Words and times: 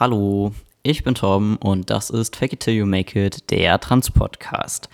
Hallo, 0.00 0.54
ich 0.82 1.04
bin 1.04 1.14
Tom 1.14 1.58
und 1.58 1.90
das 1.90 2.08
ist 2.08 2.34
Fake 2.34 2.54
It 2.54 2.60
Till 2.60 2.72
You 2.72 2.86
Make 2.86 3.22
It, 3.22 3.50
der 3.50 3.78
Trans-Podcast. 3.78 4.88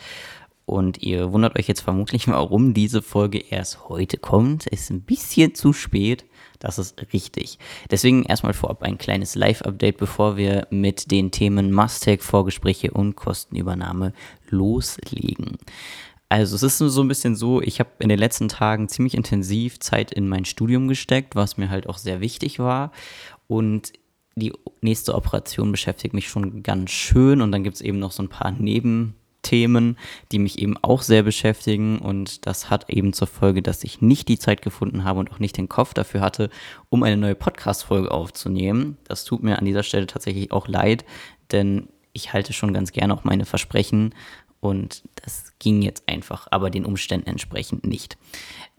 Und 0.65 1.01
ihr 1.01 1.33
wundert 1.33 1.57
euch 1.57 1.69
jetzt 1.69 1.83
vermutlich, 1.83 2.27
warum 2.27 2.75
diese 2.75 3.03
Folge 3.03 3.39
erst 3.39 3.89
heute 3.89 4.17
kommt. 4.19 4.67
Ist 4.67 4.91
ein 4.91 5.03
bisschen 5.03 5.55
zu 5.55 5.73
spät. 5.73 6.25
Das 6.59 6.81
ist 6.81 7.13
richtig. 7.13 7.61
Deswegen 7.89 8.25
erstmal 8.25 8.53
vorab 8.53 8.83
ein 8.83 8.99
kleines 8.99 9.37
Live-Update, 9.37 9.97
bevor 9.97 10.37
wir 10.37 10.67
mit 10.71 11.13
den 11.13 11.31
Themen 11.31 11.73
Must-Tag, 11.73 12.25
Vorgespräche 12.25 12.91
und 12.91 13.15
Kostenübernahme 13.15 14.13
loslegen. 14.51 15.59
Also 16.29 16.57
es 16.57 16.65
ist 16.65 16.79
so 16.79 17.01
ein 17.01 17.07
bisschen 17.07 17.37
so, 17.37 17.63
ich 17.63 17.79
habe 17.79 17.91
in 18.01 18.09
den 18.09 18.19
letzten 18.19 18.49
Tagen 18.49 18.89
ziemlich 18.89 19.15
intensiv 19.15 19.79
Zeit 19.79 20.11
in 20.11 20.29
mein 20.29 20.45
Studium 20.45 20.89
gesteckt, 20.89 21.37
was 21.37 21.59
mir 21.59 21.71
halt 21.71 21.89
auch 21.89 21.99
sehr 21.99 22.21
wichtig 22.21 22.59
war. 22.59 22.91
Und 23.47 23.93
die 24.37 24.53
nächste 24.83 25.15
Operation 25.15 25.73
beschäftigt 25.73 26.15
mich 26.15 26.29
schon 26.29 26.63
ganz 26.63 26.91
schön 26.91 27.41
und 27.41 27.51
dann 27.53 27.65
gibt 27.65 27.77
es 27.77 27.81
eben 27.81 27.99
noch 27.99 28.13
so 28.13 28.23
ein 28.23 28.29
paar 28.29 28.53
Nebenthemen, 28.53 29.97
die 30.31 30.39
mich 30.39 30.59
eben 30.59 30.77
auch 30.83 31.01
sehr 31.01 31.23
beschäftigen 31.23 31.99
und 31.99 32.47
das 32.47 32.69
hat 32.69 32.91
eben 32.91 33.15
zur 33.15 33.29
Folge, 33.29 33.63
dass 33.63 33.83
ich 33.83 34.03
nicht 34.03 34.29
die 34.29 34.39
Zeit 34.39 34.61
gefunden 34.61 35.05
habe 35.05 35.21
und 35.21 35.33
auch 35.33 35.39
nicht 35.39 35.57
den 35.57 35.71
Kopf 35.71 35.95
dafür 35.95 36.21
hatte, 36.21 36.51
um 36.91 37.03
eine 37.03 37.17
neue 37.17 37.35
Podcast-Folge 37.35 38.11
aufzunehmen. 38.11 38.99
Das 39.05 39.25
tut 39.25 39.43
mir 39.43 39.59
an 39.59 39.65
dieser 39.65 39.83
Stelle 39.83 40.07
tatsächlich 40.07 40.53
auch 40.53 40.69
leid, 40.69 41.07
denn 41.51 41.89
ich 42.13 42.35
halte 42.35 42.53
schon 42.53 42.75
ganz 42.75 42.93
gerne 42.93 43.15
auch 43.15 43.25
meine 43.25 43.47
Versprechen 43.47 44.15
und 44.61 45.03
das 45.25 45.53
ging 45.59 45.81
jetzt 45.81 46.09
einfach, 46.09 46.47
aber 46.51 46.69
den 46.69 46.85
Umständen 46.85 47.29
entsprechend 47.29 47.87
nicht. 47.87 48.19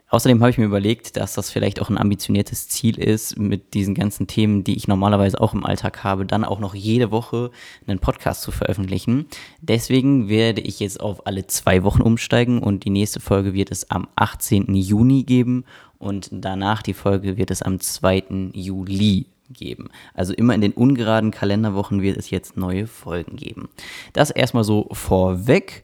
Außerdem 0.10 0.40
habe 0.40 0.50
ich 0.50 0.58
mir 0.58 0.66
überlegt, 0.66 1.18
dass 1.18 1.34
das 1.34 1.52
vielleicht 1.52 1.82
auch 1.82 1.90
ein 1.90 1.98
ambitioniertes 1.98 2.70
Ziel 2.70 2.98
ist, 2.98 3.38
mit 3.38 3.74
diesen 3.74 3.94
ganzen 3.94 4.28
Themen, 4.28 4.64
die 4.64 4.78
ich 4.78 4.88
normalerweise 4.88 5.42
auch 5.42 5.54
im 5.54 5.66
Alltag 5.66 6.04
habe, 6.04 6.26
dann 6.26 6.46
auch 6.46 6.60
noch 6.60 6.74
jede 6.74 7.12
Woche 7.12 7.52
einen 7.86 8.00
Podcast 8.00 8.42
zu 8.42 8.52
veröffentlichen. 8.52 9.26
Deswegen 9.62 10.30
werde 10.30 10.62
ich 10.62 10.80
jetzt 10.80 11.02
auf 11.02 11.28
alle 11.28 11.48
zwei 11.48 11.84
Wochen 11.84 12.02
umsteigen 12.02 12.60
und 12.60 12.86
die 12.86 12.90
nächste 12.90 13.20
Folge 13.20 13.54
wird 13.54 13.70
es 13.70 13.92
am 13.92 14.08
18. 14.16 14.74
Juni 14.76 15.24
geben 15.24 15.66
und 15.98 16.30
danach 16.32 16.82
die 16.82 16.94
Folge 16.94 17.36
wird 17.38 17.52
es 17.52 17.62
am 17.62 17.80
2. 17.80 18.52
Juli 18.54 19.26
geben. 19.50 19.90
Also 20.14 20.34
immer 20.34 20.54
in 20.54 20.62
den 20.62 20.74
ungeraden 20.74 21.32
Kalenderwochen 21.32 22.02
wird 22.02 22.18
es 22.18 22.30
jetzt 22.30 22.58
neue 22.58 22.88
Folgen 22.88 23.36
geben. 23.36 23.70
Das 24.14 24.30
erstmal 24.30 24.64
so 24.64 24.88
vorweg. 24.92 25.84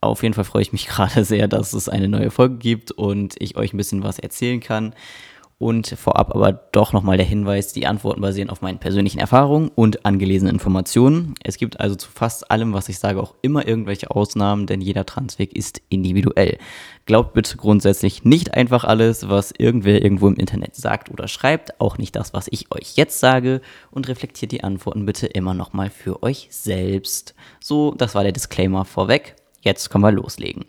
Auf 0.00 0.22
jeden 0.22 0.34
Fall 0.34 0.44
freue 0.44 0.62
ich 0.62 0.72
mich 0.72 0.86
gerade 0.88 1.24
sehr, 1.24 1.48
dass 1.48 1.72
es 1.72 1.88
eine 1.88 2.08
neue 2.08 2.30
Folge 2.30 2.56
gibt 2.56 2.92
und 2.92 3.34
ich 3.38 3.56
euch 3.56 3.72
ein 3.72 3.78
bisschen 3.78 4.02
was 4.02 4.18
erzählen 4.18 4.60
kann. 4.60 4.94
Und 5.58 5.88
vorab 5.88 6.34
aber 6.34 6.52
doch 6.52 6.92
nochmal 6.92 7.16
der 7.16 7.24
Hinweis, 7.24 7.72
die 7.72 7.86
Antworten 7.86 8.20
basieren 8.20 8.50
auf 8.50 8.60
meinen 8.60 8.78
persönlichen 8.78 9.18
Erfahrungen 9.18 9.70
und 9.74 10.04
angelesenen 10.04 10.52
Informationen. 10.52 11.34
Es 11.42 11.56
gibt 11.56 11.80
also 11.80 11.96
zu 11.96 12.10
fast 12.10 12.50
allem, 12.50 12.74
was 12.74 12.90
ich 12.90 12.98
sage, 12.98 13.22
auch 13.22 13.34
immer 13.40 13.66
irgendwelche 13.66 14.10
Ausnahmen, 14.10 14.66
denn 14.66 14.82
jeder 14.82 15.06
Transweg 15.06 15.56
ist 15.56 15.80
individuell. 15.88 16.58
Glaubt 17.06 17.32
bitte 17.32 17.56
grundsätzlich 17.56 18.22
nicht 18.22 18.52
einfach 18.52 18.84
alles, 18.84 19.30
was 19.30 19.54
irgendwer 19.56 20.02
irgendwo 20.02 20.28
im 20.28 20.36
Internet 20.36 20.76
sagt 20.76 21.10
oder 21.10 21.26
schreibt, 21.26 21.80
auch 21.80 21.96
nicht 21.96 22.16
das, 22.16 22.34
was 22.34 22.48
ich 22.50 22.70
euch 22.70 22.96
jetzt 22.96 23.18
sage 23.18 23.62
und 23.90 24.08
reflektiert 24.08 24.52
die 24.52 24.62
Antworten 24.62 25.06
bitte 25.06 25.26
immer 25.26 25.54
nochmal 25.54 25.88
für 25.88 26.22
euch 26.22 26.48
selbst. 26.50 27.34
So, 27.60 27.94
das 27.94 28.14
war 28.14 28.24
der 28.24 28.32
Disclaimer 28.32 28.84
vorweg. 28.84 29.36
Jetzt 29.66 29.90
können 29.90 30.04
wir 30.04 30.12
loslegen. 30.12 30.64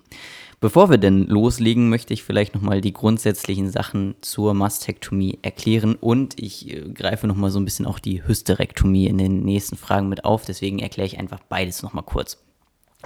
Bevor 0.60 0.90
wir 0.90 0.98
denn 0.98 1.28
loslegen, 1.28 1.88
möchte 1.88 2.16
ich 2.16 2.24
vielleicht 2.24 2.56
nochmal 2.56 2.82
die 2.82 2.94
grundsätzlichen 2.94 3.70
Sachen 3.70 4.16
zur 4.22 4.56
Mastektomie 4.56 5.38
erklären 5.44 5.94
und 5.94 6.42
ich 6.42 6.74
äh, 6.74 6.90
greife 6.90 7.28
nochmal 7.28 7.52
so 7.52 7.60
ein 7.60 7.66
bisschen 7.66 7.86
auch 7.86 8.00
die 8.00 8.26
Hysterektomie 8.26 9.06
in 9.06 9.20
den 9.20 9.44
nächsten 9.44 9.78
Fragen 9.78 10.10
mit 10.10 10.26
auf. 10.26 10.46
Deswegen 10.46 10.80
erkläre 10.80 11.06
ich 11.06 11.20
einfach 11.20 11.42
beides 11.48 11.84
nochmal 11.84 12.06
kurz. 12.06 12.44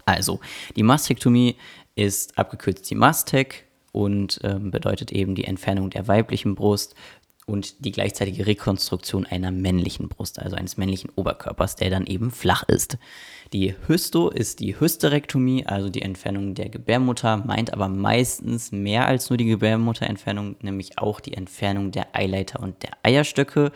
Also, 0.05 0.39
die 0.77 0.83
Mastektomie 0.83 1.57
ist 1.95 2.37
abgekürzt 2.37 2.89
die 2.89 2.95
Mastek 2.95 3.65
und 3.91 4.39
ähm, 4.45 4.71
bedeutet 4.71 5.11
eben 5.11 5.35
die 5.35 5.43
Entfernung 5.43 5.89
der 5.89 6.07
weiblichen 6.07 6.55
Brust 6.55 6.95
und 7.45 7.83
die 7.83 7.91
gleichzeitige 7.91 8.47
Rekonstruktion 8.47 9.25
einer 9.25 9.51
männlichen 9.51 10.07
Brust, 10.07 10.39
also 10.39 10.55
eines 10.55 10.77
männlichen 10.77 11.09
Oberkörpers, 11.15 11.75
der 11.75 11.89
dann 11.89 12.05
eben 12.05 12.31
flach 12.31 12.63
ist. 12.63 12.97
Die 13.53 13.75
Hysto 13.87 14.29
ist 14.29 14.61
die 14.61 14.79
Hysterektomie, 14.79 15.65
also 15.65 15.89
die 15.89 16.03
Entfernung 16.03 16.55
der 16.55 16.69
Gebärmutter, 16.69 17.35
meint 17.35 17.73
aber 17.73 17.89
meistens 17.89 18.71
mehr 18.71 19.07
als 19.07 19.29
nur 19.29 19.35
die 19.35 19.45
Gebärmutterentfernung, 19.45 20.55
nämlich 20.61 20.97
auch 20.97 21.19
die 21.19 21.33
Entfernung 21.33 21.91
der 21.91 22.15
Eileiter 22.15 22.61
und 22.61 22.81
der 22.81 22.91
Eierstöcke, 23.03 23.73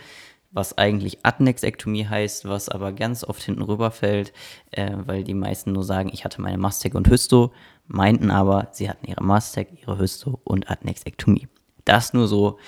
was 0.51 0.77
eigentlich 0.77 1.25
Adnexektomie 1.25 2.07
heißt, 2.07 2.47
was 2.47 2.69
aber 2.69 2.93
ganz 2.93 3.25
oft 3.25 3.43
hinten 3.43 3.63
rüberfällt, 3.63 4.31
äh, 4.71 4.91
weil 4.95 5.25
die 5.25 5.33
meisten 5.33 5.73
nur 5.73 5.83
sagen, 5.83 6.09
ich 6.13 6.23
hatte 6.23 6.41
meine 6.41 6.57
Mastek 6.57 6.95
und 6.95 7.09
Hysto, 7.09 7.51
meinten 7.85 8.31
aber, 8.31 8.69
sie 8.71 8.89
hatten 8.89 9.05
ihre 9.07 9.25
Mastek, 9.25 9.67
ihre 9.81 9.99
Hysto 9.99 10.39
und 10.45 10.71
Adnexektomie. 10.71 11.49
Das 11.83 12.13
nur 12.13 12.29
so 12.29 12.59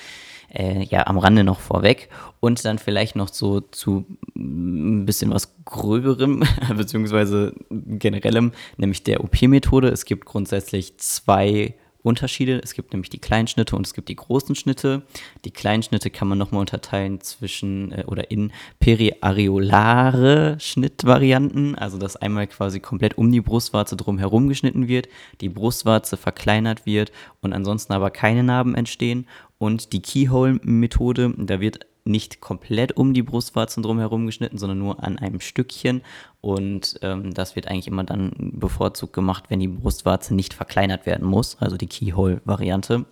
äh, 0.54 0.84
ja 0.84 1.08
am 1.08 1.18
Rande 1.18 1.44
noch 1.44 1.60
vorweg 1.60 2.10
und 2.40 2.64
dann 2.66 2.80
vielleicht 2.80 3.16
noch 3.16 3.30
so 3.30 3.62
zu 3.62 4.06
ein 4.36 5.06
bisschen 5.06 5.32
was 5.32 5.56
gröberem 5.66 6.44
beziehungsweise 6.76 7.54
generellem, 7.70 8.52
nämlich 8.78 9.04
der 9.04 9.24
OP-Methode. 9.24 9.90
Es 9.90 10.06
gibt 10.06 10.26
grundsätzlich 10.26 10.98
zwei 10.98 11.76
Unterschiede. 12.08 12.60
Es 12.64 12.74
gibt 12.74 12.94
nämlich 12.94 13.10
die 13.10 13.20
kleinen 13.20 13.48
Schnitte 13.48 13.76
und 13.76 13.86
es 13.86 13.94
gibt 13.94 14.10
die 14.10 14.16
großen 14.16 14.56
Schnitte. 14.56 15.04
Die 15.46 15.52
kleinen 15.52 15.84
Schnitte 15.84 16.10
kann 16.10 16.28
man 16.28 16.38
nochmal 16.38 16.62
unterteilen 16.62 17.22
zwischen 17.22 17.92
äh, 17.92 18.04
oder 18.08 18.32
in 18.32 18.52
periareolare 18.80 20.58
Schnittvarianten, 20.60 21.76
also 21.76 21.98
dass 21.98 22.16
einmal 22.16 22.48
quasi 22.48 22.80
komplett 22.80 23.18
um 23.18 23.32
die 23.32 23.42
Brustwarze 23.42 23.96
drum 23.96 24.18
herum 24.18 24.48
geschnitten 24.48 24.88
wird, 24.88 25.08
die 25.42 25.50
Brustwarze 25.50 26.18
verkleinert 26.18 26.86
wird 26.86 27.12
und 27.42 27.54
ansonsten 27.54 27.94
aber 27.94 28.10
keine 28.10 28.44
Narben 28.44 28.76
entstehen. 28.76 29.28
Und 29.60 29.92
die 29.92 30.02
Keyhole-Methode, 30.02 31.34
da 31.38 31.60
wird 31.60 31.88
nicht 32.08 32.42
komplett 32.42 32.96
um 32.98 33.14
die 33.14 33.24
Brustwarzen 33.24 33.84
drumherum 33.84 34.26
geschnitten, 34.26 34.58
sondern 34.58 34.80
nur 34.80 35.04
an 35.04 35.18
einem 35.18 35.40
Stückchen. 35.40 36.02
Und 36.42 37.00
ähm, 37.02 37.34
das 37.34 37.56
wird 37.56 37.68
eigentlich 37.68 37.88
immer 37.88 38.04
dann 38.04 38.32
bevorzugt 38.54 39.14
gemacht, 39.14 39.46
wenn 39.50 39.60
die 39.60 39.68
Brustwarze 39.68 40.34
nicht 40.34 40.54
verkleinert 40.54 41.06
werden 41.06 41.28
muss, 41.28 41.58
also 41.60 41.78
die 41.78 41.88
Keyhole-Variante. 41.88 43.06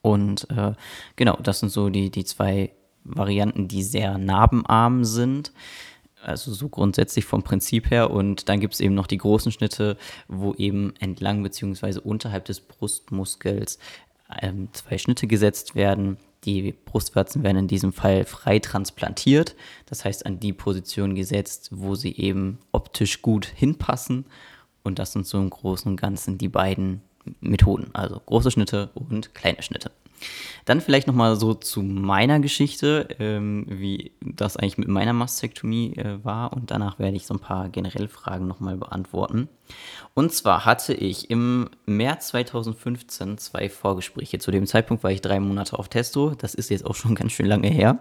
Und 0.00 0.48
äh, 0.50 0.72
genau, 1.16 1.36
das 1.42 1.60
sind 1.60 1.70
so 1.70 1.90
die, 1.90 2.10
die 2.10 2.24
zwei 2.24 2.72
Varianten, 3.04 3.68
die 3.68 3.82
sehr 3.82 4.18
narbenarm 4.18 5.04
sind. 5.04 5.52
Also 6.22 6.52
so 6.52 6.68
grundsätzlich 6.68 7.24
vom 7.24 7.42
Prinzip 7.42 7.90
her. 7.90 8.10
Und 8.10 8.48
dann 8.48 8.60
gibt 8.60 8.74
es 8.74 8.80
eben 8.80 8.94
noch 8.94 9.08
die 9.08 9.18
großen 9.18 9.50
Schnitte, 9.50 9.96
wo 10.28 10.54
eben 10.54 10.94
entlang 11.00 11.42
bzw. 11.42 11.98
unterhalb 11.98 12.44
des 12.44 12.60
Brustmuskels 12.60 13.78
ähm, 14.40 14.68
zwei 14.72 14.98
Schnitte 14.98 15.26
gesetzt 15.26 15.74
werden 15.74 16.16
die 16.44 16.72
Brustwarzen 16.72 17.42
werden 17.42 17.58
in 17.58 17.68
diesem 17.68 17.92
Fall 17.92 18.24
frei 18.24 18.58
transplantiert, 18.58 19.54
das 19.86 20.04
heißt 20.04 20.26
an 20.26 20.40
die 20.40 20.52
Position 20.52 21.14
gesetzt, 21.14 21.68
wo 21.72 21.94
sie 21.94 22.16
eben 22.16 22.58
optisch 22.72 23.22
gut 23.22 23.46
hinpassen. 23.46 24.24
Und 24.82 24.98
das 24.98 25.12
sind 25.12 25.26
so 25.26 25.38
im 25.38 25.50
Großen 25.50 25.90
und 25.90 26.00
Ganzen 26.00 26.38
die 26.38 26.48
beiden 26.48 27.02
Methoden, 27.40 27.90
also 27.92 28.20
große 28.26 28.50
Schnitte 28.50 28.90
und 28.94 29.34
kleine 29.34 29.62
Schnitte. 29.62 29.92
Dann 30.64 30.80
vielleicht 30.80 31.06
nochmal 31.06 31.36
so 31.36 31.54
zu 31.54 31.82
meiner 31.82 32.40
Geschichte, 32.40 33.08
ähm, 33.18 33.66
wie 33.68 34.12
das 34.20 34.56
eigentlich 34.56 34.78
mit 34.78 34.88
meiner 34.88 35.12
Mastektomie 35.12 35.94
äh, 35.96 36.24
war 36.24 36.52
und 36.52 36.70
danach 36.70 36.98
werde 36.98 37.16
ich 37.16 37.26
so 37.26 37.34
ein 37.34 37.40
paar 37.40 37.68
generelle 37.68 38.08
Fragen 38.08 38.46
nochmal 38.46 38.76
beantworten. 38.76 39.48
Und 40.14 40.32
zwar 40.32 40.64
hatte 40.64 40.94
ich 40.94 41.30
im 41.30 41.70
März 41.86 42.28
2015 42.28 43.38
zwei 43.38 43.68
Vorgespräche. 43.68 44.38
Zu 44.38 44.50
dem 44.50 44.66
Zeitpunkt 44.66 45.02
war 45.02 45.10
ich 45.10 45.20
drei 45.20 45.40
Monate 45.40 45.78
auf 45.78 45.88
Testo, 45.88 46.34
das 46.36 46.54
ist 46.54 46.70
jetzt 46.70 46.84
auch 46.84 46.94
schon 46.94 47.14
ganz 47.16 47.32
schön 47.32 47.46
lange 47.46 47.68
her. 47.68 48.00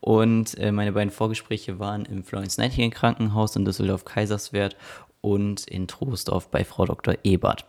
Und 0.00 0.56
äh, 0.58 0.72
meine 0.72 0.92
beiden 0.92 1.10
Vorgespräche 1.10 1.78
waren 1.78 2.04
im 2.04 2.24
Florence 2.24 2.58
Nightingale 2.58 2.90
Krankenhaus 2.90 3.56
in 3.56 3.64
Düsseldorf-Kaiserswerth 3.64 4.76
und 5.20 5.66
in 5.66 5.88
Troisdorf 5.88 6.50
bei 6.50 6.64
Frau 6.64 6.84
Dr. 6.84 7.14
Ebert. 7.24 7.66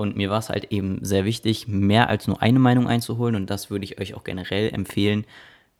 Und 0.00 0.16
mir 0.16 0.30
war 0.30 0.38
es 0.38 0.48
halt 0.48 0.70
eben 0.70 1.04
sehr 1.04 1.24
wichtig, 1.24 1.66
mehr 1.66 2.08
als 2.08 2.28
nur 2.28 2.40
eine 2.40 2.60
Meinung 2.60 2.86
einzuholen. 2.86 3.34
Und 3.34 3.50
das 3.50 3.68
würde 3.68 3.84
ich 3.84 4.00
euch 4.00 4.14
auch 4.14 4.22
generell 4.22 4.72
empfehlen. 4.72 5.26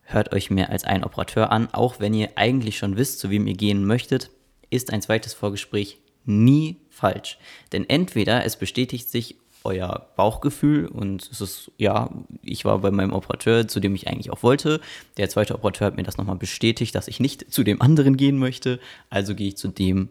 Hört 0.02 0.32
euch 0.32 0.50
mehr 0.50 0.70
als 0.70 0.82
einen 0.82 1.04
Operateur 1.04 1.52
an. 1.52 1.68
Auch 1.72 2.00
wenn 2.00 2.14
ihr 2.14 2.30
eigentlich 2.34 2.78
schon 2.78 2.96
wisst, 2.96 3.20
zu 3.20 3.30
wem 3.30 3.46
ihr 3.46 3.54
gehen 3.54 3.86
möchtet, 3.86 4.30
ist 4.70 4.92
ein 4.92 5.02
zweites 5.02 5.34
Vorgespräch 5.34 5.98
nie 6.24 6.78
falsch. 6.90 7.38
Denn 7.72 7.88
entweder 7.88 8.44
es 8.44 8.56
bestätigt 8.56 9.08
sich 9.08 9.36
euer 9.62 10.08
Bauchgefühl 10.16 10.86
und 10.86 11.28
es 11.30 11.40
ist, 11.40 11.70
ja, 11.76 12.10
ich 12.42 12.64
war 12.64 12.78
bei 12.80 12.90
meinem 12.90 13.12
Operateur, 13.12 13.68
zu 13.68 13.78
dem 13.78 13.94
ich 13.94 14.08
eigentlich 14.08 14.32
auch 14.32 14.42
wollte. 14.42 14.80
Der 15.16 15.28
zweite 15.28 15.54
Operateur 15.54 15.86
hat 15.86 15.96
mir 15.96 16.02
das 16.02 16.16
nochmal 16.16 16.36
bestätigt, 16.36 16.92
dass 16.96 17.06
ich 17.06 17.20
nicht 17.20 17.52
zu 17.52 17.62
dem 17.62 17.80
anderen 17.80 18.16
gehen 18.16 18.38
möchte. 18.38 18.80
Also 19.10 19.36
gehe 19.36 19.48
ich 19.48 19.56
zu 19.56 19.68
dem, 19.68 20.08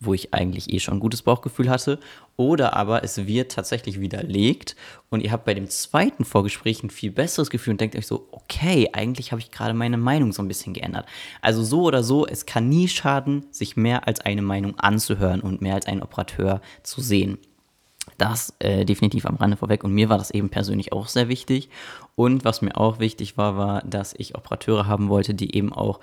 wo 0.00 0.14
ich 0.14 0.32
eigentlich 0.32 0.72
eh 0.72 0.80
schon 0.80 0.94
ein 0.94 1.00
gutes 1.00 1.22
Bauchgefühl 1.22 1.68
hatte. 1.68 2.00
Oder 2.36 2.74
aber 2.74 3.04
es 3.04 3.26
wird 3.26 3.52
tatsächlich 3.52 4.00
widerlegt 4.00 4.74
und 5.10 5.20
ihr 5.20 5.30
habt 5.30 5.44
bei 5.44 5.52
dem 5.52 5.68
zweiten 5.68 6.24
Vorgespräch 6.24 6.82
ein 6.82 6.88
viel 6.88 7.10
besseres 7.10 7.50
Gefühl 7.50 7.72
und 7.72 7.80
denkt 7.82 7.96
euch 7.96 8.06
so, 8.06 8.26
okay, 8.32 8.88
eigentlich 8.94 9.30
habe 9.30 9.40
ich 9.40 9.50
gerade 9.50 9.74
meine 9.74 9.98
Meinung 9.98 10.32
so 10.32 10.42
ein 10.42 10.48
bisschen 10.48 10.72
geändert. 10.72 11.04
Also 11.42 11.62
so 11.62 11.82
oder 11.82 12.02
so, 12.02 12.26
es 12.26 12.46
kann 12.46 12.70
nie 12.70 12.88
schaden, 12.88 13.44
sich 13.50 13.76
mehr 13.76 14.08
als 14.08 14.20
eine 14.20 14.42
Meinung 14.42 14.78
anzuhören 14.78 15.42
und 15.42 15.60
mehr 15.60 15.74
als 15.74 15.86
einen 15.86 16.02
Operateur 16.02 16.62
zu 16.82 17.02
sehen. 17.02 17.38
Das 18.16 18.54
äh, 18.58 18.84
definitiv 18.84 19.26
am 19.26 19.36
Rande 19.36 19.56
vorweg. 19.56 19.84
Und 19.84 19.92
mir 19.92 20.08
war 20.08 20.18
das 20.18 20.30
eben 20.30 20.50
persönlich 20.50 20.92
auch 20.92 21.08
sehr 21.08 21.28
wichtig. 21.28 21.68
Und 22.16 22.44
was 22.44 22.60
mir 22.60 22.76
auch 22.76 22.98
wichtig 22.98 23.36
war, 23.36 23.56
war, 23.56 23.82
dass 23.82 24.14
ich 24.16 24.34
Operateure 24.34 24.86
haben 24.86 25.08
wollte, 25.08 25.34
die 25.34 25.54
eben 25.54 25.72
auch 25.72 26.00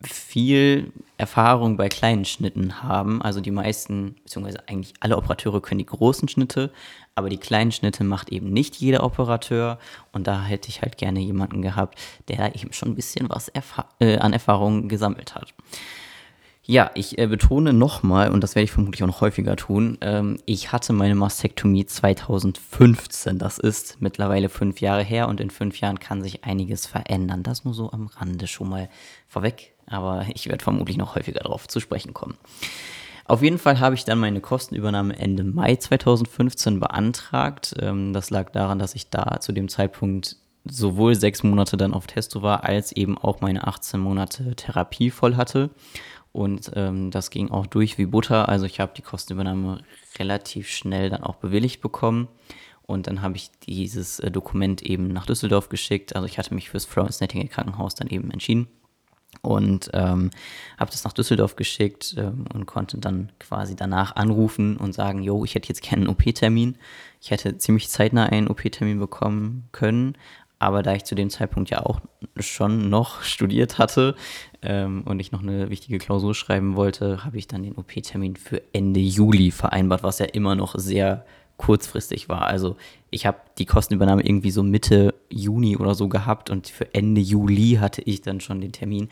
viel 0.00 0.92
Erfahrung 1.16 1.76
bei 1.76 1.88
kleinen 1.88 2.24
Schnitten 2.24 2.82
haben. 2.82 3.20
Also 3.20 3.40
die 3.40 3.50
meisten, 3.50 4.14
beziehungsweise 4.22 4.68
eigentlich 4.68 4.94
alle 5.00 5.16
Operateure 5.16 5.60
können 5.60 5.80
die 5.80 5.86
großen 5.86 6.28
Schnitte, 6.28 6.70
aber 7.16 7.28
die 7.28 7.38
kleinen 7.38 7.72
Schnitte 7.72 8.04
macht 8.04 8.30
eben 8.30 8.52
nicht 8.52 8.76
jeder 8.76 9.02
Operateur. 9.02 9.78
Und 10.12 10.28
da 10.28 10.44
hätte 10.44 10.68
ich 10.68 10.82
halt 10.82 10.98
gerne 10.98 11.20
jemanden 11.20 11.62
gehabt, 11.62 11.98
der 12.28 12.54
eben 12.54 12.72
schon 12.72 12.90
ein 12.90 12.94
bisschen 12.94 13.28
was 13.28 13.48
erfa 13.48 13.86
äh, 13.98 14.18
an 14.18 14.32
Erfahrung 14.32 14.88
gesammelt 14.88 15.34
hat. 15.34 15.52
Ja, 16.70 16.90
ich 16.92 17.16
äh, 17.16 17.26
betone 17.26 17.72
nochmal, 17.72 18.30
und 18.30 18.44
das 18.44 18.54
werde 18.54 18.64
ich 18.64 18.72
vermutlich 18.72 19.02
auch 19.02 19.06
noch 19.06 19.22
häufiger 19.22 19.56
tun, 19.56 19.96
ähm, 20.02 20.36
ich 20.44 20.70
hatte 20.70 20.92
meine 20.92 21.14
Mastektomie 21.14 21.86
2015. 21.86 23.38
Das 23.38 23.58
ist 23.58 23.96
mittlerweile 24.00 24.50
fünf 24.50 24.82
Jahre 24.82 25.02
her 25.02 25.28
und 25.28 25.40
in 25.40 25.48
fünf 25.48 25.80
Jahren 25.80 25.98
kann 25.98 26.22
sich 26.22 26.44
einiges 26.44 26.86
verändern. 26.86 27.42
Das 27.42 27.64
nur 27.64 27.72
so 27.72 27.90
am 27.90 28.08
Rande 28.08 28.46
schon 28.46 28.68
mal 28.68 28.90
vorweg, 29.28 29.77
aber 29.90 30.26
ich 30.34 30.48
werde 30.48 30.62
vermutlich 30.62 30.96
noch 30.96 31.14
häufiger 31.14 31.40
darauf 31.40 31.68
zu 31.68 31.80
sprechen 31.80 32.14
kommen. 32.14 32.36
Auf 33.24 33.42
jeden 33.42 33.58
Fall 33.58 33.78
habe 33.78 33.94
ich 33.94 34.04
dann 34.04 34.18
meine 34.18 34.40
Kostenübernahme 34.40 35.18
Ende 35.18 35.44
Mai 35.44 35.76
2015 35.76 36.80
beantragt. 36.80 37.74
Ähm, 37.78 38.14
das 38.14 38.30
lag 38.30 38.50
daran, 38.50 38.78
dass 38.78 38.94
ich 38.94 39.10
da 39.10 39.38
zu 39.40 39.52
dem 39.52 39.68
Zeitpunkt 39.68 40.36
sowohl 40.64 41.14
sechs 41.14 41.42
Monate 41.42 41.76
dann 41.76 41.92
auf 41.92 42.06
Testo 42.06 42.42
war, 42.42 42.64
als 42.64 42.92
eben 42.92 43.18
auch 43.18 43.40
meine 43.40 43.66
18 43.66 44.00
Monate 44.00 44.56
Therapie 44.56 45.10
voll 45.10 45.36
hatte. 45.36 45.70
Und 46.32 46.70
ähm, 46.74 47.10
das 47.10 47.30
ging 47.30 47.50
auch 47.50 47.66
durch 47.66 47.98
wie 47.98 48.06
Butter. 48.06 48.48
Also 48.48 48.64
ich 48.64 48.80
habe 48.80 48.92
die 48.96 49.02
Kostenübernahme 49.02 49.82
relativ 50.18 50.68
schnell 50.68 51.10
dann 51.10 51.22
auch 51.22 51.36
bewilligt 51.36 51.80
bekommen. 51.80 52.28
Und 52.82 53.06
dann 53.06 53.20
habe 53.20 53.36
ich 53.36 53.50
dieses 53.66 54.20
äh, 54.20 54.30
Dokument 54.30 54.80
eben 54.82 55.08
nach 55.08 55.26
Düsseldorf 55.26 55.68
geschickt. 55.68 56.16
Also 56.16 56.26
ich 56.26 56.38
hatte 56.38 56.54
mich 56.54 56.70
fürs 56.70 56.88
Nightingale 57.20 57.48
Krankenhaus 57.50 57.94
dann 57.94 58.08
eben 58.08 58.30
entschieden. 58.30 58.68
Und 59.42 59.90
ähm, 59.92 60.30
habe 60.78 60.90
das 60.90 61.04
nach 61.04 61.12
Düsseldorf 61.12 61.56
geschickt 61.56 62.14
ähm, 62.18 62.44
und 62.52 62.66
konnte 62.66 62.98
dann 62.98 63.30
quasi 63.38 63.76
danach 63.76 64.16
anrufen 64.16 64.76
und 64.76 64.94
sagen, 64.94 65.22
jo, 65.22 65.44
ich 65.44 65.54
hätte 65.54 65.68
jetzt 65.68 65.82
gerne 65.82 66.02
einen 66.02 66.08
OP-Termin. 66.08 66.76
Ich 67.20 67.30
hätte 67.30 67.56
ziemlich 67.58 67.88
zeitnah 67.88 68.26
einen 68.26 68.48
OP-Termin 68.48 68.98
bekommen 68.98 69.68
können, 69.72 70.16
aber 70.58 70.82
da 70.82 70.94
ich 70.94 71.04
zu 71.04 71.14
dem 71.14 71.30
Zeitpunkt 71.30 71.70
ja 71.70 71.84
auch 71.84 72.00
schon 72.38 72.90
noch 72.90 73.22
studiert 73.22 73.78
hatte 73.78 74.16
ähm, 74.62 75.02
und 75.04 75.20
ich 75.20 75.32
noch 75.32 75.42
eine 75.42 75.70
wichtige 75.70 75.98
Klausur 75.98 76.34
schreiben 76.34 76.76
wollte, 76.76 77.24
habe 77.24 77.38
ich 77.38 77.46
dann 77.46 77.62
den 77.62 77.76
OP-Termin 77.76 78.36
für 78.36 78.62
Ende 78.72 79.00
Juli 79.00 79.50
vereinbart, 79.50 80.02
was 80.02 80.18
ja 80.18 80.26
immer 80.26 80.54
noch 80.54 80.74
sehr 80.76 81.24
kurzfristig 81.58 82.30
war. 82.30 82.46
Also 82.46 82.76
ich 83.10 83.26
habe 83.26 83.38
die 83.58 83.66
Kostenübernahme 83.66 84.24
irgendwie 84.24 84.50
so 84.50 84.62
Mitte 84.62 85.14
Juni 85.28 85.76
oder 85.76 85.94
so 85.94 86.08
gehabt 86.08 86.48
und 86.48 86.68
für 86.68 86.94
Ende 86.94 87.20
Juli 87.20 87.78
hatte 87.80 88.00
ich 88.02 88.22
dann 88.22 88.40
schon 88.40 88.60
den 88.62 88.72
Termin 88.72 89.08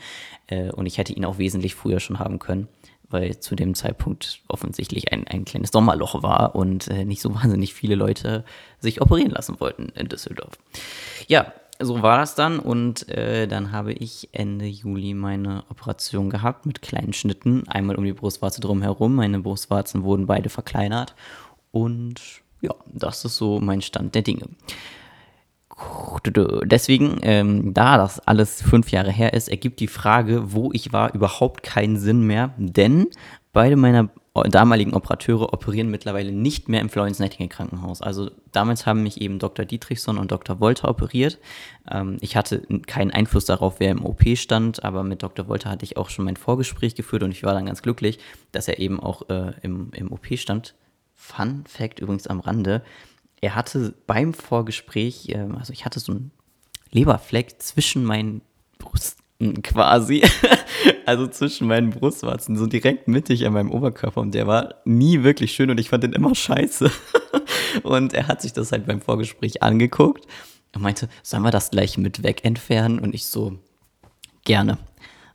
äh, 0.47 0.71
und 0.71 0.87
ich 0.87 0.97
hätte 0.97 1.13
ihn 1.13 1.25
auch 1.25 1.37
wesentlich 1.37 1.75
früher 1.75 1.99
schon 1.99 2.19
haben 2.19 2.39
können 2.39 2.67
weil 3.09 3.39
zu 3.39 3.55
dem 3.55 3.73
Zeitpunkt 3.73 4.41
offensichtlich 4.47 5.13
ein, 5.13 5.27
ein 5.27 5.45
kleines 5.45 5.71
Sommerloch 5.71 6.23
war 6.23 6.55
und 6.55 6.87
äh, 6.87 7.05
nicht 7.05 7.21
so 7.21 7.33
wahnsinnig 7.35 7.73
viele 7.73 7.95
Leute 7.95 8.43
sich 8.79 9.01
operieren 9.01 9.31
lassen 9.31 9.59
wollten 9.59 9.89
in 9.95 10.07
Düsseldorf. 10.07 10.57
Ja, 11.27 11.53
so 11.79 12.01
war 12.01 12.17
das 12.17 12.33
dann 12.33 12.59
und 12.59 13.07
äh, 13.09 13.47
dann 13.47 13.71
habe 13.71 13.93
ich 13.93 14.29
Ende 14.31 14.65
Juli 14.65 15.13
meine 15.13 15.63
Operation 15.69 16.29
gehabt 16.29 16.65
mit 16.65 16.81
kleinen 16.81 17.13
Schnitten, 17.13 17.67
einmal 17.67 17.95
um 17.95 18.03
die 18.03 18.13
Brustwarze 18.13 18.61
drumherum. 18.61 19.15
Meine 19.15 19.39
Brustwarzen 19.39 20.03
wurden 20.03 20.25
beide 20.25 20.49
verkleinert 20.49 21.13
und 21.71 22.21
ja, 22.61 22.73
das 22.87 23.25
ist 23.25 23.37
so 23.37 23.59
mein 23.59 23.81
Stand 23.81 24.15
der 24.15 24.21
Dinge. 24.21 24.45
Deswegen, 26.63 27.19
ähm, 27.21 27.73
da 27.73 27.97
das 27.97 28.19
alles 28.19 28.63
fünf 28.63 28.91
Jahre 28.91 29.11
her 29.11 29.33
ist, 29.33 29.47
ergibt 29.47 29.79
die 29.79 29.87
Frage, 29.87 30.51
wo 30.53 30.71
ich 30.73 30.91
war, 30.91 31.13
überhaupt 31.13 31.61
keinen 31.61 31.97
Sinn 31.97 32.23
mehr, 32.23 32.53
denn 32.57 33.07
beide 33.53 33.75
meiner 33.75 34.09
damaligen 34.45 34.93
Operateure 34.93 35.53
operieren 35.53 35.89
mittlerweile 35.89 36.31
nicht 36.31 36.69
mehr 36.69 36.81
im 36.81 36.89
Florence 36.89 37.19
Nightingale 37.19 37.49
Krankenhaus. 37.49 38.01
Also 38.01 38.29
damals 38.51 38.85
haben 38.85 39.03
mich 39.03 39.21
eben 39.21 39.39
Dr. 39.39 39.65
Dietrichson 39.65 40.17
und 40.17 40.31
Dr. 40.31 40.59
Wolter 40.59 40.89
operiert. 40.89 41.39
Ähm, 41.89 42.17
ich 42.21 42.35
hatte 42.35 42.61
keinen 42.85 43.11
Einfluss 43.11 43.45
darauf, 43.45 43.79
wer 43.79 43.91
im 43.91 44.05
OP 44.05 44.23
stand, 44.35 44.83
aber 44.83 45.03
mit 45.03 45.23
Dr. 45.23 45.47
Wolter 45.47 45.69
hatte 45.69 45.85
ich 45.85 45.97
auch 45.97 46.09
schon 46.09 46.25
mein 46.25 46.37
Vorgespräch 46.37 46.95
geführt 46.95 47.23
und 47.23 47.31
ich 47.31 47.43
war 47.43 47.53
dann 47.53 47.65
ganz 47.65 47.81
glücklich, 47.81 48.19
dass 48.51 48.67
er 48.67 48.79
eben 48.79 48.99
auch 48.99 49.29
äh, 49.29 49.53
im, 49.61 49.91
im 49.93 50.11
OP 50.11 50.27
stand. 50.37 50.75
Fun 51.17 51.65
Fact 51.67 51.99
übrigens 51.99 52.27
am 52.27 52.39
Rande 52.39 52.83
er 53.41 53.55
hatte 53.55 53.93
beim 54.07 54.33
Vorgespräch, 54.33 55.29
ähm, 55.29 55.55
also 55.57 55.73
ich 55.73 55.85
hatte 55.85 55.99
so 55.99 56.11
einen 56.11 56.31
Leberfleck 56.91 57.61
zwischen 57.61 58.03
meinen 58.03 58.41
Brüsten 58.79 59.61
quasi, 59.61 60.23
also 61.05 61.27
zwischen 61.27 61.67
meinen 61.67 61.91
Brustwarzen, 61.91 62.57
so 62.57 62.65
direkt 62.65 63.07
mittig 63.07 63.45
an 63.45 63.53
meinem 63.53 63.71
Oberkörper 63.71 64.21
und 64.21 64.33
der 64.33 64.47
war 64.47 64.75
nie 64.85 65.23
wirklich 65.23 65.51
schön 65.51 65.69
und 65.69 65.79
ich 65.79 65.89
fand 65.89 66.03
den 66.03 66.13
immer 66.13 66.33
scheiße. 66.33 66.91
Und 67.83 68.13
er 68.13 68.27
hat 68.27 68.41
sich 68.41 68.53
das 68.53 68.71
halt 68.71 68.87
beim 68.87 69.01
Vorgespräch 69.01 69.61
angeguckt 69.61 70.25
und 70.73 70.81
meinte, 70.81 71.09
sollen 71.21 71.43
wir 71.43 71.51
das 71.51 71.69
gleich 71.69 71.97
mit 71.97 72.23
weg 72.23 72.43
entfernen? 72.43 72.97
Und 72.97 73.13
ich 73.13 73.27
so, 73.27 73.59
gerne 74.45 74.79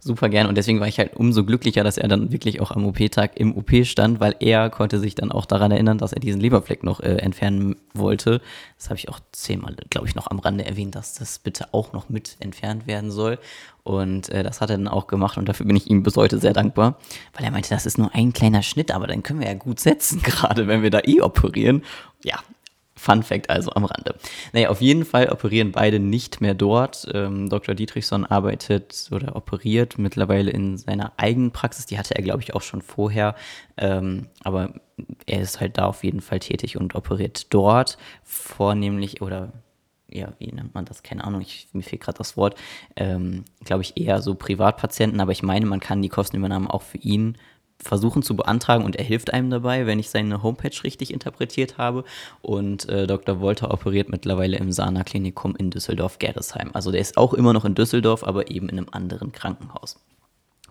super 0.04 0.28
gern. 0.28 0.46
Und 0.46 0.58
deswegen 0.58 0.80
war 0.80 0.88
ich 0.88 0.98
halt 0.98 1.14
umso 1.16 1.44
glücklicher, 1.44 1.84
dass 1.84 1.96
er 1.96 2.08
dann 2.08 2.32
wirklich 2.32 2.60
auch 2.60 2.72
am 2.72 2.84
OP-Tag 2.84 3.38
im 3.38 3.56
OP 3.56 3.70
stand, 3.84 4.18
weil 4.18 4.34
er 4.40 4.68
konnte 4.68 4.98
sich 4.98 5.14
dann 5.14 5.30
auch 5.30 5.46
daran 5.46 5.70
erinnern, 5.70 5.98
dass 5.98 6.12
er 6.12 6.20
diesen 6.20 6.40
Leberfleck 6.40 6.82
noch 6.82 7.00
äh, 7.00 7.16
entfernen 7.16 7.76
wollte. 7.94 8.40
Das 8.76 8.90
habe 8.90 8.98
ich 8.98 9.08
auch 9.08 9.20
zehnmal, 9.30 9.76
glaube 9.90 10.08
ich, 10.08 10.14
noch 10.14 10.26
am 10.28 10.40
Rande 10.40 10.64
erwähnt, 10.64 10.96
dass 10.96 11.14
das 11.14 11.38
bitte 11.38 11.72
auch 11.72 11.92
noch 11.92 12.08
mit 12.08 12.36
entfernt 12.40 12.86
werden 12.88 13.12
soll. 13.12 13.38
Und 13.84 14.28
äh, 14.30 14.42
das 14.42 14.60
hat 14.60 14.70
er 14.70 14.76
dann 14.76 14.88
auch 14.88 15.06
gemacht 15.06 15.38
und 15.38 15.48
dafür 15.48 15.66
bin 15.66 15.76
ich 15.76 15.88
ihm 15.88 16.02
bis 16.02 16.16
heute 16.16 16.38
sehr 16.38 16.52
dankbar, 16.52 16.98
weil 17.34 17.44
er 17.44 17.50
meinte, 17.50 17.70
das 17.70 17.86
ist 17.86 17.98
nur 17.98 18.14
ein 18.14 18.32
kleiner 18.32 18.62
Schnitt, 18.62 18.92
aber 18.92 19.06
dann 19.06 19.22
können 19.22 19.40
wir 19.40 19.48
ja 19.48 19.54
gut 19.54 19.80
setzen, 19.80 20.22
gerade 20.22 20.66
wenn 20.66 20.82
wir 20.82 20.90
da 20.90 21.00
eh 21.04 21.20
operieren. 21.20 21.82
Ja, 22.24 22.38
Fun 23.02 23.24
Fact 23.24 23.50
also 23.50 23.72
am 23.72 23.84
Rande. 23.84 24.14
Naja, 24.52 24.68
auf 24.68 24.80
jeden 24.80 25.04
Fall 25.04 25.28
operieren 25.28 25.72
beide 25.72 25.98
nicht 25.98 26.40
mehr 26.40 26.54
dort. 26.54 27.08
Ähm, 27.12 27.48
Dr. 27.48 27.74
Dietrichson 27.74 28.24
arbeitet 28.24 29.08
oder 29.10 29.34
operiert 29.34 29.98
mittlerweile 29.98 30.52
in 30.52 30.78
seiner 30.78 31.12
eigenen 31.16 31.50
Praxis. 31.50 31.86
Die 31.86 31.98
hatte 31.98 32.14
er, 32.14 32.22
glaube 32.22 32.42
ich, 32.42 32.54
auch 32.54 32.62
schon 32.62 32.80
vorher. 32.80 33.34
Ähm, 33.76 34.26
aber 34.44 34.74
er 35.26 35.40
ist 35.40 35.60
halt 35.60 35.78
da 35.78 35.86
auf 35.86 36.04
jeden 36.04 36.20
Fall 36.20 36.38
tätig 36.38 36.76
und 36.76 36.94
operiert 36.94 37.52
dort 37.52 37.98
vornehmlich 38.22 39.20
oder 39.20 39.52
ja, 40.08 40.32
wie 40.38 40.52
nennt 40.52 40.74
man 40.74 40.84
das? 40.84 41.02
Keine 41.02 41.24
Ahnung, 41.24 41.40
ich, 41.40 41.68
mir 41.72 41.82
fehlt 41.82 42.02
gerade 42.02 42.18
das 42.18 42.36
Wort. 42.36 42.54
Ähm, 42.96 43.44
glaube 43.64 43.82
ich 43.82 43.96
eher 43.96 44.22
so 44.22 44.34
Privatpatienten, 44.34 45.20
aber 45.20 45.32
ich 45.32 45.42
meine, 45.42 45.66
man 45.66 45.80
kann 45.80 46.02
die 46.02 46.08
Kostenübernahme 46.08 46.72
auch 46.72 46.82
für 46.82 46.98
ihn 46.98 47.38
versuchen 47.82 48.22
zu 48.22 48.36
beantragen 48.36 48.84
und 48.84 48.96
er 48.96 49.04
hilft 49.04 49.32
einem 49.32 49.50
dabei, 49.50 49.86
wenn 49.86 49.98
ich 49.98 50.10
seine 50.10 50.42
Homepage 50.42 50.84
richtig 50.84 51.12
interpretiert 51.12 51.78
habe. 51.78 52.04
Und 52.40 52.88
äh, 52.88 53.06
Dr. 53.06 53.40
Wolter 53.40 53.72
operiert 53.72 54.08
mittlerweile 54.08 54.56
im 54.56 54.72
Sana 54.72 55.04
Klinikum 55.04 55.56
in 55.56 55.70
Düsseldorf-Gerresheim. 55.70 56.70
Also 56.72 56.90
der 56.90 57.00
ist 57.00 57.16
auch 57.16 57.34
immer 57.34 57.52
noch 57.52 57.64
in 57.64 57.74
Düsseldorf, 57.74 58.24
aber 58.24 58.50
eben 58.50 58.68
in 58.68 58.78
einem 58.78 58.88
anderen 58.92 59.32
Krankenhaus. 59.32 59.96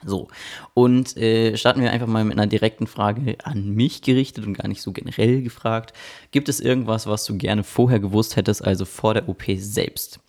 So, 0.03 0.29
und 0.73 1.15
äh, 1.17 1.55
starten 1.57 1.81
wir 1.81 1.91
einfach 1.91 2.07
mal 2.07 2.23
mit 2.23 2.33
einer 2.33 2.47
direkten 2.47 2.87
Frage 2.87 3.37
an 3.43 3.69
mich 3.75 4.01
gerichtet 4.01 4.47
und 4.47 4.55
gar 4.55 4.67
nicht 4.67 4.81
so 4.81 4.91
generell 4.91 5.43
gefragt. 5.43 5.93
Gibt 6.31 6.49
es 6.49 6.59
irgendwas, 6.59 7.05
was 7.05 7.25
du 7.25 7.37
gerne 7.37 7.63
vorher 7.63 7.99
gewusst 7.99 8.35
hättest, 8.35 8.63
also 8.63 8.85
vor 8.85 9.13
der 9.13 9.29
OP 9.29 9.43
selbst? 9.57 10.19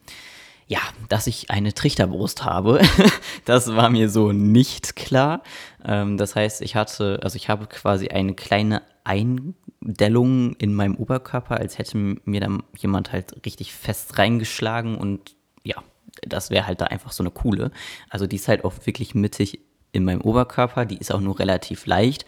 Ja, 0.72 0.80
dass 1.10 1.26
ich 1.26 1.50
eine 1.50 1.74
Trichterbrust 1.74 2.46
habe. 2.46 2.80
das 3.44 3.76
war 3.76 3.90
mir 3.90 4.08
so 4.08 4.32
nicht 4.32 4.96
klar. 4.96 5.42
Ähm, 5.84 6.16
das 6.16 6.34
heißt, 6.34 6.62
ich 6.62 6.76
hatte, 6.76 7.20
also 7.22 7.36
ich 7.36 7.50
habe 7.50 7.66
quasi 7.66 8.08
eine 8.08 8.32
kleine 8.32 8.80
Eindellung 9.04 10.54
in 10.54 10.72
meinem 10.72 10.96
Oberkörper, 10.96 11.58
als 11.58 11.76
hätte 11.76 11.98
mir 11.98 12.40
da 12.40 12.58
jemand 12.78 13.12
halt 13.12 13.44
richtig 13.44 13.74
fest 13.74 14.16
reingeschlagen 14.16 14.96
und 14.96 15.36
ja, 15.62 15.76
das 16.22 16.48
wäre 16.48 16.66
halt 16.66 16.80
da 16.80 16.86
einfach 16.86 17.12
so 17.12 17.22
eine 17.22 17.32
coole. 17.32 17.70
Also 18.08 18.26
die 18.26 18.36
ist 18.36 18.48
halt 18.48 18.64
auch 18.64 18.72
wirklich 18.86 19.14
mittig 19.14 19.60
in 19.92 20.06
meinem 20.06 20.22
Oberkörper, 20.22 20.86
die 20.86 20.96
ist 20.96 21.12
auch 21.12 21.20
nur 21.20 21.38
relativ 21.38 21.84
leicht 21.84 22.24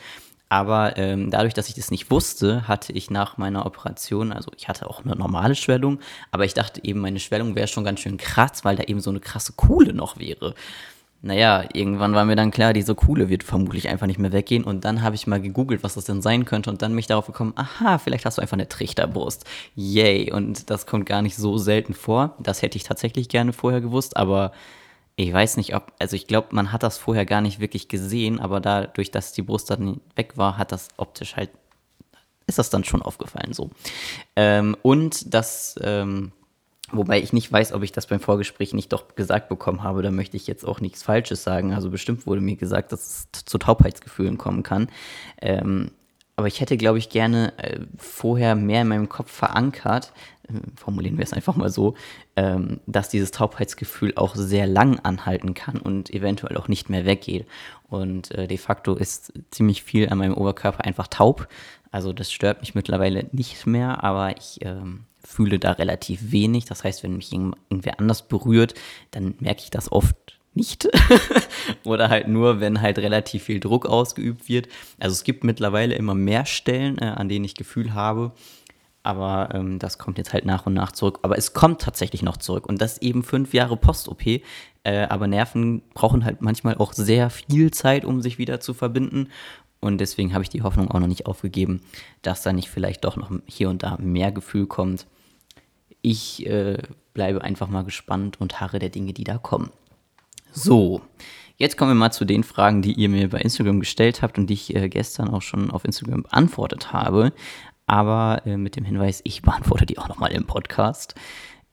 aber 0.54 0.96
ähm, 0.98 1.32
dadurch, 1.32 1.52
dass 1.52 1.68
ich 1.68 1.74
das 1.74 1.90
nicht 1.90 2.12
wusste, 2.12 2.68
hatte 2.68 2.92
ich 2.92 3.10
nach 3.10 3.38
meiner 3.38 3.66
Operation, 3.66 4.32
also 4.32 4.52
ich 4.56 4.68
hatte 4.68 4.88
auch 4.88 5.04
eine 5.04 5.16
normale 5.16 5.56
Schwellung, 5.56 5.98
aber 6.30 6.44
ich 6.44 6.54
dachte 6.54 6.80
eben, 6.84 7.00
meine 7.00 7.18
Schwellung 7.18 7.56
wäre 7.56 7.66
schon 7.66 7.82
ganz 7.82 7.98
schön 7.98 8.18
krass, 8.18 8.64
weil 8.64 8.76
da 8.76 8.84
eben 8.84 9.00
so 9.00 9.10
eine 9.10 9.18
krasse 9.18 9.54
Kuhle 9.54 9.92
noch 9.92 10.16
wäre. 10.16 10.54
naja, 11.22 11.64
irgendwann 11.72 12.14
war 12.14 12.24
mir 12.24 12.36
dann 12.36 12.52
klar, 12.52 12.72
diese 12.72 12.94
Kuhle 12.94 13.28
wird 13.28 13.42
vermutlich 13.42 13.88
einfach 13.88 14.06
nicht 14.06 14.20
mehr 14.20 14.30
weggehen. 14.30 14.62
Und 14.62 14.84
dann 14.84 15.02
habe 15.02 15.16
ich 15.16 15.26
mal 15.26 15.40
gegoogelt, 15.40 15.82
was 15.82 15.94
das 15.94 16.04
denn 16.04 16.22
sein 16.22 16.44
könnte. 16.44 16.70
Und 16.70 16.82
dann 16.82 16.94
mich 16.94 17.08
darauf 17.08 17.26
gekommen, 17.26 17.54
aha, 17.56 17.98
vielleicht 17.98 18.24
hast 18.24 18.38
du 18.38 18.42
einfach 18.42 18.56
eine 18.56 18.68
Trichterbrust. 18.68 19.44
Yay. 19.74 20.30
Und 20.30 20.70
das 20.70 20.86
kommt 20.86 21.06
gar 21.06 21.22
nicht 21.22 21.34
so 21.36 21.58
selten 21.58 21.94
vor. 21.94 22.36
Das 22.38 22.62
hätte 22.62 22.76
ich 22.76 22.84
tatsächlich 22.84 23.28
gerne 23.28 23.52
vorher 23.52 23.80
gewusst. 23.80 24.16
Aber 24.16 24.52
ich 25.16 25.32
weiß 25.32 25.56
nicht, 25.56 25.74
ob, 25.74 25.92
also 25.98 26.16
ich 26.16 26.26
glaube, 26.26 26.48
man 26.50 26.72
hat 26.72 26.82
das 26.82 26.98
vorher 26.98 27.24
gar 27.24 27.40
nicht 27.40 27.60
wirklich 27.60 27.88
gesehen. 27.88 28.40
Aber 28.40 28.60
dadurch, 28.60 29.10
dass 29.10 29.32
die 29.32 29.42
Brust 29.42 29.70
dann 29.70 30.00
weg 30.16 30.36
war, 30.36 30.58
hat 30.58 30.72
das 30.72 30.88
optisch 30.96 31.36
halt, 31.36 31.50
ist 32.46 32.58
das 32.58 32.70
dann 32.70 32.84
schon 32.84 33.02
aufgefallen 33.02 33.52
so. 33.52 33.70
Ähm, 34.36 34.76
und 34.82 35.32
das, 35.32 35.76
ähm, 35.82 36.32
Wobei 36.92 37.20
ich 37.20 37.32
nicht 37.32 37.50
weiß, 37.50 37.72
ob 37.72 37.82
ich 37.82 37.92
das 37.92 38.06
beim 38.06 38.20
Vorgespräch 38.20 38.74
nicht 38.74 38.92
doch 38.92 39.14
gesagt 39.16 39.48
bekommen 39.48 39.82
habe. 39.82 40.02
Da 40.02 40.10
möchte 40.10 40.36
ich 40.36 40.46
jetzt 40.46 40.64
auch 40.64 40.80
nichts 40.80 41.02
Falsches 41.02 41.42
sagen. 41.42 41.72
Also 41.72 41.90
bestimmt 41.90 42.26
wurde 42.26 42.42
mir 42.42 42.56
gesagt, 42.56 42.92
dass 42.92 43.26
es 43.32 43.44
zu 43.46 43.58
Taubheitsgefühlen 43.58 44.38
kommen 44.38 44.62
kann. 44.62 44.88
Ähm, 45.40 45.90
aber 46.36 46.48
ich 46.48 46.60
hätte, 46.60 46.76
glaube 46.76 46.98
ich, 46.98 47.08
gerne 47.08 47.52
äh, 47.58 47.80
vorher 47.96 48.56
mehr 48.56 48.82
in 48.82 48.88
meinem 48.88 49.08
Kopf 49.08 49.30
verankert, 49.30 50.12
äh, 50.48 50.54
formulieren 50.76 51.16
wir 51.16 51.24
es 51.24 51.32
einfach 51.32 51.56
mal 51.56 51.70
so, 51.70 51.94
ähm, 52.36 52.80
dass 52.86 53.08
dieses 53.08 53.30
Taubheitsgefühl 53.30 54.14
auch 54.16 54.34
sehr 54.34 54.66
lang 54.66 54.98
anhalten 55.00 55.54
kann 55.54 55.78
und 55.78 56.10
eventuell 56.10 56.56
auch 56.56 56.68
nicht 56.68 56.90
mehr 56.90 57.04
weggeht. 57.04 57.46
Und 57.88 58.32
äh, 58.32 58.48
de 58.48 58.58
facto 58.58 58.94
ist 58.94 59.32
ziemlich 59.50 59.84
viel 59.84 60.08
an 60.08 60.18
meinem 60.18 60.34
Oberkörper 60.34 60.84
einfach 60.84 61.06
taub. 61.06 61.48
Also 61.90 62.12
das 62.12 62.32
stört 62.32 62.60
mich 62.60 62.74
mittlerweile 62.74 63.26
nicht 63.30 63.66
mehr, 63.66 64.02
aber 64.02 64.36
ich 64.36 64.58
ähm, 64.62 65.04
fühle 65.22 65.60
da 65.60 65.72
relativ 65.72 66.32
wenig. 66.32 66.64
Das 66.64 66.82
heißt, 66.82 67.04
wenn 67.04 67.16
mich 67.16 67.32
irgendwer 67.32 68.00
anders 68.00 68.26
berührt, 68.26 68.74
dann 69.12 69.34
merke 69.38 69.62
ich 69.62 69.70
das 69.70 69.92
oft 69.92 70.16
nicht. 70.54 70.88
Oder 71.84 72.08
halt 72.08 72.28
nur, 72.28 72.60
wenn 72.60 72.80
halt 72.80 72.98
relativ 72.98 73.44
viel 73.44 73.60
Druck 73.60 73.86
ausgeübt 73.86 74.48
wird. 74.48 74.68
Also 74.98 75.14
es 75.14 75.24
gibt 75.24 75.44
mittlerweile 75.44 75.94
immer 75.94 76.14
mehr 76.14 76.46
Stellen, 76.46 76.98
äh, 76.98 77.06
an 77.06 77.28
denen 77.28 77.44
ich 77.44 77.54
Gefühl 77.54 77.94
habe. 77.94 78.32
Aber 79.02 79.50
ähm, 79.52 79.78
das 79.78 79.98
kommt 79.98 80.16
jetzt 80.16 80.32
halt 80.32 80.46
nach 80.46 80.66
und 80.66 80.74
nach 80.74 80.92
zurück. 80.92 81.18
Aber 81.22 81.36
es 81.36 81.52
kommt 81.52 81.82
tatsächlich 81.82 82.22
noch 82.22 82.38
zurück. 82.38 82.66
Und 82.66 82.80
das 82.80 83.02
eben 83.02 83.22
fünf 83.22 83.52
Jahre 83.52 83.76
Post-OP. 83.76 84.26
Äh, 84.26 84.42
aber 85.08 85.26
Nerven 85.26 85.82
brauchen 85.92 86.24
halt 86.24 86.40
manchmal 86.40 86.76
auch 86.76 86.92
sehr 86.94 87.30
viel 87.30 87.70
Zeit, 87.70 88.04
um 88.04 88.22
sich 88.22 88.38
wieder 88.38 88.60
zu 88.60 88.72
verbinden. 88.72 89.28
Und 89.80 89.98
deswegen 89.98 90.32
habe 90.32 90.42
ich 90.42 90.48
die 90.48 90.62
Hoffnung 90.62 90.90
auch 90.90 91.00
noch 91.00 91.06
nicht 91.06 91.26
aufgegeben, 91.26 91.82
dass 92.22 92.42
da 92.42 92.54
nicht 92.54 92.70
vielleicht 92.70 93.04
doch 93.04 93.16
noch 93.16 93.30
hier 93.44 93.68
und 93.68 93.82
da 93.82 93.98
mehr 94.00 94.32
Gefühl 94.32 94.66
kommt. 94.66 95.06
Ich 96.00 96.46
äh, 96.46 96.78
bleibe 97.12 97.42
einfach 97.42 97.68
mal 97.68 97.84
gespannt 97.84 98.40
und 98.40 98.60
harre 98.60 98.78
der 98.78 98.88
Dinge, 98.88 99.12
die 99.12 99.24
da 99.24 99.36
kommen. 99.36 99.70
So, 100.56 101.00
jetzt 101.56 101.76
kommen 101.76 101.90
wir 101.90 101.96
mal 101.96 102.12
zu 102.12 102.24
den 102.24 102.44
Fragen, 102.44 102.80
die 102.80 102.92
ihr 102.92 103.08
mir 103.08 103.28
bei 103.28 103.40
Instagram 103.40 103.80
gestellt 103.80 104.22
habt 104.22 104.38
und 104.38 104.46
die 104.46 104.54
ich 104.54 104.72
äh, 104.76 104.88
gestern 104.88 105.28
auch 105.28 105.42
schon 105.42 105.72
auf 105.72 105.84
Instagram 105.84 106.22
beantwortet 106.22 106.92
habe. 106.92 107.32
Aber 107.86 108.42
äh, 108.46 108.56
mit 108.56 108.76
dem 108.76 108.84
Hinweis, 108.84 109.20
ich 109.24 109.42
beantworte 109.42 109.84
die 109.84 109.98
auch 109.98 110.06
nochmal 110.06 110.30
im 110.30 110.46
Podcast. 110.46 111.16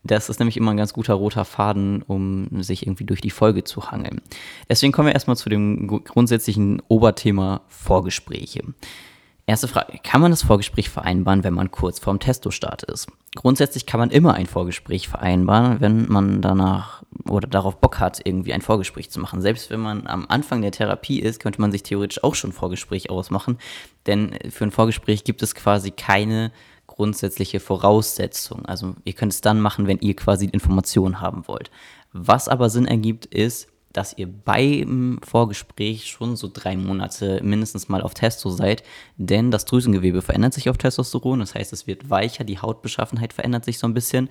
Das 0.03 0.29
ist 0.29 0.39
nämlich 0.39 0.57
immer 0.57 0.71
ein 0.71 0.77
ganz 0.77 0.93
guter 0.93 1.13
roter 1.13 1.45
Faden, 1.45 2.01
um 2.01 2.63
sich 2.63 2.87
irgendwie 2.87 3.05
durch 3.05 3.21
die 3.21 3.29
Folge 3.29 3.63
zu 3.63 3.91
hangeln. 3.91 4.19
Deswegen 4.67 4.91
kommen 4.91 5.09
wir 5.09 5.13
erstmal 5.13 5.37
zu 5.37 5.47
dem 5.47 5.85
grundsätzlichen 5.85 6.81
Oberthema 6.87 7.61
Vorgespräche. 7.67 8.63
Erste 9.51 9.67
Frage. 9.67 9.99
Kann 10.01 10.21
man 10.21 10.31
das 10.31 10.43
Vorgespräch 10.43 10.89
vereinbaren, 10.89 11.43
wenn 11.43 11.53
man 11.53 11.71
kurz 11.71 11.99
vorm 11.99 12.21
Testostart 12.21 12.83
ist? 12.83 13.07
Grundsätzlich 13.35 13.85
kann 13.85 13.99
man 13.99 14.09
immer 14.09 14.33
ein 14.33 14.45
Vorgespräch 14.45 15.09
vereinbaren, 15.09 15.81
wenn 15.81 16.07
man 16.07 16.41
danach 16.41 17.03
oder 17.27 17.49
darauf 17.49 17.81
Bock 17.81 17.99
hat, 17.99 18.21
irgendwie 18.23 18.53
ein 18.53 18.61
Vorgespräch 18.61 19.11
zu 19.11 19.19
machen. 19.19 19.41
Selbst 19.41 19.69
wenn 19.69 19.81
man 19.81 20.07
am 20.07 20.25
Anfang 20.29 20.61
der 20.61 20.71
Therapie 20.71 21.19
ist, 21.19 21.41
könnte 21.41 21.59
man 21.59 21.73
sich 21.73 21.83
theoretisch 21.83 22.23
auch 22.23 22.33
schon 22.33 22.51
ein 22.51 22.53
Vorgespräch 22.53 23.09
ausmachen. 23.09 23.57
Denn 24.07 24.39
für 24.51 24.63
ein 24.63 24.71
Vorgespräch 24.71 25.25
gibt 25.25 25.43
es 25.43 25.53
quasi 25.53 25.91
keine 25.91 26.53
grundsätzliche 26.87 27.59
Voraussetzung. 27.59 28.65
Also 28.65 28.95
ihr 29.03 29.11
könnt 29.11 29.33
es 29.33 29.41
dann 29.41 29.59
machen, 29.59 29.85
wenn 29.85 29.99
ihr 29.99 30.15
quasi 30.15 30.45
Informationen 30.45 31.19
haben 31.19 31.49
wollt. 31.49 31.71
Was 32.13 32.47
aber 32.47 32.69
Sinn 32.69 32.85
ergibt, 32.85 33.25
ist, 33.25 33.67
dass 33.93 34.17
ihr 34.17 34.27
beim 34.27 35.19
Vorgespräch 35.23 36.05
schon 36.07 36.35
so 36.35 36.49
drei 36.51 36.77
Monate 36.77 37.41
mindestens 37.43 37.89
mal 37.89 38.01
auf 38.01 38.13
Testo 38.13 38.49
seid, 38.49 38.83
denn 39.17 39.51
das 39.51 39.65
Drüsengewebe 39.65 40.21
verändert 40.21 40.53
sich 40.53 40.69
auf 40.69 40.77
Testosteron, 40.77 41.39
das 41.39 41.55
heißt, 41.55 41.73
es 41.73 41.87
wird 41.87 42.09
weicher, 42.09 42.43
die 42.43 42.59
Hautbeschaffenheit 42.59 43.33
verändert 43.33 43.65
sich 43.65 43.79
so 43.79 43.87
ein 43.87 43.93
bisschen 43.93 44.29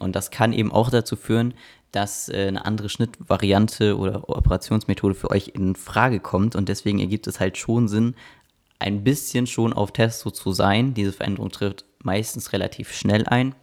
und 0.00 0.16
das 0.16 0.30
kann 0.30 0.52
eben 0.52 0.72
auch 0.72 0.90
dazu 0.90 1.16
führen, 1.16 1.54
dass 1.92 2.28
äh, 2.28 2.46
eine 2.48 2.64
andere 2.64 2.88
Schnittvariante 2.88 3.96
oder 3.96 4.28
Operationsmethode 4.28 5.14
für 5.14 5.30
euch 5.30 5.52
in 5.54 5.76
Frage 5.76 6.20
kommt 6.20 6.56
und 6.56 6.68
deswegen 6.68 6.98
ergibt 6.98 7.26
es 7.26 7.38
halt 7.38 7.58
schon 7.58 7.88
Sinn, 7.88 8.14
ein 8.78 9.04
bisschen 9.04 9.46
schon 9.46 9.72
auf 9.72 9.92
Testo 9.92 10.30
zu 10.30 10.52
sein. 10.52 10.94
Diese 10.94 11.12
Veränderung 11.12 11.50
trifft 11.50 11.84
meistens 12.02 12.52
relativ 12.52 12.92
schnell 12.92 13.26
ein. 13.26 13.54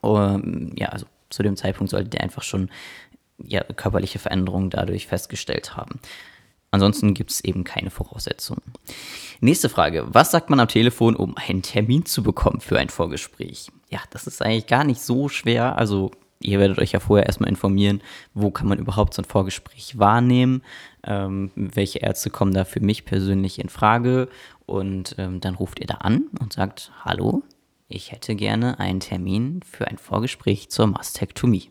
Um, 0.00 0.72
ja, 0.76 0.88
also 0.88 1.06
zu 1.28 1.42
dem 1.42 1.56
Zeitpunkt 1.56 1.90
solltet 1.90 2.14
ihr 2.14 2.22
einfach 2.22 2.42
schon 2.42 2.70
ja, 3.38 3.62
körperliche 3.62 4.18
Veränderungen 4.18 4.70
dadurch 4.70 5.06
festgestellt 5.06 5.76
haben. 5.76 6.00
Ansonsten 6.70 7.14
gibt 7.14 7.30
es 7.30 7.42
eben 7.42 7.64
keine 7.64 7.90
Voraussetzungen. 7.90 8.62
Nächste 9.40 9.68
Frage. 9.68 10.06
Was 10.08 10.30
sagt 10.30 10.50
man 10.50 10.60
am 10.60 10.68
Telefon, 10.68 11.16
um 11.16 11.34
einen 11.36 11.62
Termin 11.62 12.04
zu 12.04 12.22
bekommen 12.22 12.60
für 12.60 12.78
ein 12.78 12.90
Vorgespräch? 12.90 13.70
Ja, 13.90 14.00
das 14.10 14.26
ist 14.26 14.42
eigentlich 14.42 14.66
gar 14.66 14.84
nicht 14.84 15.00
so 15.00 15.28
schwer. 15.28 15.78
Also 15.78 16.10
ihr 16.40 16.58
werdet 16.58 16.78
euch 16.78 16.92
ja 16.92 17.00
vorher 17.00 17.26
erstmal 17.26 17.48
informieren, 17.48 18.02
wo 18.34 18.50
kann 18.50 18.68
man 18.68 18.78
überhaupt 18.78 19.14
so 19.14 19.22
ein 19.22 19.26
Vorgespräch 19.26 19.98
wahrnehmen, 19.98 20.62
ähm, 21.04 21.50
welche 21.54 22.00
Ärzte 22.00 22.30
kommen 22.30 22.52
da 22.52 22.64
für 22.64 22.80
mich 22.80 23.04
persönlich 23.04 23.58
in 23.58 23.70
Frage 23.70 24.28
und 24.66 25.14
ähm, 25.18 25.40
dann 25.40 25.54
ruft 25.54 25.80
ihr 25.80 25.86
da 25.86 25.94
an 25.94 26.26
und 26.38 26.52
sagt, 26.52 26.92
hallo, 27.04 27.42
ich 27.88 28.12
hätte 28.12 28.36
gerne 28.36 28.78
einen 28.78 29.00
Termin 29.00 29.62
für 29.62 29.88
ein 29.88 29.98
Vorgespräch 29.98 30.68
zur 30.68 30.86
Mastektomie. 30.86 31.70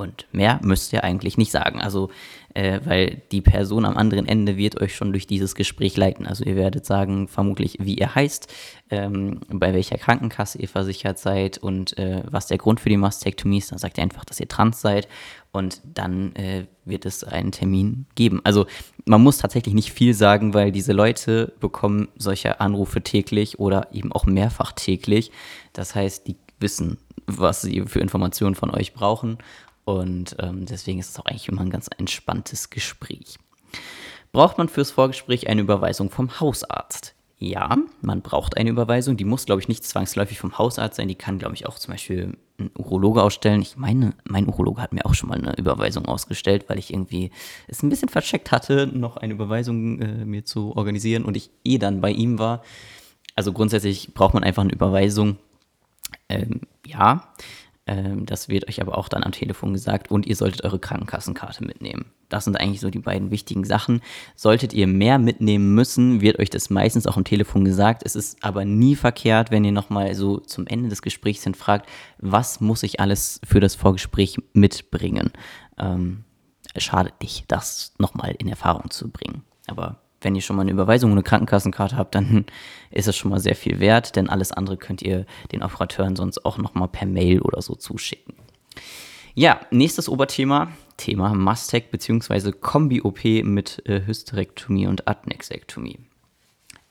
Und 0.00 0.24
mehr 0.32 0.58
müsst 0.62 0.94
ihr 0.94 1.04
eigentlich 1.04 1.36
nicht 1.36 1.52
sagen. 1.52 1.78
Also, 1.78 2.08
äh, 2.54 2.80
weil 2.84 3.20
die 3.32 3.42
Person 3.42 3.84
am 3.84 3.98
anderen 3.98 4.26
Ende 4.26 4.56
wird 4.56 4.80
euch 4.80 4.96
schon 4.96 5.12
durch 5.12 5.26
dieses 5.26 5.54
Gespräch 5.54 5.94
leiten. 5.94 6.26
Also 6.26 6.42
ihr 6.42 6.56
werdet 6.56 6.86
sagen, 6.86 7.28
vermutlich, 7.28 7.76
wie 7.80 7.96
ihr 7.96 8.14
heißt, 8.14 8.50
ähm, 8.88 9.40
bei 9.50 9.74
welcher 9.74 9.98
Krankenkasse 9.98 10.56
ihr 10.56 10.68
versichert 10.68 11.18
seid 11.18 11.58
und 11.58 11.98
äh, 11.98 12.22
was 12.30 12.46
der 12.46 12.56
Grund 12.56 12.80
für 12.80 12.88
die 12.88 12.96
Mastektomie 12.96 13.58
ist. 13.58 13.72
Dann 13.72 13.78
sagt 13.78 13.98
ihr 13.98 14.02
einfach, 14.02 14.24
dass 14.24 14.40
ihr 14.40 14.48
trans 14.48 14.80
seid 14.80 15.06
und 15.52 15.82
dann 15.84 16.34
äh, 16.34 16.64
wird 16.86 17.04
es 17.04 17.22
einen 17.22 17.52
Termin 17.52 18.06
geben. 18.14 18.40
Also 18.42 18.64
man 19.04 19.22
muss 19.22 19.36
tatsächlich 19.36 19.74
nicht 19.74 19.92
viel 19.92 20.14
sagen, 20.14 20.54
weil 20.54 20.72
diese 20.72 20.94
Leute 20.94 21.52
bekommen 21.60 22.08
solche 22.16 22.58
Anrufe 22.58 23.02
täglich 23.02 23.58
oder 23.58 23.88
eben 23.92 24.12
auch 24.12 24.24
mehrfach 24.24 24.72
täglich. 24.72 25.30
Das 25.74 25.94
heißt, 25.94 26.26
die 26.26 26.36
wissen, 26.58 26.96
was 27.26 27.60
sie 27.60 27.82
für 27.82 28.00
Informationen 28.00 28.54
von 28.54 28.70
euch 28.70 28.94
brauchen 28.94 29.38
und 29.84 30.36
ähm, 30.38 30.66
deswegen 30.66 30.98
ist 30.98 31.10
es 31.10 31.18
auch 31.18 31.26
eigentlich 31.26 31.48
immer 31.48 31.62
ein 31.62 31.70
ganz 31.70 31.88
entspanntes 31.96 32.70
Gespräch. 32.70 33.38
Braucht 34.32 34.58
man 34.58 34.68
fürs 34.68 34.90
Vorgespräch 34.92 35.48
eine 35.48 35.62
Überweisung 35.62 36.10
vom 36.10 36.40
Hausarzt? 36.40 37.14
Ja, 37.42 37.78
man 38.02 38.20
braucht 38.20 38.58
eine 38.58 38.68
Überweisung. 38.68 39.16
Die 39.16 39.24
muss, 39.24 39.46
glaube 39.46 39.62
ich, 39.62 39.68
nicht 39.68 39.82
zwangsläufig 39.82 40.38
vom 40.38 40.58
Hausarzt 40.58 40.96
sein. 40.96 41.08
Die 41.08 41.14
kann, 41.14 41.38
glaube 41.38 41.54
ich, 41.54 41.66
auch 41.66 41.78
zum 41.78 41.92
Beispiel 41.92 42.36
ein 42.58 42.70
Urologe 42.76 43.22
ausstellen. 43.22 43.62
Ich 43.62 43.78
meine, 43.78 44.12
mein 44.24 44.46
Urologe 44.46 44.82
hat 44.82 44.92
mir 44.92 45.06
auch 45.06 45.14
schon 45.14 45.30
mal 45.30 45.38
eine 45.38 45.56
Überweisung 45.56 46.04
ausgestellt, 46.04 46.66
weil 46.68 46.78
ich 46.78 46.92
irgendwie 46.92 47.30
es 47.66 47.82
ein 47.82 47.88
bisschen 47.88 48.10
vercheckt 48.10 48.52
hatte, 48.52 48.86
noch 48.86 49.16
eine 49.16 49.32
Überweisung 49.32 50.02
äh, 50.02 50.26
mir 50.26 50.44
zu 50.44 50.76
organisieren 50.76 51.24
und 51.24 51.34
ich 51.34 51.50
eh 51.64 51.78
dann 51.78 52.02
bei 52.02 52.10
ihm 52.10 52.38
war. 52.38 52.62
Also 53.36 53.54
grundsätzlich 53.54 54.12
braucht 54.12 54.34
man 54.34 54.44
einfach 54.44 54.62
eine 54.62 54.72
Überweisung. 54.72 55.38
Ähm, 56.28 56.60
ja, 56.84 57.32
das 57.86 58.48
wird 58.48 58.68
euch 58.68 58.80
aber 58.80 58.96
auch 58.96 59.08
dann 59.08 59.24
am 59.24 59.32
Telefon 59.32 59.72
gesagt 59.72 60.10
und 60.10 60.26
ihr 60.26 60.36
solltet 60.36 60.64
eure 60.64 60.78
Krankenkassenkarte 60.78 61.64
mitnehmen. 61.64 62.12
Das 62.28 62.44
sind 62.44 62.56
eigentlich 62.56 62.80
so 62.80 62.90
die 62.90 63.00
beiden 63.00 63.30
wichtigen 63.30 63.64
Sachen. 63.64 64.00
Solltet 64.36 64.72
ihr 64.72 64.86
mehr 64.86 65.18
mitnehmen 65.18 65.74
müssen, 65.74 66.20
wird 66.20 66.38
euch 66.38 66.50
das 66.50 66.70
meistens 66.70 67.06
auch 67.06 67.16
am 67.16 67.24
Telefon 67.24 67.64
gesagt. 67.64 68.02
Es 68.04 68.14
ist 68.14 68.44
aber 68.44 68.64
nie 68.64 68.94
verkehrt, 68.94 69.50
wenn 69.50 69.64
ihr 69.64 69.72
nochmal 69.72 70.14
so 70.14 70.38
zum 70.38 70.66
Ende 70.66 70.88
des 70.88 71.02
Gesprächs 71.02 71.42
hin 71.42 71.54
fragt, 71.54 71.88
was 72.18 72.60
muss 72.60 72.84
ich 72.84 73.00
alles 73.00 73.40
für 73.44 73.58
das 73.58 73.74
Vorgespräch 73.74 74.36
mitbringen. 74.52 75.32
Ähm, 75.76 76.24
schadet 76.76 77.14
nicht, 77.20 77.46
das 77.48 77.94
nochmal 77.98 78.36
in 78.38 78.48
Erfahrung 78.48 78.90
zu 78.90 79.10
bringen. 79.10 79.42
Aber 79.66 80.00
wenn 80.20 80.34
ihr 80.34 80.42
schon 80.42 80.56
mal 80.56 80.62
eine 80.62 80.70
Überweisung 80.70 81.10
und 81.10 81.18
eine 81.18 81.22
Krankenkassenkarte 81.22 81.96
habt, 81.96 82.14
dann 82.14 82.46
ist 82.90 83.08
es 83.08 83.16
schon 83.16 83.30
mal 83.30 83.40
sehr 83.40 83.56
viel 83.56 83.80
wert, 83.80 84.16
denn 84.16 84.28
alles 84.28 84.52
andere 84.52 84.76
könnt 84.76 85.02
ihr 85.02 85.26
den 85.52 85.62
Operateuren 85.62 86.16
sonst 86.16 86.44
auch 86.44 86.58
nochmal 86.58 86.88
per 86.88 87.06
Mail 87.06 87.40
oder 87.40 87.62
so 87.62 87.74
zuschicken. 87.74 88.34
Ja, 89.34 89.60
nächstes 89.70 90.08
Oberthema, 90.08 90.72
Thema 90.96 91.34
Mastec 91.34 91.90
bzw. 91.90 92.52
Kombi-OP 92.52 93.24
mit 93.44 93.82
äh, 93.86 94.04
Hysterektomie 94.04 94.86
und 94.86 95.08
Adnexektomie. 95.08 96.00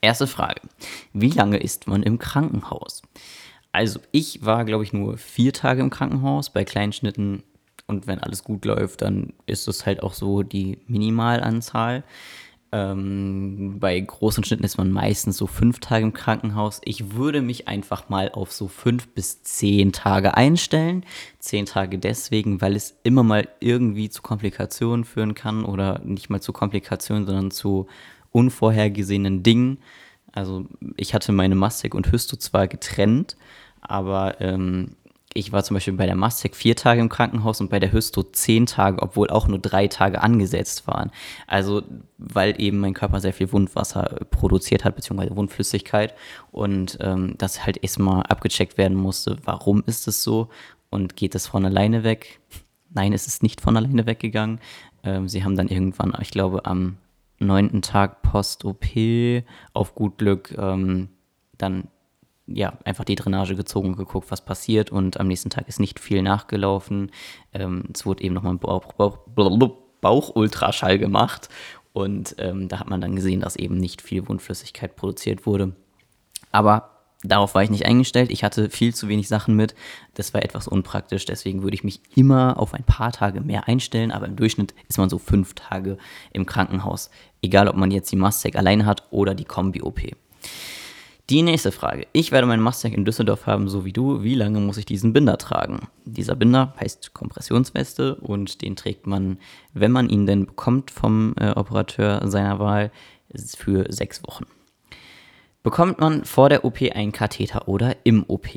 Erste 0.00 0.26
Frage, 0.26 0.62
wie 1.12 1.30
lange 1.30 1.58
ist 1.58 1.86
man 1.86 2.02
im 2.02 2.18
Krankenhaus? 2.18 3.02
Also 3.72 4.00
ich 4.10 4.44
war, 4.44 4.64
glaube 4.64 4.82
ich, 4.82 4.92
nur 4.92 5.18
vier 5.18 5.52
Tage 5.52 5.82
im 5.82 5.90
Krankenhaus, 5.90 6.50
bei 6.50 6.64
Kleinschnitten 6.64 7.42
und 7.86 8.06
wenn 8.06 8.20
alles 8.20 8.44
gut 8.44 8.64
läuft, 8.64 9.02
dann 9.02 9.34
ist 9.46 9.68
es 9.68 9.84
halt 9.84 10.02
auch 10.02 10.14
so 10.14 10.42
die 10.42 10.78
Minimalanzahl. 10.86 12.04
Ähm, 12.72 13.78
bei 13.80 13.98
großen 13.98 14.44
Schnitten 14.44 14.62
ist 14.62 14.78
man 14.78 14.92
meistens 14.92 15.36
so 15.36 15.48
fünf 15.48 15.80
Tage 15.80 16.04
im 16.04 16.12
Krankenhaus. 16.12 16.80
Ich 16.84 17.14
würde 17.14 17.42
mich 17.42 17.66
einfach 17.66 18.08
mal 18.08 18.30
auf 18.30 18.52
so 18.52 18.68
fünf 18.68 19.08
bis 19.08 19.42
zehn 19.42 19.92
Tage 19.92 20.36
einstellen. 20.36 21.04
Zehn 21.40 21.66
Tage 21.66 21.98
deswegen, 21.98 22.60
weil 22.60 22.76
es 22.76 22.96
immer 23.02 23.24
mal 23.24 23.48
irgendwie 23.58 24.08
zu 24.08 24.22
Komplikationen 24.22 25.04
führen 25.04 25.34
kann 25.34 25.64
oder 25.64 26.00
nicht 26.04 26.30
mal 26.30 26.40
zu 26.40 26.52
Komplikationen, 26.52 27.26
sondern 27.26 27.50
zu 27.50 27.88
unvorhergesehenen 28.30 29.42
Dingen. 29.42 29.78
Also 30.32 30.66
ich 30.96 31.12
hatte 31.12 31.32
meine 31.32 31.56
Mastek 31.56 31.94
und 31.94 32.12
Hysto 32.12 32.36
zwar 32.36 32.68
getrennt, 32.68 33.36
aber 33.80 34.40
ähm, 34.40 34.96
ich 35.32 35.52
war 35.52 35.62
zum 35.62 35.74
Beispiel 35.74 35.94
bei 35.94 36.06
der 36.06 36.16
Mastek 36.16 36.56
vier 36.56 36.74
Tage 36.74 37.00
im 37.00 37.08
Krankenhaus 37.08 37.60
und 37.60 37.70
bei 37.70 37.78
der 37.78 37.92
Hysto 37.92 38.24
zehn 38.24 38.66
Tage, 38.66 39.00
obwohl 39.00 39.30
auch 39.30 39.46
nur 39.46 39.60
drei 39.60 39.86
Tage 39.86 40.22
angesetzt 40.22 40.88
waren. 40.88 41.12
Also, 41.46 41.82
weil 42.18 42.60
eben 42.60 42.80
mein 42.80 42.94
Körper 42.94 43.20
sehr 43.20 43.32
viel 43.32 43.52
Wundwasser 43.52 44.26
produziert 44.30 44.84
hat, 44.84 44.96
beziehungsweise 44.96 45.36
Wundflüssigkeit 45.36 46.14
und 46.50 46.98
ähm, 47.00 47.36
das 47.38 47.64
halt 47.64 47.82
erstmal 47.82 48.24
abgecheckt 48.24 48.76
werden 48.76 48.96
musste, 48.96 49.38
warum 49.44 49.84
ist 49.86 50.08
es 50.08 50.24
so 50.24 50.48
und 50.90 51.16
geht 51.16 51.36
es 51.36 51.46
von 51.46 51.64
alleine 51.64 52.02
weg? 52.02 52.40
Nein, 52.92 53.12
es 53.12 53.28
ist 53.28 53.44
nicht 53.44 53.60
von 53.60 53.76
alleine 53.76 54.06
weggegangen. 54.06 54.58
Ähm, 55.04 55.28
sie 55.28 55.44
haben 55.44 55.56
dann 55.56 55.68
irgendwann, 55.68 56.12
ich 56.20 56.32
glaube, 56.32 56.64
am 56.64 56.96
neunten 57.38 57.82
Tag 57.82 58.22
Post-OP 58.22 58.84
auf 59.74 59.94
gut 59.94 60.18
Glück 60.18 60.52
ähm, 60.58 61.08
dann 61.56 61.88
ja, 62.52 62.72
einfach 62.84 63.04
die 63.04 63.14
Drainage 63.14 63.54
gezogen, 63.56 63.96
geguckt, 63.96 64.30
was 64.30 64.44
passiert 64.44 64.90
und 64.90 65.18
am 65.20 65.28
nächsten 65.28 65.50
Tag 65.50 65.68
ist 65.68 65.80
nicht 65.80 66.00
viel 66.00 66.22
nachgelaufen. 66.22 67.10
Ähm, 67.52 67.84
es 67.92 68.04
wurde 68.06 68.22
eben 68.22 68.34
nochmal 68.34 68.54
ein 68.54 68.58
Bauch, 68.58 68.92
Bauch, 68.92 69.18
Bauchultraschall 70.00 70.98
gemacht 70.98 71.48
und 71.92 72.36
ähm, 72.38 72.68
da 72.68 72.80
hat 72.80 72.88
man 72.88 73.00
dann 73.00 73.16
gesehen, 73.16 73.40
dass 73.40 73.56
eben 73.56 73.76
nicht 73.76 74.02
viel 74.02 74.28
Wundflüssigkeit 74.28 74.96
produziert 74.96 75.46
wurde. 75.46 75.74
Aber 76.52 76.90
darauf 77.22 77.54
war 77.54 77.62
ich 77.62 77.70
nicht 77.70 77.86
eingestellt. 77.86 78.30
Ich 78.30 78.44
hatte 78.44 78.70
viel 78.70 78.94
zu 78.94 79.08
wenig 79.08 79.28
Sachen 79.28 79.56
mit. 79.56 79.74
Das 80.14 80.32
war 80.32 80.42
etwas 80.42 80.68
unpraktisch. 80.68 81.24
Deswegen 81.24 81.62
würde 81.62 81.74
ich 81.74 81.84
mich 81.84 82.00
immer 82.14 82.58
auf 82.58 82.74
ein 82.74 82.84
paar 82.84 83.12
Tage 83.12 83.40
mehr 83.40 83.68
einstellen. 83.68 84.12
Aber 84.12 84.26
im 84.26 84.36
Durchschnitt 84.36 84.74
ist 84.88 84.98
man 84.98 85.10
so 85.10 85.18
fünf 85.18 85.54
Tage 85.54 85.98
im 86.32 86.46
Krankenhaus. 86.46 87.10
Egal, 87.42 87.68
ob 87.68 87.76
man 87.76 87.90
jetzt 87.90 88.10
die 88.12 88.16
Mastec 88.16 88.56
alleine 88.56 88.86
hat 88.86 89.04
oder 89.10 89.34
die 89.34 89.44
Kombi-OP. 89.44 90.00
Die 91.30 91.42
nächste 91.42 91.70
Frage. 91.70 92.08
Ich 92.12 92.32
werde 92.32 92.48
meinen 92.48 92.62
Mustang 92.62 92.92
in 92.92 93.04
Düsseldorf 93.04 93.46
haben, 93.46 93.68
so 93.68 93.84
wie 93.84 93.92
du. 93.92 94.24
Wie 94.24 94.34
lange 94.34 94.58
muss 94.58 94.78
ich 94.78 94.84
diesen 94.84 95.12
Binder 95.12 95.38
tragen? 95.38 95.86
Dieser 96.04 96.34
Binder 96.34 96.74
heißt 96.80 97.14
Kompressionsweste 97.14 98.16
und 98.16 98.62
den 98.62 98.74
trägt 98.74 99.06
man, 99.06 99.38
wenn 99.72 99.92
man 99.92 100.08
ihn 100.08 100.26
denn 100.26 100.46
bekommt 100.46 100.90
vom 100.90 101.36
äh, 101.38 101.50
Operateur 101.50 102.28
seiner 102.28 102.58
Wahl, 102.58 102.90
für 103.56 103.86
sechs 103.92 104.24
Wochen. 104.24 104.44
Bekommt 105.62 106.00
man 106.00 106.24
vor 106.24 106.48
der 106.48 106.64
OP 106.64 106.82
einen 106.82 107.12
Katheter 107.12 107.68
oder 107.68 107.94
im 108.02 108.24
OP? 108.26 108.48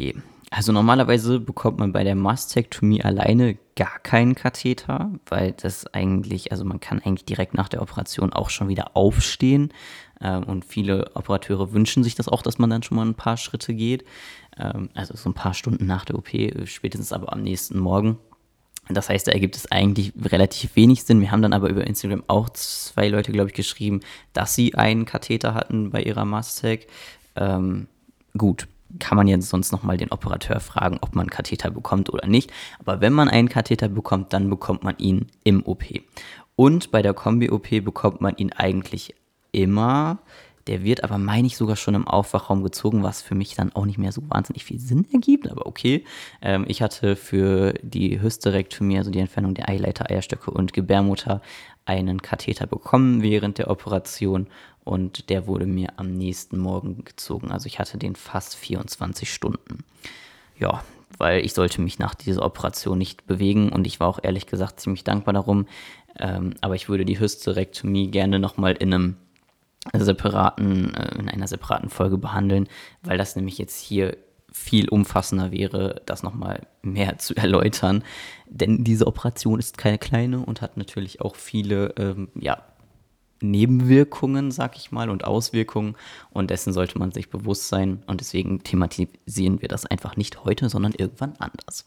Also 0.55 0.71
normalerweise 0.71 1.39
bekommt 1.39 1.79
man 1.79 1.93
bei 1.93 2.03
der 2.03 2.13
Mastektomie 2.13 3.03
alleine 3.03 3.57
gar 3.75 3.97
keinen 3.97 4.35
Katheter, 4.35 5.09
weil 5.25 5.53
das 5.53 5.87
eigentlich, 5.87 6.51
also 6.51 6.63
man 6.63 6.79
kann 6.79 6.99
eigentlich 6.99 7.25
direkt 7.25 7.55
nach 7.55 7.69
der 7.69 7.81
Operation 7.81 8.31
auch 8.31 8.51
schon 8.51 8.67
wieder 8.67 8.95
aufstehen. 8.95 9.73
Ähm, 10.21 10.43
und 10.43 10.63
viele 10.63 11.09
Operateure 11.15 11.73
wünschen 11.73 12.03
sich 12.03 12.13
das 12.13 12.27
auch, 12.27 12.43
dass 12.43 12.59
man 12.59 12.69
dann 12.69 12.83
schon 12.83 12.97
mal 12.97 13.05
ein 13.07 13.15
paar 13.15 13.37
Schritte 13.37 13.73
geht. 13.73 14.05
Ähm, 14.59 14.89
also 14.93 15.15
so 15.17 15.27
ein 15.27 15.33
paar 15.33 15.55
Stunden 15.55 15.87
nach 15.87 16.05
der 16.05 16.19
OP, 16.19 16.29
spätestens 16.65 17.13
aber 17.13 17.33
am 17.33 17.41
nächsten 17.41 17.79
Morgen. 17.79 18.19
Das 18.89 19.09
heißt, 19.09 19.25
da 19.25 19.31
ergibt 19.31 19.55
es 19.55 19.71
eigentlich 19.71 20.13
relativ 20.23 20.75
wenig 20.75 21.03
Sinn. 21.03 21.19
Wir 21.19 21.31
haben 21.31 21.41
dann 21.41 21.53
aber 21.53 21.69
über 21.69 21.87
Instagram 21.87 22.25
auch 22.27 22.49
zwei 22.51 23.07
Leute, 23.07 23.31
glaube 23.31 23.49
ich, 23.49 23.55
geschrieben, 23.55 24.01
dass 24.33 24.53
sie 24.53 24.75
einen 24.75 25.05
Katheter 25.05 25.55
hatten 25.55 25.89
bei 25.89 26.03
ihrer 26.03 26.25
Mastec. 26.25 26.85
Ähm, 27.35 27.87
gut, 28.37 28.67
kann 28.99 29.17
man 29.17 29.27
jetzt 29.27 29.49
sonst 29.49 29.71
nochmal 29.71 29.97
den 29.97 30.11
Operateur 30.11 30.59
fragen, 30.59 30.97
ob 31.01 31.15
man 31.15 31.23
einen 31.23 31.29
Katheter 31.29 31.71
bekommt 31.71 32.11
oder 32.11 32.27
nicht. 32.27 32.51
Aber 32.79 33.01
wenn 33.01 33.13
man 33.13 33.29
einen 33.29 33.49
Katheter 33.49 33.89
bekommt, 33.89 34.33
dann 34.33 34.49
bekommt 34.49 34.83
man 34.83 34.97
ihn 34.97 35.27
im 35.43 35.65
OP. 35.65 35.83
Und 36.55 36.91
bei 36.91 37.01
der 37.01 37.13
Kombi-OP 37.13 37.83
bekommt 37.83 38.21
man 38.21 38.35
ihn 38.37 38.51
eigentlich 38.53 39.15
immer. 39.51 40.19
Der 40.67 40.83
wird 40.83 41.03
aber, 41.03 41.17
meine 41.17 41.47
ich, 41.47 41.57
sogar 41.57 41.75
schon 41.75 41.93
im 41.93 42.07
Aufwachraum 42.07 42.63
gezogen, 42.63 43.03
was 43.03 43.21
für 43.21 43.35
mich 43.35 43.55
dann 43.55 43.73
auch 43.73 43.85
nicht 43.85 43.97
mehr 43.97 44.13
so 44.13 44.21
wahnsinnig 44.29 44.63
viel 44.63 44.79
Sinn 44.79 45.05
ergibt, 45.11 45.49
aber 45.49 45.65
okay. 45.65 46.05
Ähm, 46.41 46.63
ich 46.69 46.81
hatte 46.81 47.17
für 47.17 47.73
die 47.81 48.21
Hysterektomie, 48.21 48.97
also 48.97 49.11
die 49.11 49.19
Entfernung 49.19 49.55
der 49.55 49.67
Eileiter, 49.67 50.09
Eierstöcke 50.09 50.51
und 50.51 50.71
Gebärmutter, 50.71 51.41
einen 51.85 52.21
Katheter 52.21 52.65
bekommen 52.65 53.21
während 53.21 53.57
der 53.57 53.69
Operation 53.69 54.47
und 54.83 55.29
der 55.29 55.47
wurde 55.47 55.65
mir 55.65 55.93
am 55.97 56.13
nächsten 56.13 56.57
Morgen 56.57 57.03
gezogen. 57.05 57.51
Also 57.51 57.67
ich 57.67 57.79
hatte 57.79 57.97
den 57.97 58.15
fast 58.15 58.55
24 58.55 59.33
Stunden. 59.33 59.83
Ja, 60.59 60.83
weil 61.17 61.45
ich 61.45 61.53
sollte 61.53 61.81
mich 61.81 61.99
nach 61.99 62.15
dieser 62.15 62.43
Operation 62.43 62.97
nicht 62.97 63.25
bewegen 63.27 63.69
und 63.69 63.87
ich 63.87 63.99
war 63.99 64.07
auch 64.07 64.19
ehrlich 64.21 64.47
gesagt 64.47 64.79
ziemlich 64.79 65.03
dankbar 65.03 65.33
darum. 65.33 65.67
Ähm, 66.19 66.53
aber 66.61 66.75
ich 66.75 66.89
würde 66.89 67.05
die 67.05 67.19
Hysterektomie 67.19 68.11
gerne 68.11 68.39
nochmal 68.39 68.73
in 68.73 68.93
einem 68.93 69.15
separaten, 69.93 70.93
äh, 70.93 71.19
in 71.19 71.29
einer 71.29 71.47
separaten 71.47 71.89
Folge 71.89 72.17
behandeln, 72.17 72.67
weil 73.01 73.17
das 73.17 73.35
nämlich 73.35 73.57
jetzt 73.57 73.79
hier 73.79 74.17
viel 74.51 74.87
umfassender 74.87 75.51
wäre, 75.51 76.01
das 76.05 76.23
nochmal 76.23 76.67
mehr 76.81 77.17
zu 77.19 77.35
erläutern. 77.35 78.03
Denn 78.47 78.83
diese 78.83 79.07
Operation 79.07 79.59
ist 79.59 79.77
keine 79.77 79.97
kleine 79.97 80.39
und 80.39 80.61
hat 80.61 80.77
natürlich 80.77 81.21
auch 81.21 81.35
viele 81.35 81.93
ähm, 81.97 82.29
ja, 82.35 82.63
Nebenwirkungen, 83.43 84.51
sag 84.51 84.77
ich 84.77 84.91
mal, 84.91 85.09
und 85.09 85.25
Auswirkungen. 85.25 85.95
Und 86.31 86.49
dessen 86.49 86.73
sollte 86.73 86.97
man 86.97 87.11
sich 87.11 87.29
bewusst 87.29 87.67
sein. 87.67 88.03
Und 88.07 88.21
deswegen 88.21 88.63
thematisieren 88.63 89.61
wir 89.61 89.67
das 89.67 89.85
einfach 89.85 90.17
nicht 90.17 90.43
heute, 90.43 90.69
sondern 90.69 90.93
irgendwann 90.93 91.33
anders. 91.39 91.85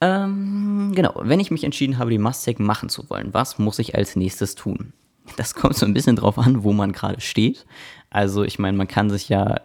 Ähm, 0.00 0.92
genau, 0.94 1.14
wenn 1.22 1.40
ich 1.40 1.50
mich 1.50 1.64
entschieden 1.64 1.98
habe, 1.98 2.10
die 2.10 2.18
Mastec 2.18 2.60
machen 2.60 2.88
zu 2.88 3.08
wollen, 3.10 3.34
was 3.34 3.58
muss 3.58 3.78
ich 3.78 3.96
als 3.96 4.14
nächstes 4.14 4.54
tun? 4.54 4.92
Das 5.36 5.54
kommt 5.54 5.76
so 5.76 5.86
ein 5.86 5.94
bisschen 5.94 6.16
drauf 6.16 6.38
an, 6.38 6.62
wo 6.62 6.72
man 6.72 6.92
gerade 6.92 7.20
steht. 7.20 7.66
Also 8.10 8.44
ich 8.44 8.58
meine, 8.58 8.76
man 8.76 8.88
kann 8.88 9.10
sich 9.10 9.28
ja 9.28 9.60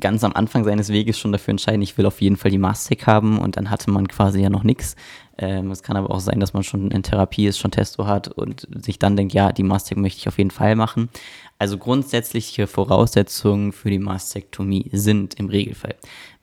ganz 0.00 0.24
am 0.24 0.32
Anfang 0.32 0.64
seines 0.64 0.90
Weges 0.90 1.18
schon 1.18 1.32
dafür 1.32 1.52
entscheiden, 1.52 1.82
ich 1.82 1.96
will 1.98 2.06
auf 2.06 2.20
jeden 2.20 2.36
Fall 2.36 2.50
die 2.50 2.58
Mastec 2.58 3.06
haben 3.06 3.38
und 3.38 3.56
dann 3.56 3.70
hatte 3.70 3.90
man 3.90 4.08
quasi 4.08 4.40
ja 4.40 4.50
noch 4.50 4.62
nichts. 4.62 4.96
Ähm, 5.38 5.70
es 5.70 5.82
kann 5.82 5.96
aber 5.96 6.10
auch 6.10 6.20
sein, 6.20 6.40
dass 6.40 6.54
man 6.54 6.62
schon 6.62 6.90
in 6.90 7.02
Therapie 7.02 7.46
ist, 7.46 7.58
schon 7.58 7.70
Testo 7.70 8.06
hat 8.06 8.28
und 8.28 8.66
sich 8.82 8.98
dann 8.98 9.16
denkt, 9.16 9.34
ja, 9.34 9.52
die 9.52 9.62
Mastec 9.62 9.98
möchte 9.98 10.20
ich 10.20 10.28
auf 10.28 10.38
jeden 10.38 10.50
Fall 10.50 10.76
machen. 10.76 11.10
Also 11.58 11.78
grundsätzliche 11.78 12.66
Voraussetzungen 12.66 13.72
für 13.72 13.90
die 13.90 13.98
Mastektomie 13.98 14.88
sind 14.92 15.34
im 15.34 15.48
Regelfall 15.48 15.94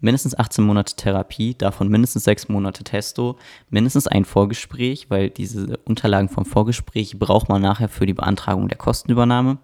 mindestens 0.03 0.37
18 0.37 0.65
Monate 0.65 0.95
Therapie, 0.95 1.55
davon 1.55 1.87
mindestens 1.87 2.25
6 2.25 2.49
Monate 2.49 2.83
Testo, 2.83 3.37
mindestens 3.69 4.05
ein 4.05 4.25
Vorgespräch, 4.25 5.09
weil 5.09 5.29
diese 5.29 5.77
Unterlagen 5.85 6.27
vom 6.27 6.45
Vorgespräch 6.45 7.17
braucht 7.17 7.47
man 7.47 7.61
nachher 7.61 7.87
für 7.87 8.05
die 8.05 8.13
Beantragung 8.13 8.67
der 8.67 8.77
Kostenübernahme. 8.77 9.59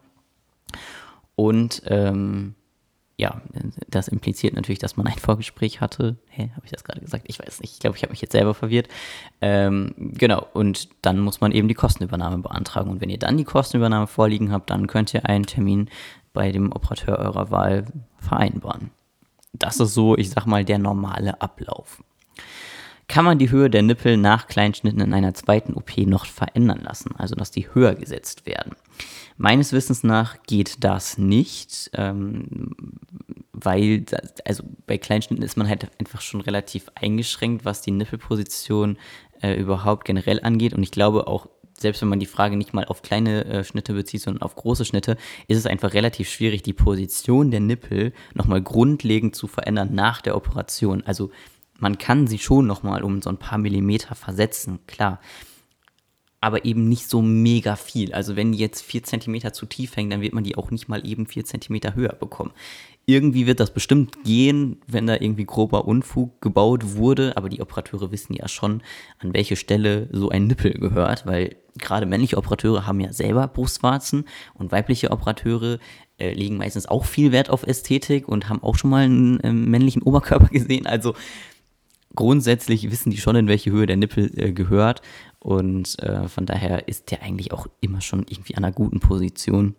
Und 1.36 1.84
ähm, 1.88 2.56
ja, 3.20 3.42
das 3.90 4.08
impliziert 4.08 4.54
natürlich, 4.54 4.80
dass 4.80 4.96
man 4.96 5.06
ein 5.06 5.18
Vorgespräch 5.20 5.82
hatte. 5.82 6.16
Hä, 6.30 6.52
habe 6.56 6.66
ich 6.66 6.72
das 6.72 6.86
gerade 6.86 7.02
gesagt? 7.02 7.26
Ich 7.28 7.38
weiß 7.38 7.60
nicht. 7.60 7.74
Ich 7.74 7.80
glaube, 7.80 7.98
ich 7.98 8.04
habe 8.04 8.12
mich 8.12 8.22
jetzt 8.22 8.32
selber 8.32 8.54
verwirrt. 8.54 8.88
Ähm, 9.42 9.94
genau, 9.98 10.48
und 10.54 10.88
dann 11.02 11.20
muss 11.20 11.42
man 11.42 11.52
eben 11.52 11.68
die 11.68 11.74
Kostenübernahme 11.74 12.38
beantragen. 12.38 12.90
Und 12.90 13.02
wenn 13.02 13.10
ihr 13.10 13.20
dann 13.20 13.36
die 13.36 13.44
Kostenübernahme 13.44 14.08
vorliegen 14.08 14.54
habt, 14.54 14.70
dann 14.70 14.88
könnt 14.88 15.14
ihr 15.14 15.26
einen 15.26 15.46
Termin 15.46 15.90
bei 16.32 16.54
dem 16.54 16.72
Operateur 16.72 17.20
eurer 17.20 17.52
Wahl 17.52 17.88
vereinbaren. 18.20 18.92
Das 19.52 19.82
ist 19.82 19.94
so, 19.94 20.18
ich 20.18 20.30
sag 20.30 20.46
mal, 20.46 20.64
der 20.64 20.78
normale 20.78 21.42
Ablauf. 21.42 22.02
Kann 23.10 23.26
man 23.26 23.38
die 23.38 23.52
Höhe 23.52 23.70
der 23.70 23.82
Nippel 23.82 24.16
nach 24.16 24.48
Kleinschnitten 24.48 25.02
in 25.02 25.14
einer 25.14 25.34
zweiten 25.34 25.74
OP 25.74 25.98
noch 25.98 26.26
verändern 26.26 26.82
lassen, 26.84 27.16
also 27.18 27.36
dass 27.36 27.52
die 27.52 27.68
höher 27.74 27.96
gesetzt 27.96 28.46
werden? 28.46 28.76
Meines 29.42 29.72
Wissens 29.72 30.04
nach 30.04 30.44
geht 30.44 30.84
das 30.84 31.18
nicht, 31.18 31.92
ähm, 31.94 32.76
weil, 33.54 34.02
das, 34.02 34.34
also 34.46 34.64
bei 34.86 34.98
Kleinschnitten 34.98 35.46
ist 35.46 35.56
man 35.56 35.70
halt 35.70 35.90
einfach 35.98 36.20
schon 36.20 36.42
relativ 36.42 36.92
eingeschränkt, 36.94 37.64
was 37.64 37.82
die 37.82 37.92
Nippelposition 37.92 38.98
äh, 39.42 39.54
überhaupt 39.54 40.04
generell 40.04 40.42
angeht. 40.44 40.74
Und 40.74 40.84
ich 40.84 40.92
glaube 40.92 41.28
auch, 41.28 41.48
selbst 41.80 42.02
wenn 42.02 42.10
man 42.10 42.20
die 42.20 42.26
Frage 42.26 42.58
nicht 42.58 42.74
mal 42.74 42.84
auf 42.84 43.02
kleine 43.02 43.46
äh, 43.46 43.64
Schnitte 43.64 43.94
bezieht, 43.94 44.24
sondern 44.24 44.42
auf 44.42 44.56
große 44.56 44.84
Schnitte, 44.84 45.16
ist 45.48 45.58
es 45.58 45.66
einfach 45.66 45.94
relativ 45.94 46.30
schwierig, 46.30 46.62
die 46.64 46.74
Position 46.74 47.50
der 47.50 47.62
Nippel 47.62 48.12
nochmal 48.34 48.62
grundlegend 48.62 49.38
zu 49.38 49.48
verändern 49.48 49.96
nach 49.96 50.20
der 50.20 50.36
Operation. 50.36 51.02
Also 51.06 51.32
man 51.78 51.98
kann 51.98 52.28
sie 52.28 52.40
schon 52.40 52.68
nochmal 52.68 53.04
um 53.04 53.22
so 53.22 53.30
ein 53.30 53.38
paar 53.38 53.58
Millimeter 53.58 54.16
versetzen, 54.16 54.80
klar. 54.86 55.22
Aber 56.42 56.66
eben 56.66 56.88
nicht 56.88 57.10
so 57.10 57.22
mega 57.22 57.76
viel. 57.76 58.14
Also 58.14 58.36
wenn 58.36 58.54
die 58.54 58.58
jetzt 58.58 58.82
vier 58.82 59.04
Zentimeter 59.04 59.54
zu 59.54 59.66
tief 59.66 59.96
hängen, 59.96 60.10
dann 60.10 60.22
wird 60.22 60.34
man 60.34 60.44
die 60.44 60.58
auch 60.58 60.72
nicht 60.72 60.88
mal 60.88 61.06
eben 61.06 61.28
vier 61.28 61.46
Zentimeter 61.46 61.96
höher 61.96 62.14
bekommen. 62.14 62.52
Irgendwie 63.06 63.48
wird 63.48 63.60
das 63.60 63.74
bestimmt 63.74 64.24
gehen, 64.24 64.78
wenn 64.86 65.08
da 65.08 65.16
irgendwie 65.16 65.46
grober 65.46 65.86
Unfug 65.86 66.42
gebaut 66.42 66.96
wurde, 66.96 67.36
aber 67.36 67.50
die 67.50 67.62
Operateure 67.62 68.12
wissen 68.12 68.34
ja 68.34 68.48
schon, 68.48 68.84
an 69.18 69.34
welche 69.34 69.56
Stelle 69.56 70.08
so 70.12 70.30
ein 70.30 70.46
Nippel 70.46 70.74
gehört, 70.74 71.26
weil 71.26 71.56
gerade 71.78 72.06
männliche 72.06 72.38
Operateure 72.38 72.86
haben 72.86 73.00
ja 73.00 73.12
selber 73.12 73.48
Brustwarzen 73.48 74.26
und 74.54 74.72
weibliche 74.72 75.12
Operateure 75.12 75.80
äh, 76.20 76.34
legen 76.34 76.58
meistens 76.58 76.88
auch 76.88 77.06
viel 77.06 77.32
Wert 77.32 77.50
auf 77.50 77.64
Ästhetik 77.64 78.28
und 78.28 78.48
haben 78.48 78.62
auch 78.62 78.76
schon 78.76 78.92
mal 78.92 79.06
einen 79.06 79.40
äh, 79.40 79.52
männlichen 79.52 80.04
Oberkörper 80.04 80.48
gesehen. 80.52 80.86
Also 80.86 81.16
grundsätzlich 82.16 82.92
wissen 82.92 83.12
die 83.12 83.18
schon, 83.18 83.36
in 83.36 83.48
welche 83.48 83.72
Höhe 83.72 83.86
der 83.86 83.98
Nippel 83.98 84.32
äh, 84.36 84.52
gehört. 84.52 85.02
Und 85.40 86.00
äh, 86.00 86.28
von 86.28 86.46
daher 86.46 86.88
ist 86.88 87.12
der 87.12 87.24
eigentlich 87.24 87.54
auch 87.54 87.68
immer 87.82 88.02
schon 88.02 88.26
irgendwie 88.28 88.56
an 88.56 88.64
einer 88.64 88.74
guten 88.74 89.00
Position 89.00 89.76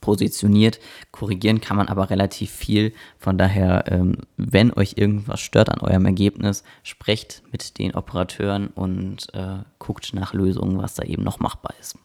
positioniert. 0.00 0.80
Korrigieren 1.12 1.60
kann 1.60 1.76
man 1.76 1.88
aber 1.88 2.10
relativ 2.10 2.50
viel. 2.50 2.92
Von 3.18 3.38
daher, 3.38 3.84
ähm, 3.88 4.16
wenn 4.36 4.72
euch 4.72 4.94
irgendwas 4.96 5.40
stört 5.40 5.70
an 5.70 5.80
eurem 5.80 6.06
Ergebnis, 6.06 6.64
sprecht 6.82 7.42
mit 7.52 7.78
den 7.78 7.94
Operateuren 7.94 8.68
und 8.68 9.32
äh, 9.34 9.58
guckt 9.78 10.12
nach 10.14 10.34
Lösungen, 10.34 10.78
was 10.78 10.94
da 10.94 11.04
eben 11.04 11.22
noch 11.22 11.40
machbar 11.40 11.74
ist. 11.80 11.98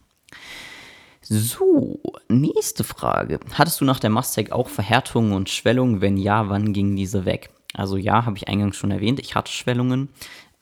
So, 1.23 1.99
nächste 2.29 2.83
Frage. 2.83 3.39
Hattest 3.53 3.79
du 3.79 3.85
nach 3.85 3.99
der 3.99 4.09
Mastec 4.09 4.51
auch 4.51 4.69
Verhärtungen 4.69 5.33
und 5.33 5.49
Schwellungen? 5.49 6.01
Wenn 6.01 6.17
ja, 6.17 6.49
wann 6.49 6.73
gingen 6.73 6.95
diese 6.95 7.25
weg? 7.25 7.51
Also 7.73 7.97
ja, 7.97 8.25
habe 8.25 8.37
ich 8.37 8.47
eingangs 8.47 8.75
schon 8.77 8.91
erwähnt, 8.91 9.19
ich 9.19 9.35
hatte 9.35 9.51
Schwellungen. 9.51 10.09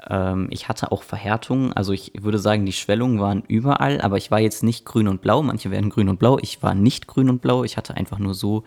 Ähm, 0.07 0.47
ich 0.51 0.69
hatte 0.69 0.91
auch 0.91 1.03
Verhärtungen. 1.03 1.73
Also 1.73 1.91
ich 1.93 2.13
würde 2.19 2.39
sagen, 2.39 2.65
die 2.65 2.73
Schwellungen 2.73 3.19
waren 3.19 3.43
überall, 3.47 4.01
aber 4.01 4.17
ich 4.17 4.31
war 4.31 4.39
jetzt 4.39 4.63
nicht 4.63 4.85
grün 4.85 5.07
und 5.07 5.21
blau. 5.21 5.41
Manche 5.41 5.71
werden 5.71 5.89
grün 5.89 6.09
und 6.09 6.19
blau. 6.19 6.37
Ich 6.39 6.61
war 6.63 6.75
nicht 6.75 7.07
grün 7.07 7.29
und 7.29 7.41
blau. 7.41 7.63
Ich 7.63 7.77
hatte 7.77 7.95
einfach 7.95 8.19
nur 8.19 8.33
so 8.33 8.63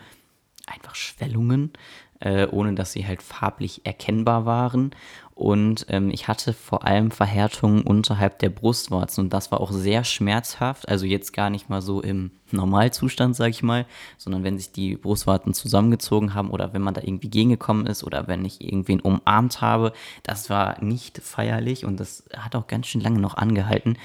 einfach 0.66 0.94
Schwellungen, 0.94 1.72
äh, 2.20 2.46
ohne 2.46 2.74
dass 2.74 2.92
sie 2.92 3.06
halt 3.06 3.22
farblich 3.22 3.82
erkennbar 3.84 4.44
waren. 4.44 4.92
Und 5.34 5.86
ähm, 5.88 6.10
ich 6.10 6.28
hatte 6.28 6.52
vor 6.52 6.84
allem 6.84 7.10
Verhärtungen 7.10 7.82
unterhalb 7.82 8.38
der 8.40 8.50
Brustwarzen 8.50 9.24
und 9.24 9.32
das 9.32 9.50
war 9.50 9.60
auch 9.60 9.72
sehr 9.72 10.04
schmerzhaft. 10.04 10.88
Also 10.88 11.06
jetzt 11.06 11.32
gar 11.32 11.48
nicht 11.48 11.70
mal 11.70 11.80
so 11.80 12.02
im 12.02 12.32
Normalzustand, 12.50 13.34
sage 13.34 13.50
ich 13.50 13.62
mal, 13.62 13.86
sondern 14.18 14.44
wenn 14.44 14.58
sich 14.58 14.72
die 14.72 14.96
Brustwarzen 14.96 15.54
zusammengezogen 15.54 16.34
haben 16.34 16.50
oder 16.50 16.74
wenn 16.74 16.82
man 16.82 16.92
da 16.92 17.00
irgendwie 17.00 17.30
gegengekommen 17.30 17.86
ist 17.86 18.04
oder 18.04 18.28
wenn 18.28 18.44
ich 18.44 18.60
irgendwen 18.60 19.00
umarmt 19.00 19.62
habe. 19.62 19.92
Das 20.22 20.50
war 20.50 20.82
nicht 20.84 21.18
feierlich 21.18 21.86
und 21.86 21.98
das 21.98 22.24
hat 22.36 22.54
auch 22.54 22.66
ganz 22.66 22.88
schön 22.88 23.00
lange 23.00 23.18
noch 23.18 23.34
angehalten. 23.34 23.96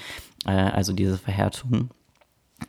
Äh, 0.46 0.52
also 0.52 0.94
diese 0.94 1.18
Verhärtungen. 1.18 1.90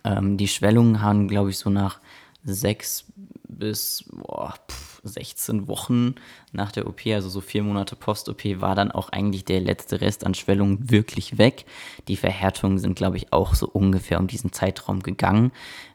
Ähm, 0.03 0.35
die 0.37 0.49
Schwellungen 0.49 1.01
haben, 1.01 1.29
glaube 1.29 1.49
ich, 1.49 1.57
so 1.57 1.69
nach 1.69 1.99
sechs 2.43 3.05
bis 3.47 4.05
boah, 4.11 4.55
pff, 4.69 4.88
16 5.03 5.67
Wochen 5.67 6.15
nach 6.51 6.71
der 6.71 6.87
OP, 6.87 7.01
also 7.07 7.29
so 7.29 7.41
vier 7.41 7.63
Monate 7.63 7.95
Post-OP, 7.95 8.61
war 8.61 8.75
dann 8.75 8.91
auch 8.91 9.09
eigentlich 9.09 9.45
der 9.45 9.61
letzte 9.61 10.01
Rest 10.01 10.25
an 10.25 10.33
Schwellung 10.33 10.89
wirklich 10.89 11.37
weg. 11.37 11.65
Die 12.07 12.17
Verhärtungen 12.17 12.79
sind, 12.79 12.95
glaube 12.95 13.17
ich, 13.17 13.33
auch 13.33 13.55
so 13.55 13.67
ungefähr 13.67 14.19
um 14.19 14.27
diesen 14.27 14.51
Zeitraum 14.51 15.01
gegangen. 15.01 15.51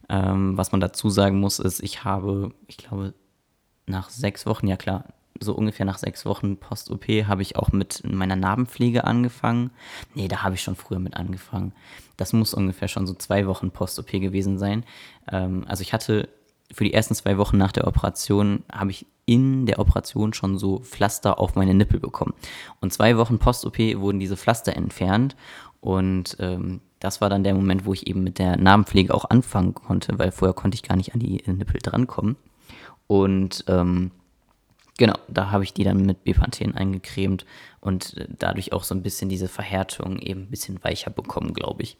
Ähm, 0.08 0.56
was 0.56 0.72
man 0.72 0.80
dazu 0.80 1.10
sagen 1.10 1.40
muss, 1.40 1.58
ist, 1.58 1.82
ich 1.82 2.04
habe, 2.04 2.52
ich 2.66 2.76
glaube, 2.76 3.14
nach 3.86 4.10
sechs 4.10 4.46
Wochen, 4.46 4.66
ja 4.66 4.76
klar, 4.76 5.04
so 5.40 5.54
ungefähr 5.54 5.84
nach 5.84 5.98
sechs 5.98 6.24
Wochen 6.24 6.56
Post-OP 6.56 7.06
habe 7.26 7.42
ich 7.42 7.56
auch 7.56 7.72
mit 7.72 8.02
meiner 8.04 8.36
Narbenpflege 8.36 9.04
angefangen. 9.04 9.70
Nee, 10.14 10.28
da 10.28 10.42
habe 10.42 10.54
ich 10.54 10.62
schon 10.62 10.76
früher 10.76 11.00
mit 11.00 11.16
angefangen. 11.16 11.72
Das 12.16 12.32
muss 12.32 12.54
ungefähr 12.54 12.88
schon 12.88 13.06
so 13.06 13.14
zwei 13.14 13.46
Wochen 13.46 13.70
Post-OP 13.70 14.10
gewesen 14.12 14.58
sein. 14.58 14.84
Ähm, 15.30 15.64
also 15.66 15.82
ich 15.82 15.92
hatte 15.92 16.28
für 16.74 16.84
die 16.84 16.92
ersten 16.92 17.14
zwei 17.14 17.38
Wochen 17.38 17.56
nach 17.56 17.72
der 17.72 17.86
Operation 17.86 18.64
habe 18.70 18.90
ich 18.90 19.06
in 19.26 19.64
der 19.66 19.78
Operation 19.78 20.34
schon 20.34 20.58
so 20.58 20.80
Pflaster 20.80 21.38
auf 21.38 21.54
meine 21.54 21.74
Nippel 21.74 22.00
bekommen. 22.00 22.34
Und 22.80 22.92
zwei 22.92 23.16
Wochen 23.16 23.38
Post-OP 23.38 23.78
wurden 23.96 24.20
diese 24.20 24.36
Pflaster 24.36 24.76
entfernt. 24.76 25.36
Und 25.80 26.36
ähm, 26.40 26.80
das 27.00 27.20
war 27.20 27.30
dann 27.30 27.44
der 27.44 27.54
Moment, 27.54 27.86
wo 27.86 27.92
ich 27.92 28.06
eben 28.06 28.24
mit 28.24 28.38
der 28.38 28.56
Narbenpflege 28.56 29.14
auch 29.14 29.30
anfangen 29.30 29.74
konnte, 29.74 30.18
weil 30.18 30.32
vorher 30.32 30.54
konnte 30.54 30.74
ich 30.74 30.82
gar 30.82 30.96
nicht 30.96 31.14
an 31.14 31.20
die 31.20 31.42
Nippel 31.46 31.80
drankommen. 31.82 32.36
Und 33.06 33.64
ähm, 33.68 34.10
genau, 34.98 35.14
da 35.28 35.50
habe 35.50 35.64
ich 35.64 35.74
die 35.74 35.84
dann 35.84 36.04
mit 36.04 36.24
Bepanthen 36.24 36.74
eingecremt 36.74 37.44
und 37.80 38.16
äh, 38.16 38.26
dadurch 38.38 38.72
auch 38.72 38.84
so 38.84 38.94
ein 38.94 39.02
bisschen 39.02 39.28
diese 39.28 39.48
Verhärtung 39.48 40.18
eben 40.18 40.42
ein 40.42 40.50
bisschen 40.50 40.82
weicher 40.82 41.10
bekommen, 41.10 41.54
glaube 41.54 41.82
ich. 41.82 41.98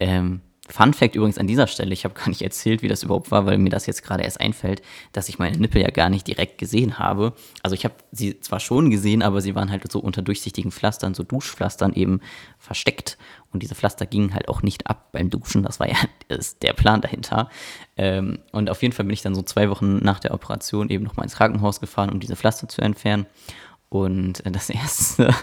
Ähm, 0.00 0.40
Fun 0.68 0.92
Fact 0.92 1.14
übrigens 1.14 1.38
an 1.38 1.46
dieser 1.46 1.66
Stelle, 1.66 1.92
ich 1.92 2.04
habe 2.04 2.14
gar 2.14 2.28
nicht 2.28 2.42
erzählt, 2.42 2.82
wie 2.82 2.88
das 2.88 3.02
überhaupt 3.02 3.30
war, 3.30 3.46
weil 3.46 3.58
mir 3.58 3.70
das 3.70 3.86
jetzt 3.86 4.02
gerade 4.02 4.22
erst 4.22 4.40
einfällt, 4.40 4.82
dass 5.12 5.28
ich 5.28 5.38
meine 5.38 5.56
Nippel 5.56 5.80
ja 5.80 5.90
gar 5.90 6.10
nicht 6.10 6.26
direkt 6.26 6.58
gesehen 6.58 6.98
habe. 6.98 7.32
Also 7.62 7.74
ich 7.74 7.84
habe 7.84 7.94
sie 8.12 8.38
zwar 8.40 8.60
schon 8.60 8.90
gesehen, 8.90 9.22
aber 9.22 9.40
sie 9.40 9.54
waren 9.54 9.70
halt 9.70 9.90
so 9.90 9.98
unter 10.00 10.22
durchsichtigen 10.22 10.70
Pflastern, 10.70 11.14
so 11.14 11.22
Duschpflastern 11.22 11.94
eben 11.94 12.20
versteckt. 12.58 13.16
Und 13.50 13.62
diese 13.62 13.74
Pflaster 13.74 14.04
gingen 14.04 14.34
halt 14.34 14.48
auch 14.48 14.62
nicht 14.62 14.86
ab 14.88 15.10
beim 15.12 15.30
Duschen. 15.30 15.62
Das 15.62 15.80
war 15.80 15.88
ja 15.88 15.96
der 16.62 16.72
Plan 16.74 17.00
dahinter. 17.00 17.48
Ähm, 17.96 18.40
und 18.52 18.68
auf 18.68 18.82
jeden 18.82 18.92
Fall 18.92 19.06
bin 19.06 19.14
ich 19.14 19.22
dann 19.22 19.34
so 19.34 19.42
zwei 19.42 19.70
Wochen 19.70 19.96
nach 19.98 20.20
der 20.20 20.34
Operation 20.34 20.90
eben 20.90 21.04
nochmal 21.04 21.24
ins 21.24 21.36
Krankenhaus 21.36 21.80
gefahren, 21.80 22.10
um 22.10 22.20
diese 22.20 22.36
Pflaster 22.36 22.68
zu 22.68 22.82
entfernen. 22.82 23.26
Und 23.90 24.42
das 24.44 24.68
Erste, 24.70 25.34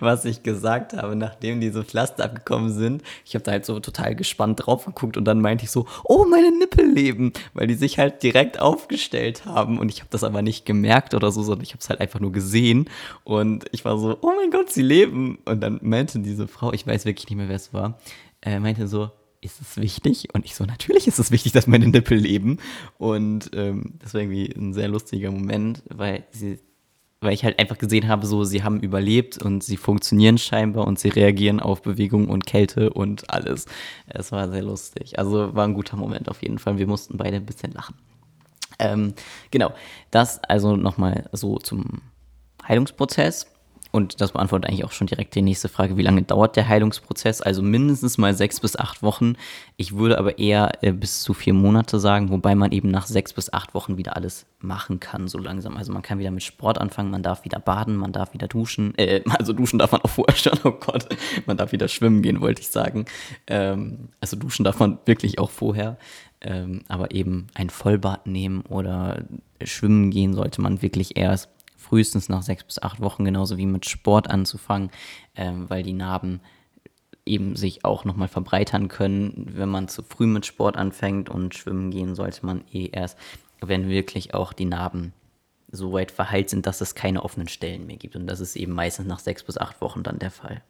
was 0.00 0.24
ich 0.24 0.42
gesagt 0.42 0.94
habe, 0.94 1.14
nachdem 1.14 1.60
diese 1.60 1.84
Pflaster 1.84 2.24
abgekommen 2.24 2.72
sind, 2.72 3.02
ich 3.24 3.34
habe 3.34 3.44
da 3.44 3.52
halt 3.52 3.64
so 3.64 3.78
total 3.78 4.16
gespannt 4.16 4.66
drauf 4.66 4.84
geguckt 4.84 5.16
und 5.16 5.24
dann 5.24 5.40
meinte 5.40 5.64
ich 5.64 5.70
so, 5.70 5.86
oh, 6.04 6.24
meine 6.24 6.50
Nippel 6.50 6.86
leben, 6.86 7.32
weil 7.54 7.68
die 7.68 7.74
sich 7.74 7.98
halt 7.98 8.22
direkt 8.22 8.60
aufgestellt 8.60 9.44
haben 9.44 9.78
und 9.78 9.90
ich 9.90 10.00
habe 10.00 10.10
das 10.10 10.24
aber 10.24 10.42
nicht 10.42 10.66
gemerkt 10.66 11.14
oder 11.14 11.30
so, 11.30 11.42
sondern 11.42 11.62
ich 11.62 11.70
habe 11.70 11.80
es 11.80 11.88
halt 11.88 12.00
einfach 12.00 12.18
nur 12.18 12.32
gesehen 12.32 12.90
und 13.22 13.64
ich 13.70 13.84
war 13.84 13.96
so, 13.98 14.18
oh 14.22 14.32
mein 14.36 14.50
Gott, 14.50 14.70
sie 14.70 14.82
leben. 14.82 15.38
Und 15.44 15.60
dann 15.60 15.78
meinte 15.82 16.18
diese 16.18 16.48
Frau, 16.48 16.72
ich 16.72 16.86
weiß 16.86 17.04
wirklich 17.04 17.28
nicht 17.28 17.36
mehr, 17.36 17.48
wer 17.48 17.56
es 17.56 17.72
war, 17.72 17.98
äh, 18.42 18.58
meinte 18.58 18.88
so, 18.88 19.10
ist 19.40 19.60
es 19.60 19.76
wichtig? 19.76 20.28
Und 20.34 20.44
ich 20.44 20.54
so, 20.54 20.64
natürlich 20.64 21.06
ist 21.06 21.18
es 21.18 21.30
wichtig, 21.30 21.52
dass 21.52 21.66
meine 21.66 21.86
Nippel 21.86 22.18
leben. 22.18 22.58
Und 22.98 23.50
ähm, 23.54 23.94
das 23.98 24.12
war 24.12 24.20
irgendwie 24.20 24.52
ein 24.54 24.74
sehr 24.74 24.88
lustiger 24.88 25.30
Moment, 25.30 25.82
weil 25.88 26.24
sie 26.30 26.58
weil 27.20 27.34
ich 27.34 27.44
halt 27.44 27.58
einfach 27.58 27.76
gesehen 27.76 28.08
habe, 28.08 28.26
so 28.26 28.44
sie 28.44 28.62
haben 28.62 28.80
überlebt 28.80 29.38
und 29.38 29.62
sie 29.62 29.76
funktionieren 29.76 30.38
scheinbar 30.38 30.86
und 30.86 30.98
sie 30.98 31.08
reagieren 31.08 31.60
auf 31.60 31.82
Bewegung 31.82 32.28
und 32.28 32.46
Kälte 32.46 32.90
und 32.90 33.28
alles. 33.30 33.66
Es 34.06 34.32
war 34.32 34.50
sehr 34.50 34.62
lustig. 34.62 35.18
Also 35.18 35.54
war 35.54 35.66
ein 35.66 35.74
guter 35.74 35.96
Moment 35.96 36.28
auf 36.28 36.42
jeden 36.42 36.58
Fall. 36.58 36.78
Wir 36.78 36.86
mussten 36.86 37.18
beide 37.18 37.36
ein 37.36 37.46
bisschen 37.46 37.72
lachen. 37.72 37.94
Ähm, 38.78 39.12
genau, 39.50 39.74
das 40.10 40.42
also 40.44 40.76
nochmal 40.76 41.28
so 41.32 41.58
zum 41.58 42.00
Heilungsprozess. 42.66 43.49
Und 43.92 44.20
das 44.20 44.32
beantwortet 44.32 44.68
eigentlich 44.68 44.84
auch 44.84 44.92
schon 44.92 45.06
direkt 45.08 45.34
die 45.34 45.42
nächste 45.42 45.68
Frage, 45.68 45.96
wie 45.96 46.02
lange 46.02 46.22
dauert 46.22 46.56
der 46.56 46.68
Heilungsprozess? 46.68 47.40
Also 47.40 47.62
mindestens 47.62 48.18
mal 48.18 48.34
sechs 48.34 48.60
bis 48.60 48.76
acht 48.76 49.02
Wochen. 49.02 49.34
Ich 49.76 49.96
würde 49.96 50.18
aber 50.18 50.38
eher 50.38 50.82
äh, 50.82 50.92
bis 50.92 51.22
zu 51.22 51.34
vier 51.34 51.54
Monate 51.54 51.98
sagen, 51.98 52.30
wobei 52.30 52.54
man 52.54 52.70
eben 52.70 52.90
nach 52.90 53.06
sechs 53.06 53.32
bis 53.32 53.52
acht 53.52 53.74
Wochen 53.74 53.96
wieder 53.96 54.16
alles 54.16 54.46
machen 54.60 55.00
kann, 55.00 55.26
so 55.26 55.38
langsam. 55.38 55.76
Also 55.76 55.92
man 55.92 56.02
kann 56.02 56.18
wieder 56.18 56.30
mit 56.30 56.42
Sport 56.42 56.78
anfangen, 56.78 57.10
man 57.10 57.22
darf 57.22 57.44
wieder 57.44 57.58
baden, 57.58 57.96
man 57.96 58.12
darf 58.12 58.32
wieder 58.32 58.46
duschen. 58.46 58.96
Äh, 58.96 59.22
also 59.38 59.52
duschen 59.52 59.78
darf 59.78 59.92
man 59.92 60.02
auch 60.02 60.10
vorher 60.10 60.36
schon, 60.36 60.58
oh 60.64 60.72
Gott, 60.72 61.08
man 61.46 61.56
darf 61.56 61.72
wieder 61.72 61.88
schwimmen 61.88 62.22
gehen, 62.22 62.40
wollte 62.40 62.60
ich 62.62 62.68
sagen. 62.68 63.06
Ähm, 63.46 64.10
also 64.20 64.36
duschen 64.36 64.64
darf 64.64 64.78
man 64.78 64.98
wirklich 65.04 65.38
auch 65.38 65.50
vorher. 65.50 65.98
Ähm, 66.42 66.82
aber 66.88 67.10
eben 67.10 67.48
ein 67.52 67.68
Vollbad 67.68 68.26
nehmen 68.26 68.62
oder 68.62 69.24
schwimmen 69.62 70.10
gehen 70.10 70.32
sollte 70.32 70.62
man 70.62 70.80
wirklich 70.80 71.18
erst 71.18 71.50
frühestens 71.90 72.28
nach 72.28 72.42
sechs 72.42 72.62
bis 72.62 72.80
acht 72.80 73.00
Wochen, 73.00 73.24
genauso 73.24 73.58
wie 73.58 73.66
mit 73.66 73.88
Sport 73.88 74.30
anzufangen, 74.30 74.90
ähm, 75.34 75.68
weil 75.68 75.82
die 75.82 75.92
Narben 75.92 76.40
eben 77.26 77.56
sich 77.56 77.84
auch 77.84 78.04
nochmal 78.04 78.28
verbreitern 78.28 78.86
können, 78.86 79.50
wenn 79.54 79.68
man 79.68 79.88
zu 79.88 80.04
früh 80.04 80.26
mit 80.26 80.46
Sport 80.46 80.76
anfängt 80.76 81.28
und 81.28 81.54
schwimmen 81.54 81.90
gehen 81.90 82.14
sollte 82.14 82.46
man 82.46 82.62
eh 82.72 82.88
erst, 82.92 83.18
wenn 83.60 83.88
wirklich 83.88 84.34
auch 84.34 84.52
die 84.52 84.66
Narben 84.66 85.12
so 85.72 85.92
weit 85.92 86.12
verheilt 86.12 86.48
sind, 86.48 86.66
dass 86.66 86.80
es 86.80 86.94
keine 86.94 87.24
offenen 87.24 87.48
Stellen 87.48 87.86
mehr 87.86 87.96
gibt. 87.96 88.14
Und 88.14 88.28
das 88.28 88.38
ist 88.38 88.54
eben 88.54 88.72
meistens 88.72 89.06
nach 89.06 89.18
sechs 89.18 89.42
bis 89.42 89.58
acht 89.58 89.80
Wochen 89.80 90.04
dann 90.04 90.20
der 90.20 90.30
Fall. 90.30 90.62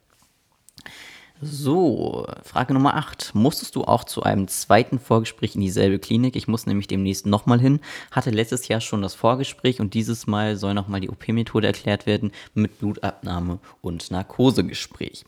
So, 1.43 2.27
Frage 2.43 2.75
Nummer 2.75 2.95
8. 2.95 3.33
Musstest 3.33 3.75
du 3.75 3.83
auch 3.83 4.03
zu 4.03 4.21
einem 4.21 4.47
zweiten 4.47 4.99
Vorgespräch 4.99 5.55
in 5.55 5.61
dieselbe 5.61 5.97
Klinik? 5.97 6.35
Ich 6.35 6.47
muss 6.47 6.67
nämlich 6.67 6.85
demnächst 6.85 7.25
nochmal 7.25 7.59
hin. 7.59 7.79
Hatte 8.11 8.29
letztes 8.29 8.67
Jahr 8.67 8.79
schon 8.79 9.01
das 9.01 9.15
Vorgespräch 9.15 9.81
und 9.81 9.95
dieses 9.95 10.27
Mal 10.27 10.55
soll 10.55 10.75
nochmal 10.75 11.01
die 11.01 11.09
OP-Methode 11.09 11.65
erklärt 11.65 12.05
werden 12.05 12.31
mit 12.53 12.77
Blutabnahme 12.77 13.57
und 13.81 14.11
Narkosegespräch. 14.11 15.25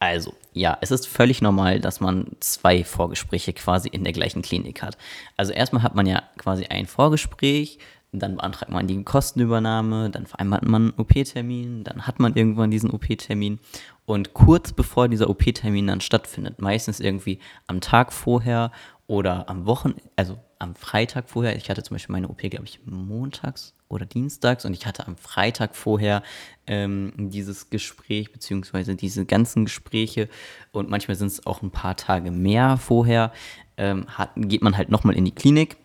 Also, 0.00 0.34
ja, 0.52 0.76
es 0.80 0.90
ist 0.90 1.06
völlig 1.06 1.42
normal, 1.42 1.78
dass 1.78 2.00
man 2.00 2.32
zwei 2.40 2.82
Vorgespräche 2.82 3.52
quasi 3.52 3.88
in 3.88 4.02
der 4.02 4.12
gleichen 4.12 4.42
Klinik 4.42 4.82
hat. 4.82 4.98
Also 5.36 5.52
erstmal 5.52 5.84
hat 5.84 5.94
man 5.94 6.06
ja 6.06 6.24
quasi 6.38 6.64
ein 6.64 6.86
Vorgespräch, 6.86 7.78
dann 8.12 8.36
beantragt 8.36 8.70
man 8.70 8.86
die 8.86 9.02
Kostenübernahme, 9.04 10.10
dann 10.10 10.26
vereinbart 10.26 10.64
man 10.64 10.82
einen 10.82 10.94
OP-Termin, 10.98 11.82
dann 11.82 12.06
hat 12.06 12.20
man 12.20 12.34
irgendwann 12.34 12.70
diesen 12.70 12.90
OP-Termin 12.90 13.58
Und 14.04 14.34
kurz 14.34 14.72
bevor 14.72 15.08
dieser 15.08 15.30
OP-Termin 15.30 15.86
dann 15.86 16.00
stattfindet, 16.00 16.60
meistens 16.60 16.98
irgendwie 16.98 17.38
am 17.66 17.80
Tag 17.80 18.12
vorher 18.12 18.72
oder 19.06 19.48
am 19.48 19.66
Wochenende, 19.66 20.02
also 20.16 20.38
am 20.58 20.74
Freitag 20.74 21.28
vorher, 21.28 21.56
ich 21.56 21.68
hatte 21.70 21.82
zum 21.82 21.94
Beispiel 21.94 22.12
meine 22.12 22.28
OP, 22.28 22.38
glaube 22.38 22.64
ich, 22.64 22.80
montags 22.84 23.74
oder 23.88 24.06
dienstags 24.06 24.64
und 24.64 24.72
ich 24.72 24.86
hatte 24.86 25.06
am 25.06 25.16
Freitag 25.16 25.76
vorher 25.76 26.22
ähm, 26.66 27.12
dieses 27.16 27.68
Gespräch, 27.68 28.32
beziehungsweise 28.32 28.96
diese 28.96 29.26
ganzen 29.26 29.64
Gespräche 29.66 30.28
und 30.70 30.88
manchmal 30.88 31.16
sind 31.16 31.28
es 31.28 31.46
auch 31.46 31.62
ein 31.62 31.70
paar 31.70 31.96
Tage 31.96 32.30
mehr 32.30 32.78
vorher, 32.78 33.32
ähm, 33.76 34.06
hat, 34.08 34.30
geht 34.36 34.62
man 34.62 34.76
halt 34.76 34.90
nochmal 34.90 35.16
in 35.16 35.24
die 35.24 35.34
Klinik 35.34 35.76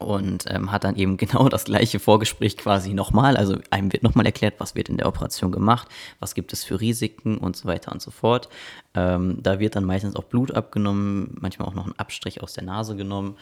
und 0.00 0.44
ähm, 0.48 0.72
hat 0.72 0.84
dann 0.84 0.96
eben 0.96 1.16
genau 1.18 1.48
das 1.48 1.64
gleiche 1.64 1.98
Vorgespräch 1.98 2.56
quasi 2.56 2.94
nochmal. 2.94 3.36
Also 3.36 3.58
einem 3.70 3.92
wird 3.92 4.02
nochmal 4.02 4.26
erklärt, 4.26 4.54
was 4.58 4.74
wird 4.74 4.88
in 4.88 4.96
der 4.96 5.06
Operation 5.06 5.52
gemacht, 5.52 5.88
was 6.20 6.34
gibt 6.34 6.52
es 6.52 6.64
für 6.64 6.80
Risiken 6.80 7.38
und 7.38 7.56
so 7.56 7.68
weiter 7.68 7.92
und 7.92 8.02
so 8.02 8.10
fort. 8.10 8.48
Ähm, 8.94 9.38
da 9.42 9.58
wird 9.58 9.76
dann 9.76 9.84
meistens 9.84 10.16
auch 10.16 10.24
Blut 10.24 10.52
abgenommen, 10.52 11.36
manchmal 11.40 11.68
auch 11.68 11.74
noch 11.74 11.86
ein 11.86 11.98
Abstrich 11.98 12.42
aus 12.42 12.52
der 12.52 12.64
Nase 12.64 12.96
genommen. 12.96 13.36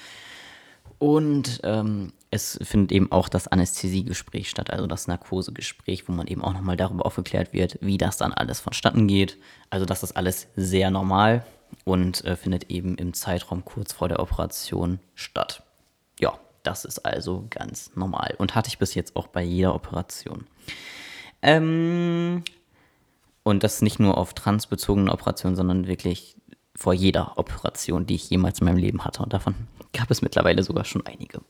Und 0.99 1.61
ähm, 1.63 2.13
es 2.31 2.59
findet 2.63 2.93
eben 2.93 3.13
auch 3.13 3.29
das 3.29 3.49
Anästhesiegespräch 3.49 4.49
statt, 4.49 4.71
also 4.71 4.87
das 4.87 5.07
Narkosegespräch, 5.09 6.09
wo 6.09 6.13
man 6.13 6.27
eben 6.27 6.43
auch 6.43 6.55
nochmal 6.55 6.77
darüber 6.77 7.05
aufgeklärt 7.05 7.53
wird, 7.53 7.79
wie 7.83 7.99
das 7.99 8.17
dann 8.17 8.33
alles 8.33 8.61
vonstatten 8.61 9.07
geht. 9.07 9.37
Also 9.69 9.85
das 9.85 10.03
ist 10.03 10.17
alles 10.17 10.49
sehr 10.57 10.91
normal 10.91 11.45
und 11.85 12.25
äh, 12.25 12.37
findet 12.37 12.71
eben 12.71 12.97
im 12.97 13.13
Zeitraum 13.13 13.65
kurz 13.65 13.93
vor 13.93 14.09
der 14.09 14.21
Operation 14.21 15.01
statt. 15.15 15.66
Das 16.67 16.85
ist 16.85 17.07
also 17.07 17.47
ganz 17.49 17.93
normal 17.95 18.35
und 18.39 18.55
hatte 18.55 18.69
ich 18.69 18.79
bis 18.79 18.95
jetzt 18.95 19.15
auch 19.15 19.29
bei 19.29 19.43
jeder 19.43 19.75
Operation. 19.75 20.47
Ähm, 21.41 22.43
und 23.45 23.63
das 23.63 23.83
nicht 23.83 24.01
nur 24.01 24.19
auf 24.19 24.35
transbezogene 24.35 25.13
Operationen, 25.13 25.55
sondern 25.55 25.87
wirklich 25.87 26.37
vor 26.75 26.93
jeder 26.93 27.39
Operation, 27.39 28.07
die 28.07 28.17
ich 28.17 28.29
jemals 28.29 28.61
in 28.61 28.67
meinem 28.67 28.79
Leben 28.79 29.05
hatte. 29.05 29.23
Und 29.23 29.33
davon 29.33 29.55
gab 29.93 30.11
es 30.11 30.23
mittlerweile 30.23 30.65
sogar 30.65 30.85
schon 30.85 31.07
einige. 31.07 31.41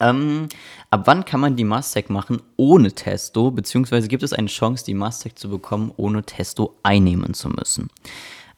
Ähm, 0.00 0.48
ab 0.88 1.02
wann 1.04 1.26
kann 1.26 1.40
man 1.40 1.54
die 1.54 1.64
Mastec 1.64 2.08
machen 2.08 2.40
ohne 2.56 2.92
Testo, 2.92 3.50
beziehungsweise 3.50 4.08
gibt 4.08 4.22
es 4.22 4.32
eine 4.32 4.48
Chance, 4.48 4.84
die 4.86 4.94
Mastec 4.94 5.38
zu 5.38 5.50
bekommen, 5.50 5.92
ohne 5.96 6.22
Testo 6.22 6.74
einnehmen 6.82 7.34
zu 7.34 7.50
müssen? 7.50 7.90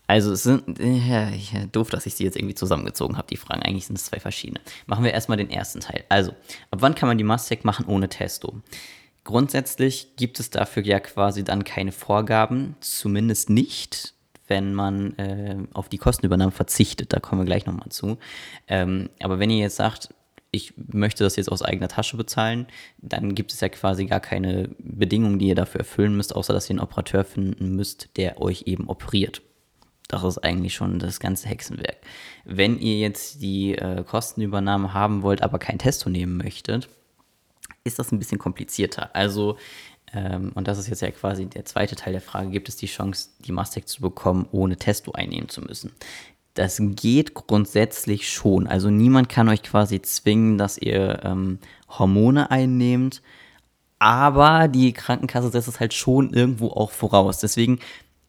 Also 0.07 0.33
es 0.33 0.43
sind, 0.43 0.79
äh, 0.81 1.67
doof, 1.73 1.91
dass 1.91 2.07
ich 2.07 2.15
sie 2.15 2.25
jetzt 2.25 2.37
irgendwie 2.37 2.55
zusammengezogen 2.55 3.17
habe, 3.17 3.29
die 3.29 3.37
Fragen. 3.37 3.63
Eigentlich 3.63 3.87
sind 3.87 3.97
es 3.97 4.05
zwei 4.05 4.21
verschiedene. 4.21 4.61
Machen 4.87 5.05
wir 5.05 5.13
erstmal 5.13 5.39
den 5.39 5.51
ersten 5.51 5.81
Teil. 5.81 6.05
Also, 6.09 6.33
ab 6.71 6.81
wann 6.81 6.95
kann 6.95 7.09
man 7.09 7.19
die 7.19 7.25
Mastec 7.25 7.65
machen 7.65 7.87
ohne 7.87 8.09
Testo? 8.09 8.61
Grundsätzlich 9.25 10.17
gibt 10.17 10.39
es 10.39 10.51
dafür 10.51 10.85
ja 10.85 11.01
quasi 11.01 11.45
dann 11.45 11.65
keine 11.65 11.93
Vorgaben, 11.93 12.77
zumindest 12.81 13.49
nicht, 13.49 14.13
wenn 14.47 14.75
man 14.75 15.17
äh, 15.17 15.57
auf 15.73 15.89
die 15.89 15.97
Kostenübernahme 15.97 16.53
verzichtet. 16.53 17.15
Da 17.15 17.21
kommen 17.21 17.41
wir 17.41 17.47
gleich 17.47 17.65
nochmal 17.65 17.89
zu. 17.89 18.19
Ähm, 18.69 19.09
aber 19.23 19.39
wenn 19.39 19.49
ihr 19.49 19.59
jetzt 19.59 19.77
sagt, 19.77 20.11
ich 20.51 20.75
möchte 20.77 21.25
das 21.25 21.37
jetzt 21.37 21.51
aus 21.51 21.63
eigener 21.63 21.89
Tasche 21.89 22.19
bezahlen, 22.19 22.67
dann 22.99 23.35
gibt 23.35 23.53
es 23.53 23.61
ja 23.61 23.71
quasi 23.71 24.05
gar 24.05 24.21
keine 24.21 24.69
Bedingungen, 24.79 25.39
die 25.39 25.49
ihr 25.49 25.55
dafür 25.55 25.81
erfüllen 25.81 26.17
müsst, 26.17 26.37
außer 26.37 26.53
dass 26.53 26.69
ihr 26.69 26.73
einen 26.73 26.81
Operateur 26.81 27.25
finden 27.25 27.75
müsst, 27.75 28.11
der 28.19 28.41
euch 28.41 28.65
eben 28.67 28.89
operiert. 28.89 29.41
Das 30.09 30.23
ist 30.25 30.39
eigentlich 30.39 30.75
schon 30.75 30.99
das 30.99 31.19
ganze 31.19 31.49
Hexenwerk. 31.49 31.97
Wenn 32.45 32.79
ihr 32.79 32.99
jetzt 32.99 33.41
die 33.43 33.75
äh, 33.75 34.05
Kostenübernahme 34.05 34.93
haben 34.93 35.23
wollt, 35.23 35.43
aber 35.43 35.59
kein 35.59 35.79
Testo 35.79 36.11
nehmen 36.11 36.37
möchtet, 36.37 36.89
ist 37.85 37.99
das 37.99 38.13
ein 38.13 38.19
bisschen 38.19 38.39
komplizierter. 38.39 39.15
Also, 39.15 39.57
ähm, 40.13 40.53
und 40.55 40.69
das 40.69 40.79
ist 40.79 40.89
jetzt 40.89 41.03
ja 41.03 41.11
quasi 41.11 41.47
der 41.47 41.65
zweite 41.65 41.97
Teil 41.97 42.13
der 42.13 42.23
Frage, 42.23 42.51
gibt 42.51 42.69
es 42.69 42.77
die 42.77 42.87
Chance, 42.87 43.31
die 43.41 43.53
Mastec 43.53 43.89
zu 43.89 44.03
bekommen, 44.03 44.47
ohne 44.53 44.77
Testo 44.77 45.13
einnehmen 45.13 45.49
zu 45.49 45.63
müssen? 45.63 45.93
Das 46.55 46.79
geht 46.81 47.35
grundsätzlich 47.35 48.31
schon. 48.31 48.67
Also 48.67 48.89
niemand 48.91 49.29
kann 49.29 49.49
euch 49.49 49.63
quasi 49.63 50.01
zwingen, 50.03 50.57
dass 50.57 50.79
ihr 50.79 51.21
ähm, 51.25 51.59
Hormone 51.89 52.51
einnehmt. 52.51 53.23
Aber 53.99 54.69
die 54.69 54.93
Krankenkasse 54.93 55.51
setzt 55.51 55.69
es 55.69 55.81
halt 55.81 55.95
schon 55.95 56.33
irgendwo 56.33 56.69
auch 56.69 56.91
voraus. 56.91 57.39
Deswegen 57.39 57.81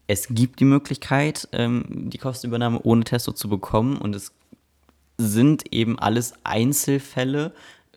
es 0.06 0.28
gibt 0.28 0.60
die 0.60 0.64
Möglichkeit, 0.64 1.48
ähm, 1.52 1.84
die 2.10 2.18
Kostenübernahme 2.18 2.80
ohne 2.82 3.04
Testo 3.04 3.32
zu 3.32 3.48
bekommen 3.48 3.96
und 3.96 4.14
es 4.14 4.32
sind 5.18 5.72
eben 5.72 5.98
alles 5.98 6.34
Einzelfälle, 6.44 7.52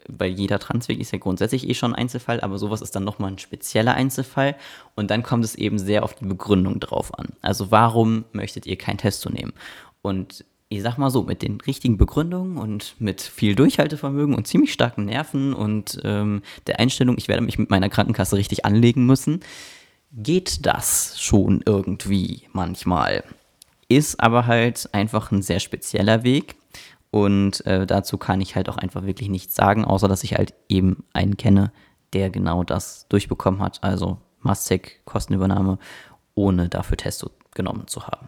weil 0.07 0.31
jeder 0.31 0.57
Transweg 0.57 0.99
ist 0.99 1.11
ja 1.11 1.19
grundsätzlich 1.19 1.67
eh 1.69 1.73
schon 1.73 1.93
ein 1.93 2.01
Einzelfall, 2.01 2.41
aber 2.41 2.57
sowas 2.57 2.81
ist 2.81 2.95
dann 2.95 3.03
nochmal 3.03 3.31
ein 3.31 3.37
spezieller 3.37 3.93
Einzelfall 3.93 4.55
und 4.95 5.11
dann 5.11 5.21
kommt 5.21 5.45
es 5.45 5.55
eben 5.55 5.77
sehr 5.77 6.03
auf 6.03 6.15
die 6.15 6.25
Begründung 6.25 6.79
drauf 6.79 7.17
an. 7.17 7.27
Also 7.41 7.71
warum 7.71 8.25
möchtet 8.31 8.65
ihr 8.65 8.77
kein 8.77 8.97
Testo 8.97 9.29
nehmen? 9.29 9.53
Und 10.01 10.45
ich 10.69 10.81
sag 10.81 10.97
mal 10.97 11.09
so, 11.09 11.23
mit 11.23 11.41
den 11.41 11.59
richtigen 11.61 11.97
Begründungen 11.97 12.57
und 12.57 12.95
mit 12.99 13.21
viel 13.21 13.55
Durchhaltevermögen 13.55 14.35
und 14.35 14.47
ziemlich 14.47 14.71
starken 14.71 15.05
Nerven 15.05 15.53
und 15.53 15.99
ähm, 16.03 16.41
der 16.67 16.79
Einstellung, 16.79 17.17
ich 17.17 17.27
werde 17.27 17.41
mich 17.41 17.57
mit 17.57 17.69
meiner 17.69 17.89
Krankenkasse 17.89 18.37
richtig 18.37 18.65
anlegen 18.65 19.05
müssen, 19.05 19.41
geht 20.11 20.65
das 20.65 21.19
schon 21.19 21.61
irgendwie 21.65 22.43
manchmal. 22.53 23.23
Ist 23.87 24.19
aber 24.19 24.47
halt 24.47 24.89
einfach 24.93 25.31
ein 25.31 25.41
sehr 25.41 25.59
spezieller 25.59 26.23
Weg. 26.23 26.55
Und 27.11 27.65
äh, 27.65 27.87
dazu 27.87 28.17
kann 28.17 28.39
ich 28.39 28.55
halt 28.55 28.69
auch 28.69 28.77
einfach 28.77 29.03
wirklich 29.03 29.29
nichts 29.29 29.55
sagen, 29.55 29.83
außer 29.83 30.07
dass 30.07 30.23
ich 30.23 30.35
halt 30.35 30.53
eben 30.67 31.03
einen 31.13 31.37
kenne, 31.37 31.71
der 32.13 32.29
genau 32.29 32.63
das 32.63 33.07
durchbekommen 33.09 33.61
hat. 33.61 33.83
Also 33.83 34.19
Mastec, 34.41 35.01
Kostenübernahme, 35.05 35.79
ohne 36.35 36.69
dafür 36.69 36.97
Testo 36.97 37.31
genommen 37.55 37.87
zu 37.87 38.05
haben. 38.05 38.27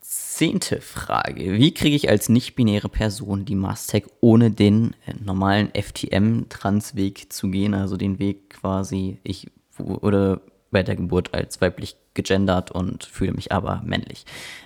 Zehnte 0.00 0.80
Frage. 0.80 1.58
Wie 1.58 1.74
kriege 1.74 1.94
ich 1.94 2.08
als 2.08 2.30
nicht-binäre 2.30 2.88
Person 2.88 3.44
die 3.44 3.54
Mastec 3.54 4.06
ohne 4.20 4.50
den 4.50 4.96
äh, 5.06 5.12
normalen 5.22 5.70
FTM-Transweg 5.74 7.30
zu 7.30 7.50
gehen? 7.50 7.74
Also 7.74 7.98
den 7.98 8.18
Weg 8.18 8.48
quasi, 8.48 9.18
ich 9.22 9.48
wurde 9.86 10.40
bei 10.70 10.82
der 10.82 10.96
Geburt 10.96 11.34
als 11.34 11.60
weiblich 11.60 11.96
gegendert 12.14 12.70
und 12.70 13.04
fühle 13.04 13.32
mich 13.32 13.52
aber 13.52 13.82
männlich. 13.84 14.24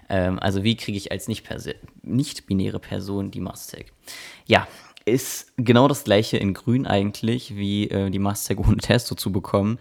Ähm, 0.09 0.39
also 0.39 0.63
wie 0.63 0.77
kriege 0.77 0.99
ich 0.99 1.13
als 1.13 1.29
nicht-binäre 1.29 2.79
Person 2.79 3.31
die 3.31 3.41
Mastec? 3.41 3.93
Ja, 4.47 4.67
ist 5.05 5.53
genau 5.57 5.89
das 5.89 6.05
gleiche 6.05 6.37
in 6.37 6.55
grün 6.55 6.87
eigentlich, 6.87 7.57
wie 7.57 7.89
äh, 7.91 8.11
die 8.11 8.19
Mastec 8.19 8.59
ohne 8.59 8.79
Testo 8.79 9.15
zu 9.15 9.33
bekommen, 9.33 9.79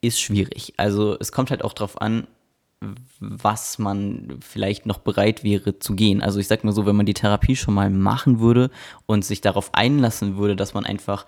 ist 0.00 0.20
schwierig. 0.20 0.74
Also 0.76 1.16
es 1.18 1.32
kommt 1.32 1.50
halt 1.50 1.64
auch 1.64 1.72
darauf 1.72 2.00
an, 2.00 2.26
was 3.20 3.78
man 3.78 4.38
vielleicht 4.40 4.84
noch 4.84 4.98
bereit 4.98 5.42
wäre 5.42 5.78
zu 5.78 5.94
gehen. 5.94 6.22
Also 6.22 6.38
ich 6.38 6.46
sag 6.46 6.62
mal 6.62 6.72
so, 6.72 6.84
wenn 6.84 6.96
man 6.96 7.06
die 7.06 7.14
Therapie 7.14 7.56
schon 7.56 7.74
mal 7.74 7.88
machen 7.88 8.38
würde 8.38 8.70
und 9.06 9.24
sich 9.24 9.40
darauf 9.40 9.74
einlassen 9.74 10.36
würde, 10.36 10.56
dass 10.56 10.74
man 10.74 10.84
einfach 10.84 11.24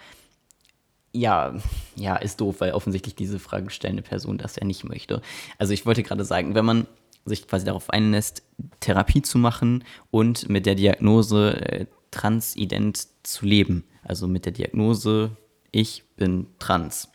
ja, 1.13 1.55
ja, 1.97 2.17
ist 2.17 2.41
doof, 2.41 2.57
weil 2.61 2.73
offensichtlich 2.73 3.15
diese 3.15 3.39
Frage 3.39 3.71
stellende 3.71 4.03
Person 4.03 4.39
das 4.39 4.57
ja 4.57 4.65
nicht 4.65 4.85
möchte. 4.85 5.23
Also 5.59 5.73
ich 5.73 5.87
wollte 5.87 6.03
gerade 6.03 6.25
sagen, 6.25 6.55
wenn 6.55 6.65
man 6.65 6.87
sich 7.25 7.47
quasi 7.47 7.65
darauf 7.65 7.91
einlässt, 7.91 8.43
Therapie 8.81 9.23
zu 9.23 9.39
machen 9.39 9.85
und 10.11 10.49
mit 10.49 10.67
der 10.67 10.75
Diagnose 10.75 11.61
äh, 11.61 11.87
transident 12.11 13.07
zu 13.23 13.47
leben. 13.47 13.85
Also 14.03 14.27
mit 14.27 14.47
der 14.47 14.53
Diagnose, 14.53 15.37
ich 15.71 16.05
bin 16.17 16.47
trans. 16.59 17.09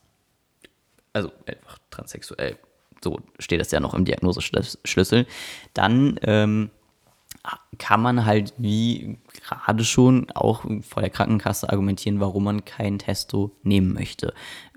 Also 1.14 1.32
einfach 1.46 1.80
transsexuell. 1.90 2.58
So 3.04 3.20
steht 3.40 3.60
das 3.60 3.72
ja 3.72 3.80
noch 3.80 3.94
im 3.94 4.06
Diagnoseschlüssel. 4.06 5.26
Dann 5.74 6.20
ähm, 6.24 6.70
kann 7.78 8.02
man 8.02 8.26
halt 8.26 8.54
wie 8.58 9.18
gerade 9.34 9.84
schon 9.84 10.30
auch 10.32 10.64
vor 10.82 11.02
der 11.02 11.10
Krankenkasse 11.10 11.70
argumentieren, 11.70 12.20
warum 12.20 12.46
man 12.46 12.66
kein 12.66 13.00
Testo 13.00 13.52
nehmen 13.64 13.94
möchte 13.94 14.34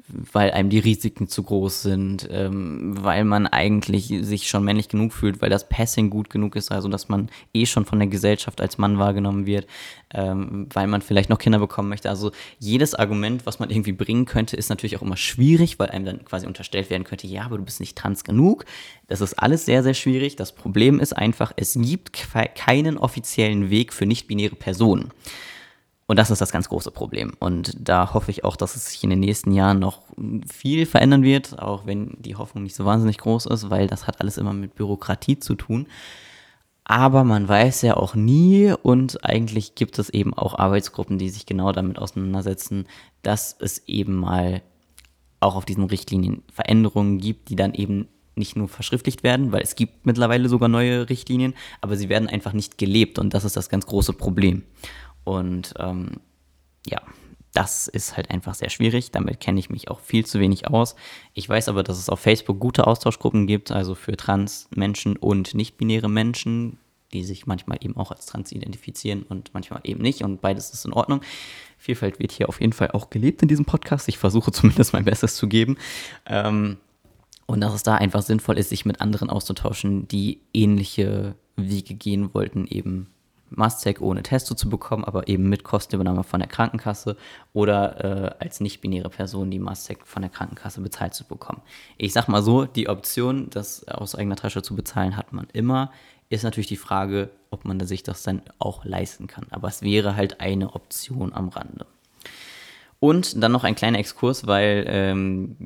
weil 0.09 0.53
einem 0.53 0.71
die 0.71 0.79
Risiken 0.79 1.29
zu 1.29 1.43
groß 1.43 1.83
sind, 1.83 2.29
ähm, 2.31 2.95
weil 3.03 3.25
man 3.25 3.47
eigentlich 3.47 4.07
sich 4.21 4.49
schon 4.49 4.65
männlich 4.65 4.89
genug 4.89 5.13
fühlt, 5.13 5.43
weil 5.43 5.51
das 5.51 5.69
Passing 5.69 6.11
gut 6.11 6.31
genug 6.31 6.55
ist, 6.55 6.71
also 6.71 6.89
dass 6.89 7.09
man 7.09 7.29
eh 7.53 7.67
schon 7.67 7.85
von 7.85 7.99
der 7.99 8.09
Gesellschaft 8.09 8.61
als 8.61 8.79
Mann 8.79 8.99
wahrgenommen 8.99 9.47
wird, 9.47 9.67
ähm, 10.15 10.69
weil 10.73 10.87
man 10.87 11.03
vielleicht 11.03 11.29
noch 11.29 11.39
Kinder 11.39 11.59
bekommen 11.59 11.89
möchte. 11.89 12.09
Also 12.09 12.31
jedes 12.59 12.95
Argument, 12.95 13.47
was 13.47 13.59
man 13.59 13.71
irgendwie 13.71 13.93
bringen 13.93 14.27
könnte, 14.27 14.57
ist 14.57 14.69
natürlich 14.69 14.97
auch 14.97 15.03
immer 15.03 15.17
schwierig, 15.17 15.79
weil 15.79 15.91
einem 15.91 16.05
dann 16.05 16.25
quasi 16.25 16.47
unterstellt 16.47 16.89
werden 16.89 17.05
könnte, 17.05 17.27
ja, 17.27 17.45
aber 17.45 17.59
du 17.59 17.65
bist 17.65 17.81
nicht 17.81 17.99
trans 17.99 18.23
genug. 18.23 18.65
Das 19.09 19.21
ist 19.21 19.35
alles 19.35 19.65
sehr, 19.65 19.83
sehr 19.83 19.95
schwierig. 19.95 20.37
Das 20.37 20.55
Problem 20.55 21.01
ist 21.01 21.17
einfach, 21.17 21.53
es 21.57 21.75
gibt 21.75 22.13
keinen 22.55 22.97
offiziellen 22.99 23.71
Weg 23.71 23.93
für 23.93 24.07
nicht-binäre 24.07 24.55
Personen. 24.55 25.11
Und 26.07 26.19
das 26.19 26.31
ist 26.31 26.41
das 26.41 26.53
ganz 26.53 26.69
große 26.69 26.93
Problem. 26.93 27.33
Und 27.41 27.77
da 27.79 28.15
hoffe 28.15 28.31
ich 28.31 28.45
auch, 28.45 28.57
dass 28.57 28.77
es 28.77 28.91
sich 28.91 29.03
in 29.03 29.11
den 29.11 29.21
nächsten 29.21 29.51
Jahren 29.53 29.81
noch 29.81 30.03
viel 30.49 30.87
verändern 30.87 31.25
wird, 31.25 31.59
auch 31.59 31.85
wenn 31.85 32.17
die 32.21 32.37
Hoffnung 32.37 32.63
nicht 32.63 32.77
so 32.77 32.85
wahnsinnig 32.85 33.19
groß 33.19 33.47
ist, 33.47 33.71
weil 33.71 33.89
das 33.89 34.07
hat 34.07 34.21
alles 34.21 34.39
immer 34.39 34.53
mit 34.53 34.77
Bürokratie 34.77 35.39
zu 35.41 35.57
tun. 35.57 35.89
Aber 36.85 37.25
man 37.25 37.49
weiß 37.49 37.83
ja 37.83 37.97
auch 37.97 38.15
nie 38.15 38.73
und 38.81 39.25
eigentlich 39.25 39.75
gibt 39.75 39.99
es 39.99 40.09
eben 40.09 40.33
auch 40.35 40.57
Arbeitsgruppen, 40.57 41.19
die 41.19 41.31
sich 41.31 41.45
genau 41.45 41.73
damit 41.73 41.99
auseinandersetzen, 41.99 42.87
dass 43.23 43.57
es 43.59 43.89
eben 43.89 44.15
mal 44.15 44.63
auch 45.41 45.57
auf 45.57 45.65
diesen 45.65 45.85
Richtlinien 45.85 46.45
Veränderungen 46.53 47.19
gibt, 47.19 47.49
die 47.49 47.57
dann 47.57 47.75
eben 47.75 48.07
nicht 48.37 48.55
nur 48.55 48.69
verschriftlicht 48.69 49.25
werden, 49.25 49.51
weil 49.51 49.63
es 49.63 49.75
gibt 49.75 50.07
mittlerweile 50.07 50.49
sogar 50.49 50.69
neue 50.69 51.09
Richtlinien, 51.09 51.55
aber 51.81 51.97
sie 51.97 52.09
werden 52.09 52.29
einfach 52.29 52.53
nicht 52.53 52.79
gelebt 52.79 53.19
und 53.19 53.35
das 53.35 53.45
ist 53.45 53.57
das 53.57 53.69
ganz 53.69 53.87
große 53.87 54.13
Problem. 54.13 54.63
Und 55.27 55.75
ähm, 55.81 56.21
ja, 56.87 57.03
das 57.53 57.89
ist 57.89 58.17
halt 58.17 58.31
einfach 58.31 58.55
sehr 58.55 58.71
schwierig. 58.71 59.11
Damit 59.11 59.41
kenne 59.41 59.59
ich 59.59 59.71
mich 59.71 59.91
auch 59.91 59.99
viel 59.99 60.25
zu 60.25 60.39
wenig 60.39 60.69
aus. 60.69 60.95
Ich 61.35 61.49
weiß 61.49 61.69
aber, 61.69 61.83
dass 61.83 61.99
es 61.99 62.09
auf 62.09 62.21
Facebook 62.21 62.61
gute 62.61 62.87
Austauschgruppen 62.87 63.49
gibt, 63.49 63.73
also 63.73 63.97
für 63.97 64.17
Trans-Menschen 64.17 65.17
und 65.17 65.53
nicht-binäre 65.55 66.09
Menschen, 66.09 66.79
die 67.13 67.25
sich 67.25 67.47
manchmal 67.47 67.79
eben 67.81 67.97
auch 67.97 68.13
als 68.13 68.27
trans 68.27 68.53
identifizieren 68.53 69.25
und 69.25 69.53
manchmal 69.53 69.81
eben 69.83 70.01
nicht. 70.01 70.23
Und 70.23 70.41
beides 70.41 70.71
ist 70.71 70.85
in 70.85 70.93
Ordnung. 70.93 71.23
Vielfalt 71.77 72.21
wird 72.21 72.31
hier 72.31 72.49
auf 72.49 72.61
jeden 72.61 72.73
Fall 72.73 72.93
auch 72.93 73.11
gelebt 73.11 73.43
in 73.43 73.49
diesem 73.49 73.65
Podcast. 73.65 74.09
Ich 74.09 74.19
versuche 74.19 74.53
zumindest 74.53 74.93
mein 74.93 75.05
Bestes 75.05 75.35
zu 75.35 75.49
geben. 75.49 75.77
Ähm, 76.25 76.77
und 77.47 77.61
dass 77.61 77.75
es 77.75 77.83
da 77.83 77.97
einfach 77.97 78.23
sinnvoll 78.23 78.59
ist, 78.59 78.69
sich 78.69 78.85
mit 78.85 79.01
anderen 79.01 79.29
auszutauschen, 79.29 80.07
die 80.07 80.41
ähnliche 80.55 81.35
Wege 81.57 81.95
gehen 81.95 82.33
wollten, 82.33 82.67
eben 82.69 83.09
Mastzek 83.51 84.01
ohne 84.01 84.23
Testo 84.23 84.55
zu 84.55 84.69
bekommen, 84.69 85.05
aber 85.05 85.29
eben 85.29 85.49
mit 85.49 85.65
Kostenübernahme 85.65 86.25
von 86.25 86.41
der 86.41 86.49
Krankenkasse 86.49 87.17
oder 87.53 88.05
äh, 88.05 88.45
als 88.45 88.61
nicht-binäre 88.61 89.09
Person 89.09 89.51
die 89.51 89.59
Mastzek 89.59 90.07
von 90.07 90.23
der 90.23 90.31
Krankenkasse 90.31 90.81
bezahlt 90.81 91.15
zu 91.15 91.25
bekommen. 91.25 91.63
Ich 91.97 92.13
sag 92.13 92.29
mal 92.29 92.43
so, 92.43 92.65
die 92.65 92.89
Option, 92.89 93.49
das 93.51 93.87
aus 93.89 94.15
eigener 94.15 94.37
Tasche 94.37 94.63
zu 94.63 94.75
bezahlen, 94.75 95.17
hat 95.17 95.33
man 95.33 95.47
immer. 95.53 95.93
Ist 96.29 96.43
natürlich 96.43 96.67
die 96.67 96.77
Frage, 96.77 97.31
ob 97.51 97.65
man 97.65 97.79
sich 97.87 98.03
das 98.03 98.25
dann 98.25 98.43
auch 98.59 98.85
leisten 98.85 99.29
kann. 99.29 99.47
Aber 99.51 99.69
es 99.69 99.83
wäre 99.83 100.17
halt 100.17 100.41
eine 100.41 100.75
Option 100.75 101.33
am 101.33 101.49
Rande. 101.49 101.87
Und 102.99 103.41
dann 103.43 103.53
noch 103.53 103.65
ein 103.65 103.75
kleiner 103.77 103.99
Exkurs, 103.99 104.47
weil, 104.47 104.85
ähm, 104.89 105.57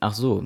ach 0.00 0.14
so, 0.14 0.44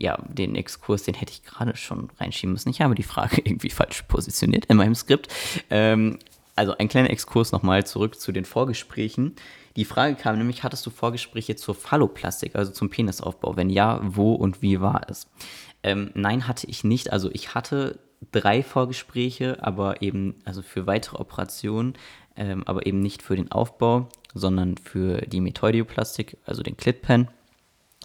ja, 0.00 0.18
den 0.28 0.54
Exkurs, 0.54 1.02
den 1.02 1.14
hätte 1.14 1.32
ich 1.32 1.44
gerade 1.44 1.76
schon 1.76 2.10
reinschieben 2.18 2.52
müssen. 2.52 2.70
Ich 2.70 2.80
habe 2.80 2.94
die 2.94 3.02
Frage 3.02 3.40
irgendwie 3.44 3.70
falsch 3.70 4.02
positioniert 4.02 4.66
in 4.66 4.76
meinem 4.76 4.94
Skript. 4.94 5.28
Ähm, 5.70 6.18
also 6.56 6.76
ein 6.76 6.88
kleiner 6.88 7.10
Exkurs 7.10 7.52
nochmal 7.52 7.86
zurück 7.86 8.20
zu 8.20 8.32
den 8.32 8.44
Vorgesprächen. 8.44 9.36
Die 9.76 9.84
Frage 9.84 10.14
kam 10.16 10.36
nämlich, 10.36 10.62
hattest 10.62 10.84
du 10.84 10.90
Vorgespräche 10.90 11.56
zur 11.56 11.74
Phalloplastik, 11.74 12.56
also 12.56 12.72
zum 12.72 12.90
Penisaufbau? 12.90 13.56
Wenn 13.56 13.70
ja, 13.70 14.00
wo 14.02 14.34
und 14.34 14.62
wie 14.62 14.80
war 14.80 15.02
es? 15.08 15.28
Ähm, 15.82 16.10
nein, 16.14 16.48
hatte 16.48 16.66
ich 16.66 16.84
nicht. 16.84 17.12
Also 17.12 17.30
ich 17.32 17.54
hatte 17.54 17.98
drei 18.32 18.62
Vorgespräche, 18.62 19.58
aber 19.62 20.02
eben, 20.02 20.34
also 20.44 20.62
für 20.62 20.86
weitere 20.86 21.16
Operationen, 21.16 21.94
ähm, 22.36 22.62
aber 22.66 22.86
eben 22.86 23.00
nicht 23.00 23.22
für 23.22 23.36
den 23.36 23.50
Aufbau, 23.52 24.08
sondern 24.34 24.76
für 24.76 25.22
die 25.22 25.40
Methoidioplastik, 25.40 26.36
also 26.44 26.62
den 26.62 26.76
Clitpen. 26.76 27.28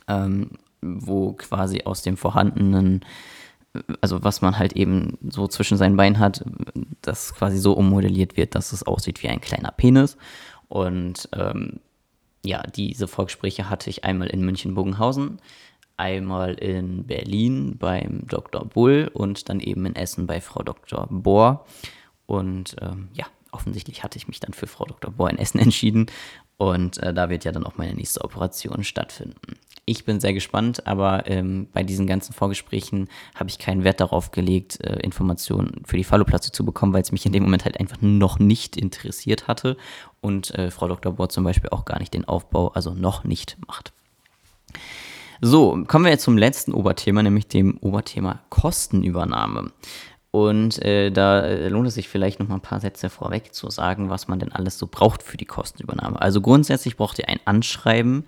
Ähm, 0.07 0.51
wo 0.99 1.33
quasi 1.33 1.81
aus 1.83 2.01
dem 2.01 2.17
vorhandenen, 2.17 3.03
also 4.01 4.23
was 4.23 4.41
man 4.41 4.57
halt 4.57 4.73
eben 4.73 5.17
so 5.29 5.47
zwischen 5.47 5.77
seinen 5.77 5.97
Beinen 5.97 6.19
hat, 6.19 6.43
das 7.01 7.33
quasi 7.33 7.57
so 7.57 7.73
ummodelliert 7.73 8.37
wird, 8.37 8.55
dass 8.55 8.73
es 8.73 8.83
aussieht 8.83 9.21
wie 9.23 9.29
ein 9.29 9.41
kleiner 9.41 9.71
Penis. 9.71 10.17
Und 10.67 11.29
ähm, 11.33 11.79
ja, 12.43 12.63
diese 12.63 13.07
Vorgespräche 13.07 13.69
hatte 13.69 13.89
ich 13.89 14.03
einmal 14.03 14.27
in 14.27 14.41
München-Bogenhausen, 14.41 15.39
einmal 15.97 16.53
in 16.55 17.05
Berlin 17.05 17.77
beim 17.77 18.27
Dr. 18.27 18.65
Bull 18.65 19.09
und 19.13 19.49
dann 19.49 19.59
eben 19.59 19.85
in 19.85 19.95
Essen 19.95 20.27
bei 20.27 20.41
Frau 20.41 20.63
Dr. 20.63 21.07
Bohr. 21.09 21.65
Und 22.25 22.75
ähm, 22.81 23.09
ja, 23.13 23.25
offensichtlich 23.51 24.03
hatte 24.03 24.17
ich 24.17 24.27
mich 24.27 24.39
dann 24.39 24.53
für 24.53 24.67
Frau 24.67 24.85
Dr. 24.85 25.11
Bohr 25.11 25.29
in 25.29 25.37
Essen 25.37 25.59
entschieden. 25.59 26.07
Und 26.57 26.97
äh, 26.99 27.13
da 27.13 27.29
wird 27.29 27.43
ja 27.43 27.51
dann 27.51 27.65
auch 27.65 27.77
meine 27.77 27.93
nächste 27.93 28.23
Operation 28.23 28.83
stattfinden. 28.83 29.57
Ich 29.87 30.03
bin 30.03 30.19
sehr 30.19 30.33
gespannt, 30.33 30.87
aber 30.87 31.27
ähm, 31.27 31.67
bei 31.71 31.83
diesen 31.83 32.07
ganzen 32.07 32.33
Vorgesprächen 32.33 33.07
habe 33.35 33.49
ich 33.49 33.59
keinen 33.59 33.83
Wert 33.83 33.99
darauf 33.99 34.31
gelegt, 34.31 34.83
äh, 34.83 34.99
Informationen 35.01 35.83
für 35.85 35.95
die 35.95 36.03
Falloplastik 36.03 36.55
zu 36.55 36.65
bekommen, 36.65 36.91
weil 36.91 37.03
es 37.03 37.11
mich 37.11 37.25
in 37.27 37.31
dem 37.31 37.43
Moment 37.43 37.65
halt 37.65 37.79
einfach 37.79 37.97
noch 38.01 38.39
nicht 38.39 38.77
interessiert 38.77 39.47
hatte 39.47 39.77
und 40.21 40.55
äh, 40.55 40.71
Frau 40.71 40.87
Dr. 40.87 41.13
Bohr 41.13 41.29
zum 41.29 41.43
Beispiel 41.43 41.69
auch 41.69 41.85
gar 41.85 41.99
nicht 41.99 42.15
den 42.15 42.25
Aufbau, 42.25 42.69
also 42.69 42.95
noch 42.95 43.25
nicht 43.25 43.57
macht. 43.67 43.93
So, 45.39 45.83
kommen 45.85 46.05
wir 46.05 46.11
jetzt 46.11 46.23
zum 46.23 46.37
letzten 46.37 46.73
Oberthema, 46.73 47.21
nämlich 47.21 47.47
dem 47.47 47.77
Oberthema 47.77 48.39
Kostenübernahme. 48.49 49.71
Und 50.31 50.83
äh, 50.83 51.11
da 51.11 51.41
äh, 51.41 51.69
lohnt 51.69 51.87
es 51.87 51.93
sich 51.93 52.09
vielleicht 52.09 52.39
noch 52.39 52.47
mal 52.47 52.55
ein 52.55 52.61
paar 52.61 52.79
Sätze 52.79 53.09
vorweg 53.09 53.53
zu 53.53 53.69
sagen, 53.69 54.09
was 54.09 54.27
man 54.27 54.39
denn 54.39 54.51
alles 54.51 54.79
so 54.79 54.87
braucht 54.87 55.21
für 55.21 55.37
die 55.37 55.45
Kostenübernahme. 55.45 56.19
Also 56.21 56.41
grundsätzlich 56.41 56.97
braucht 56.97 57.19
ihr 57.19 57.29
ein 57.29 57.39
Anschreiben, 57.45 58.25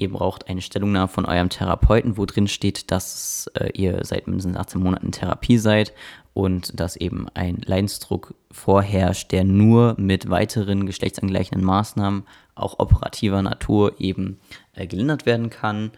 Ihr 0.00 0.12
braucht 0.12 0.48
eine 0.48 0.62
Stellungnahme 0.62 1.08
von 1.08 1.24
eurem 1.26 1.48
Therapeuten, 1.48 2.16
wo 2.16 2.24
drin 2.24 2.46
steht, 2.46 2.92
dass 2.92 3.50
äh, 3.54 3.70
ihr 3.72 4.04
seit 4.04 4.28
mindestens 4.28 4.56
18 4.56 4.80
Monaten 4.80 5.06
in 5.06 5.12
Therapie 5.12 5.58
seid 5.58 5.92
und 6.34 6.78
dass 6.78 6.94
eben 6.94 7.26
ein 7.34 7.60
Leidensdruck 7.64 8.32
vorherrscht, 8.52 9.32
der 9.32 9.42
nur 9.42 9.96
mit 9.98 10.30
weiteren 10.30 10.86
geschlechtsangleichenden 10.86 11.66
Maßnahmen, 11.66 12.22
auch 12.54 12.78
operativer 12.78 13.42
Natur, 13.42 13.98
eben 13.98 14.38
äh, 14.74 14.86
gelindert 14.86 15.26
werden 15.26 15.50
kann. 15.50 15.90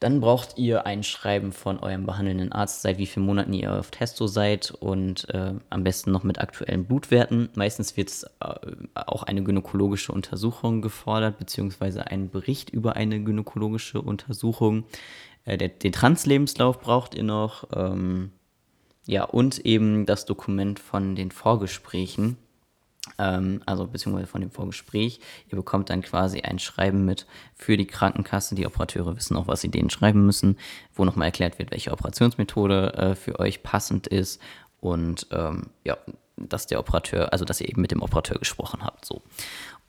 Dann 0.00 0.20
braucht 0.20 0.58
ihr 0.58 0.86
ein 0.86 1.02
Schreiben 1.02 1.52
von 1.52 1.78
eurem 1.78 2.04
behandelnden 2.04 2.52
Arzt, 2.52 2.82
seit 2.82 2.98
wie 2.98 3.06
vielen 3.06 3.26
Monaten 3.26 3.52
ihr 3.52 3.72
auf 3.72 3.90
Testo 3.90 4.26
seid 4.26 4.72
und 4.72 5.28
äh, 5.30 5.54
am 5.70 5.84
besten 5.84 6.10
noch 6.10 6.24
mit 6.24 6.40
aktuellen 6.40 6.84
Blutwerten. 6.84 7.48
Meistens 7.54 7.96
wird 7.96 8.10
äh, 8.40 8.54
auch 8.94 9.22
eine 9.22 9.42
gynäkologische 9.44 10.12
Untersuchung 10.12 10.82
gefordert, 10.82 11.38
beziehungsweise 11.38 12.08
ein 12.08 12.28
Bericht 12.28 12.70
über 12.70 12.96
eine 12.96 13.22
gynäkologische 13.22 14.02
Untersuchung. 14.02 14.84
Äh, 15.44 15.58
der, 15.58 15.68
den 15.68 15.92
Translebenslauf 15.92 16.80
braucht 16.80 17.14
ihr 17.14 17.24
noch. 17.24 17.68
Ähm, 17.74 18.32
ja, 19.06 19.24
und 19.24 19.60
eben 19.60 20.06
das 20.06 20.24
Dokument 20.24 20.80
von 20.80 21.14
den 21.14 21.30
Vorgesprächen 21.30 22.36
ähm, 23.18 23.62
also 23.66 23.86
beziehungsweise 23.86 24.26
von 24.26 24.40
dem 24.40 24.50
Vorgespräch. 24.50 25.20
Ihr 25.50 25.56
bekommt 25.56 25.90
dann 25.90 26.02
quasi 26.02 26.40
ein 26.40 26.58
Schreiben 26.58 27.04
mit 27.04 27.26
für 27.54 27.76
die 27.76 27.86
Krankenkasse. 27.86 28.54
Die 28.54 28.66
Operateure 28.66 29.16
wissen 29.16 29.36
auch, 29.36 29.46
was 29.46 29.60
sie 29.60 29.70
denen 29.70 29.90
schreiben 29.90 30.24
müssen, 30.24 30.58
wo 30.94 31.04
nochmal 31.04 31.26
erklärt 31.26 31.58
wird, 31.58 31.70
welche 31.70 31.92
Operationsmethode 31.92 32.94
äh, 32.94 33.14
für 33.14 33.38
euch 33.38 33.62
passend 33.62 34.06
ist 34.06 34.40
und 34.80 35.26
ähm, 35.30 35.70
ja, 35.84 35.96
dass 36.36 36.66
der 36.66 36.80
Operateur, 36.80 37.32
also 37.32 37.44
dass 37.44 37.60
ihr 37.60 37.68
eben 37.68 37.80
mit 37.80 37.90
dem 37.90 38.02
Operateur 38.02 38.38
gesprochen 38.38 38.84
habt. 38.84 39.04
So. 39.04 39.22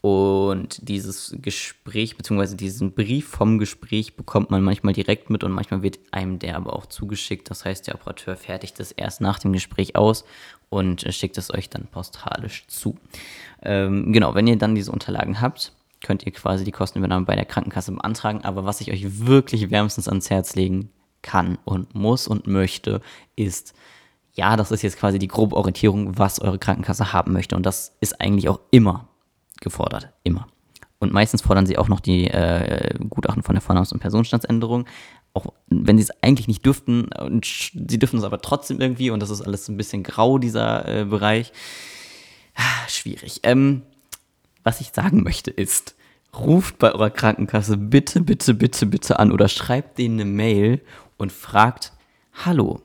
Und 0.01 0.87
dieses 0.87 1.35
Gespräch, 1.41 2.15
beziehungsweise 2.15 2.55
diesen 2.55 2.93
Brief 2.93 3.27
vom 3.27 3.57
Gespräch 3.57 4.15
bekommt 4.15 4.51
man 4.51 4.61
manchmal 4.61 4.93
direkt 4.93 5.31
mit 5.31 5.43
und 5.43 5.51
manchmal 5.51 5.81
wird 5.81 5.97
einem 6.11 6.37
der 6.37 6.57
aber 6.57 6.73
auch 6.73 6.85
zugeschickt. 6.85 7.49
Das 7.49 7.65
heißt, 7.65 7.87
der 7.87 7.95
Operateur 7.95 8.35
fertigt 8.35 8.79
das 8.79 8.91
erst 8.91 9.19
nach 9.19 9.39
dem 9.39 9.51
Gespräch 9.51 9.95
aus 9.95 10.23
und 10.75 11.01
schickt 11.13 11.37
es 11.37 11.53
euch 11.53 11.69
dann 11.69 11.87
postalisch 11.87 12.65
zu. 12.67 12.97
Ähm, 13.61 14.13
genau, 14.13 14.35
wenn 14.35 14.47
ihr 14.47 14.57
dann 14.57 14.75
diese 14.75 14.91
Unterlagen 14.91 15.41
habt, 15.41 15.73
könnt 16.03 16.25
ihr 16.25 16.31
quasi 16.31 16.63
die 16.63 16.71
Kostenübernahme 16.71 17.25
bei 17.25 17.35
der 17.35 17.45
Krankenkasse 17.45 17.91
beantragen. 17.91 18.43
Aber 18.43 18.65
was 18.65 18.81
ich 18.81 18.91
euch 18.91 19.25
wirklich 19.25 19.71
wärmstens 19.71 20.07
ans 20.07 20.29
Herz 20.29 20.55
legen 20.55 20.89
kann 21.21 21.57
und 21.65 21.95
muss 21.95 22.27
und 22.27 22.47
möchte, 22.47 23.01
ist, 23.35 23.73
ja, 24.33 24.55
das 24.55 24.71
ist 24.71 24.83
jetzt 24.83 24.99
quasi 24.99 25.17
die 25.17 25.27
grobe 25.27 25.55
Orientierung, 25.55 26.17
was 26.17 26.39
eure 26.39 26.59
Krankenkasse 26.59 27.13
haben 27.13 27.33
möchte. 27.33 27.55
Und 27.55 27.65
das 27.65 27.95
ist 28.01 28.21
eigentlich 28.21 28.49
auch 28.49 28.59
immer 28.69 29.07
gefordert. 29.61 30.09
Immer. 30.23 30.47
Und 30.99 31.11
meistens 31.11 31.41
fordern 31.41 31.65
sie 31.65 31.77
auch 31.77 31.87
noch 31.87 31.99
die 31.99 32.27
äh, 32.27 32.97
Gutachten 33.09 33.43
von 33.43 33.55
der 33.55 33.61
Vornamens- 33.61 33.91
und 33.91 33.99
Personenstandsänderung. 33.99 34.85
Auch 35.35 35.53
wenn 35.67 35.97
sie 35.97 36.03
es 36.03 36.23
eigentlich 36.23 36.47
nicht 36.47 36.65
dürften. 36.65 37.05
Und 37.11 37.45
sie 37.45 37.99
dürfen 37.99 38.17
es 38.17 38.25
aber 38.25 38.41
trotzdem 38.41 38.81
irgendwie. 38.81 39.11
Und 39.11 39.19
das 39.19 39.29
ist 39.29 39.41
alles 39.41 39.67
ein 39.69 39.77
bisschen 39.77 40.01
grau, 40.01 40.39
dieser 40.39 40.87
äh, 40.87 41.05
Bereich. 41.05 41.51
Ah, 42.55 42.87
schwierig. 42.87 43.41
Ähm, 43.43 43.83
was 44.63 44.81
ich 44.81 44.91
sagen 44.93 45.21
möchte 45.21 45.51
ist, 45.51 45.95
ruft 46.35 46.79
bei 46.79 46.91
eurer 46.91 47.09
Krankenkasse 47.09 47.77
bitte, 47.77 48.21
bitte, 48.21 48.53
bitte, 48.53 48.85
bitte 48.85 49.19
an 49.19 49.31
oder 49.31 49.47
schreibt 49.47 49.97
denen 49.97 50.19
eine 50.19 50.29
Mail 50.29 50.81
und 51.17 51.31
fragt, 51.31 51.93
hallo, 52.33 52.81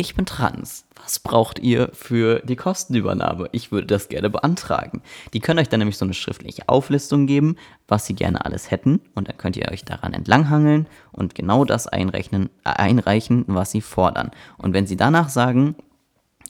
ich 0.00 0.14
bin 0.14 0.26
trans. 0.26 0.86
Was 1.02 1.18
braucht 1.18 1.58
ihr 1.58 1.90
für 1.92 2.40
die 2.40 2.54
Kostenübernahme? 2.54 3.48
Ich 3.50 3.72
würde 3.72 3.88
das 3.88 4.08
gerne 4.08 4.30
beantragen. 4.30 5.02
Die 5.32 5.40
können 5.40 5.58
euch 5.58 5.68
dann 5.68 5.80
nämlich 5.80 5.98
so 5.98 6.04
eine 6.04 6.14
schriftliche 6.14 6.68
Auflistung 6.68 7.26
geben, 7.26 7.56
was 7.88 8.06
sie 8.06 8.14
gerne 8.14 8.44
alles 8.44 8.70
hätten. 8.70 9.00
Und 9.16 9.28
dann 9.28 9.36
könnt 9.36 9.56
ihr 9.56 9.68
euch 9.72 9.84
daran 9.84 10.12
entlanghangeln 10.12 10.86
und 11.10 11.34
genau 11.34 11.64
das 11.64 11.88
einrechnen, 11.88 12.48
äh, 12.64 12.70
einreichen, 12.70 13.44
was 13.48 13.72
sie 13.72 13.80
fordern. 13.80 14.30
Und 14.56 14.72
wenn 14.72 14.86
sie 14.86 14.96
danach 14.96 15.30
sagen, 15.30 15.74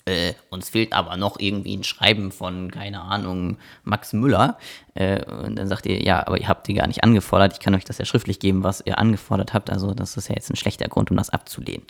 äh, 0.05 0.35
uns 0.51 0.69
fehlt 0.69 0.93
aber 0.93 1.17
noch 1.17 1.41
irgendwie 1.41 1.75
ein 1.75 1.85
Schreiben 1.85 2.33
von, 2.33 2.71
keine 2.71 3.01
Ahnung, 3.01 3.57
Max 3.83 4.13
Müller. 4.13 4.59
Äh, 4.93 5.25
und 5.25 5.57
dann 5.57 5.69
sagt 5.69 5.87
ihr, 5.87 6.03
ja, 6.03 6.27
aber 6.27 6.39
ihr 6.39 6.49
habt 6.49 6.69
die 6.69 6.75
gar 6.75 6.87
nicht 6.87 7.03
angefordert. 7.03 7.55
Ich 7.55 7.61
kann 7.61 7.75
euch 7.75 7.85
das 7.85 7.97
ja 7.97 8.05
schriftlich 8.05 8.41
geben, 8.41 8.63
was 8.63 8.83
ihr 8.85 8.99
angefordert 8.99 9.55
habt. 9.55 9.71
Also 9.71 9.95
das 9.95 10.19
ist 10.19 10.29
ja 10.29 10.35
jetzt 10.35 10.51
ein 10.51 10.57
schlechter 10.57 10.89
Grund, 10.89 11.11
um 11.11 11.17
das 11.17 11.31
abzulehnen. 11.31 11.87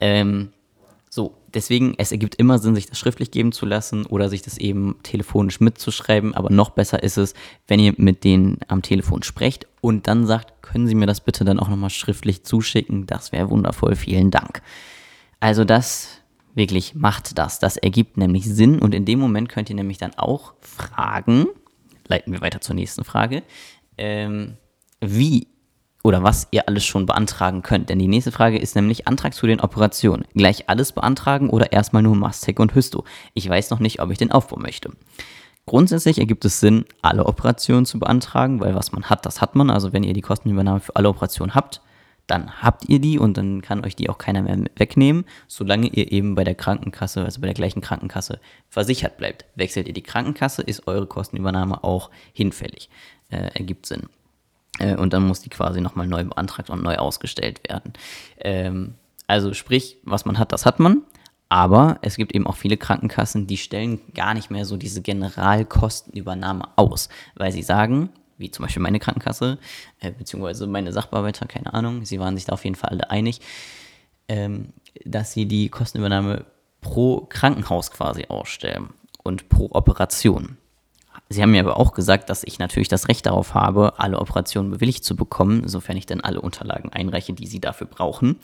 Ähm, 0.00 0.50
So, 1.14 1.36
deswegen, 1.54 1.94
es 1.96 2.10
ergibt 2.10 2.34
immer 2.34 2.58
Sinn, 2.58 2.74
sich 2.74 2.86
das 2.86 2.98
schriftlich 2.98 3.30
geben 3.30 3.52
zu 3.52 3.66
lassen 3.66 4.04
oder 4.04 4.28
sich 4.28 4.42
das 4.42 4.58
eben 4.58 4.96
telefonisch 5.04 5.60
mitzuschreiben. 5.60 6.34
Aber 6.34 6.50
noch 6.50 6.70
besser 6.70 7.04
ist 7.04 7.18
es, 7.18 7.34
wenn 7.68 7.78
ihr 7.78 7.94
mit 7.98 8.24
denen 8.24 8.58
am 8.66 8.82
Telefon 8.82 9.22
sprecht 9.22 9.68
und 9.80 10.08
dann 10.08 10.26
sagt, 10.26 10.60
können 10.60 10.88
Sie 10.88 10.96
mir 10.96 11.06
das 11.06 11.20
bitte 11.20 11.44
dann 11.44 11.60
auch 11.60 11.68
nochmal 11.68 11.90
schriftlich 11.90 12.42
zuschicken? 12.42 13.06
Das 13.06 13.30
wäre 13.30 13.48
wundervoll. 13.48 13.94
Vielen 13.94 14.32
Dank. 14.32 14.60
Also 15.38 15.64
das 15.64 16.20
wirklich 16.56 16.96
macht 16.96 17.38
das. 17.38 17.60
Das 17.60 17.76
ergibt 17.76 18.16
nämlich 18.16 18.52
Sinn 18.52 18.80
und 18.80 18.92
in 18.92 19.04
dem 19.04 19.20
Moment 19.20 19.48
könnt 19.48 19.70
ihr 19.70 19.76
nämlich 19.76 19.98
dann 19.98 20.14
auch 20.16 20.54
fragen, 20.62 21.46
leiten 22.08 22.32
wir 22.32 22.40
weiter 22.40 22.60
zur 22.60 22.74
nächsten 22.74 23.04
Frage, 23.04 23.44
ähm, 23.98 24.56
wie 25.00 25.46
oder 26.04 26.22
was 26.22 26.46
ihr 26.50 26.68
alles 26.68 26.84
schon 26.84 27.06
beantragen 27.06 27.62
könnt. 27.62 27.88
Denn 27.88 27.98
die 27.98 28.06
nächste 28.06 28.30
Frage 28.30 28.58
ist 28.58 28.76
nämlich 28.76 29.08
Antrag 29.08 29.34
zu 29.34 29.46
den 29.46 29.60
Operationen. 29.60 30.26
Gleich 30.34 30.68
alles 30.68 30.92
beantragen 30.92 31.48
oder 31.48 31.72
erstmal 31.72 32.02
nur 32.02 32.14
Mastec 32.14 32.60
und 32.60 32.74
Hysto? 32.74 33.04
Ich 33.32 33.48
weiß 33.48 33.70
noch 33.70 33.80
nicht, 33.80 34.00
ob 34.00 34.10
ich 34.10 34.18
den 34.18 34.30
Aufbau 34.30 34.58
möchte. 34.58 34.90
Grundsätzlich 35.66 36.18
ergibt 36.18 36.44
es 36.44 36.60
Sinn, 36.60 36.84
alle 37.00 37.24
Operationen 37.24 37.86
zu 37.86 37.98
beantragen, 37.98 38.60
weil 38.60 38.74
was 38.74 38.92
man 38.92 39.04
hat, 39.04 39.24
das 39.24 39.40
hat 39.40 39.56
man. 39.56 39.70
Also 39.70 39.94
wenn 39.94 40.04
ihr 40.04 40.12
die 40.12 40.20
Kostenübernahme 40.20 40.80
für 40.80 40.94
alle 40.94 41.08
Operationen 41.08 41.54
habt, 41.54 41.80
dann 42.26 42.62
habt 42.62 42.86
ihr 42.88 42.98
die 42.98 43.18
und 43.18 43.38
dann 43.38 43.62
kann 43.62 43.84
euch 43.84 43.96
die 43.96 44.10
auch 44.10 44.18
keiner 44.18 44.42
mehr 44.42 44.58
wegnehmen, 44.76 45.24
solange 45.48 45.88
ihr 45.88 46.12
eben 46.12 46.34
bei 46.34 46.44
der 46.44 46.54
Krankenkasse, 46.54 47.24
also 47.24 47.40
bei 47.40 47.46
der 47.46 47.54
gleichen 47.54 47.80
Krankenkasse 47.80 48.40
versichert 48.68 49.16
bleibt. 49.16 49.46
Wechselt 49.54 49.88
ihr 49.88 49.94
die 49.94 50.02
Krankenkasse, 50.02 50.62
ist 50.62 50.86
eure 50.86 51.06
Kostenübernahme 51.06 51.82
auch 51.82 52.10
hinfällig. 52.34 52.90
Äh, 53.30 53.48
ergibt 53.54 53.86
Sinn. 53.86 54.08
Äh, 54.78 54.96
und 54.96 55.12
dann 55.12 55.26
muss 55.26 55.40
die 55.40 55.50
quasi 55.50 55.80
nochmal 55.80 56.06
neu 56.06 56.24
beantragt 56.24 56.70
und 56.70 56.82
neu 56.82 56.96
ausgestellt 56.96 57.60
werden. 57.68 57.92
Ähm, 58.38 58.94
also 59.26 59.54
sprich, 59.54 59.98
was 60.04 60.24
man 60.24 60.38
hat, 60.38 60.52
das 60.52 60.66
hat 60.66 60.80
man. 60.80 61.02
Aber 61.48 61.98
es 62.02 62.16
gibt 62.16 62.34
eben 62.34 62.46
auch 62.46 62.56
viele 62.56 62.76
Krankenkassen, 62.76 63.46
die 63.46 63.56
stellen 63.56 64.00
gar 64.14 64.34
nicht 64.34 64.50
mehr 64.50 64.64
so 64.64 64.76
diese 64.76 65.02
Generalkostenübernahme 65.02 66.68
aus, 66.76 67.08
weil 67.36 67.52
sie 67.52 67.62
sagen, 67.62 68.10
wie 68.38 68.50
zum 68.50 68.64
Beispiel 68.64 68.82
meine 68.82 68.98
Krankenkasse, 68.98 69.58
äh, 70.00 70.10
beziehungsweise 70.10 70.66
meine 70.66 70.92
Sachbearbeiter, 70.92 71.46
keine 71.46 71.72
Ahnung, 71.72 72.04
sie 72.04 72.18
waren 72.18 72.36
sich 72.36 72.46
da 72.46 72.54
auf 72.54 72.64
jeden 72.64 72.76
Fall 72.76 72.90
alle 72.90 73.10
einig, 73.10 73.40
ähm, 74.28 74.72
dass 75.04 75.32
sie 75.32 75.46
die 75.46 75.68
Kostenübernahme 75.68 76.44
pro 76.80 77.26
Krankenhaus 77.28 77.90
quasi 77.90 78.26
ausstellen 78.28 78.90
und 79.22 79.48
pro 79.48 79.68
Operation. 79.70 80.56
Sie 81.34 81.42
haben 81.42 81.50
mir 81.50 81.60
aber 81.60 81.76
auch 81.76 81.92
gesagt, 81.92 82.30
dass 82.30 82.44
ich 82.44 82.58
natürlich 82.58 82.88
das 82.88 83.08
Recht 83.08 83.26
darauf 83.26 83.54
habe, 83.54 83.98
alle 83.98 84.20
Operationen 84.20 84.70
bewilligt 84.70 85.04
zu 85.04 85.16
bekommen, 85.16 85.66
sofern 85.66 85.96
ich 85.96 86.06
dann 86.06 86.20
alle 86.20 86.40
Unterlagen 86.40 86.92
einreiche, 86.92 87.32
die 87.32 87.46
Sie 87.46 87.60
dafür 87.60 87.86
brauchen. 87.88 88.36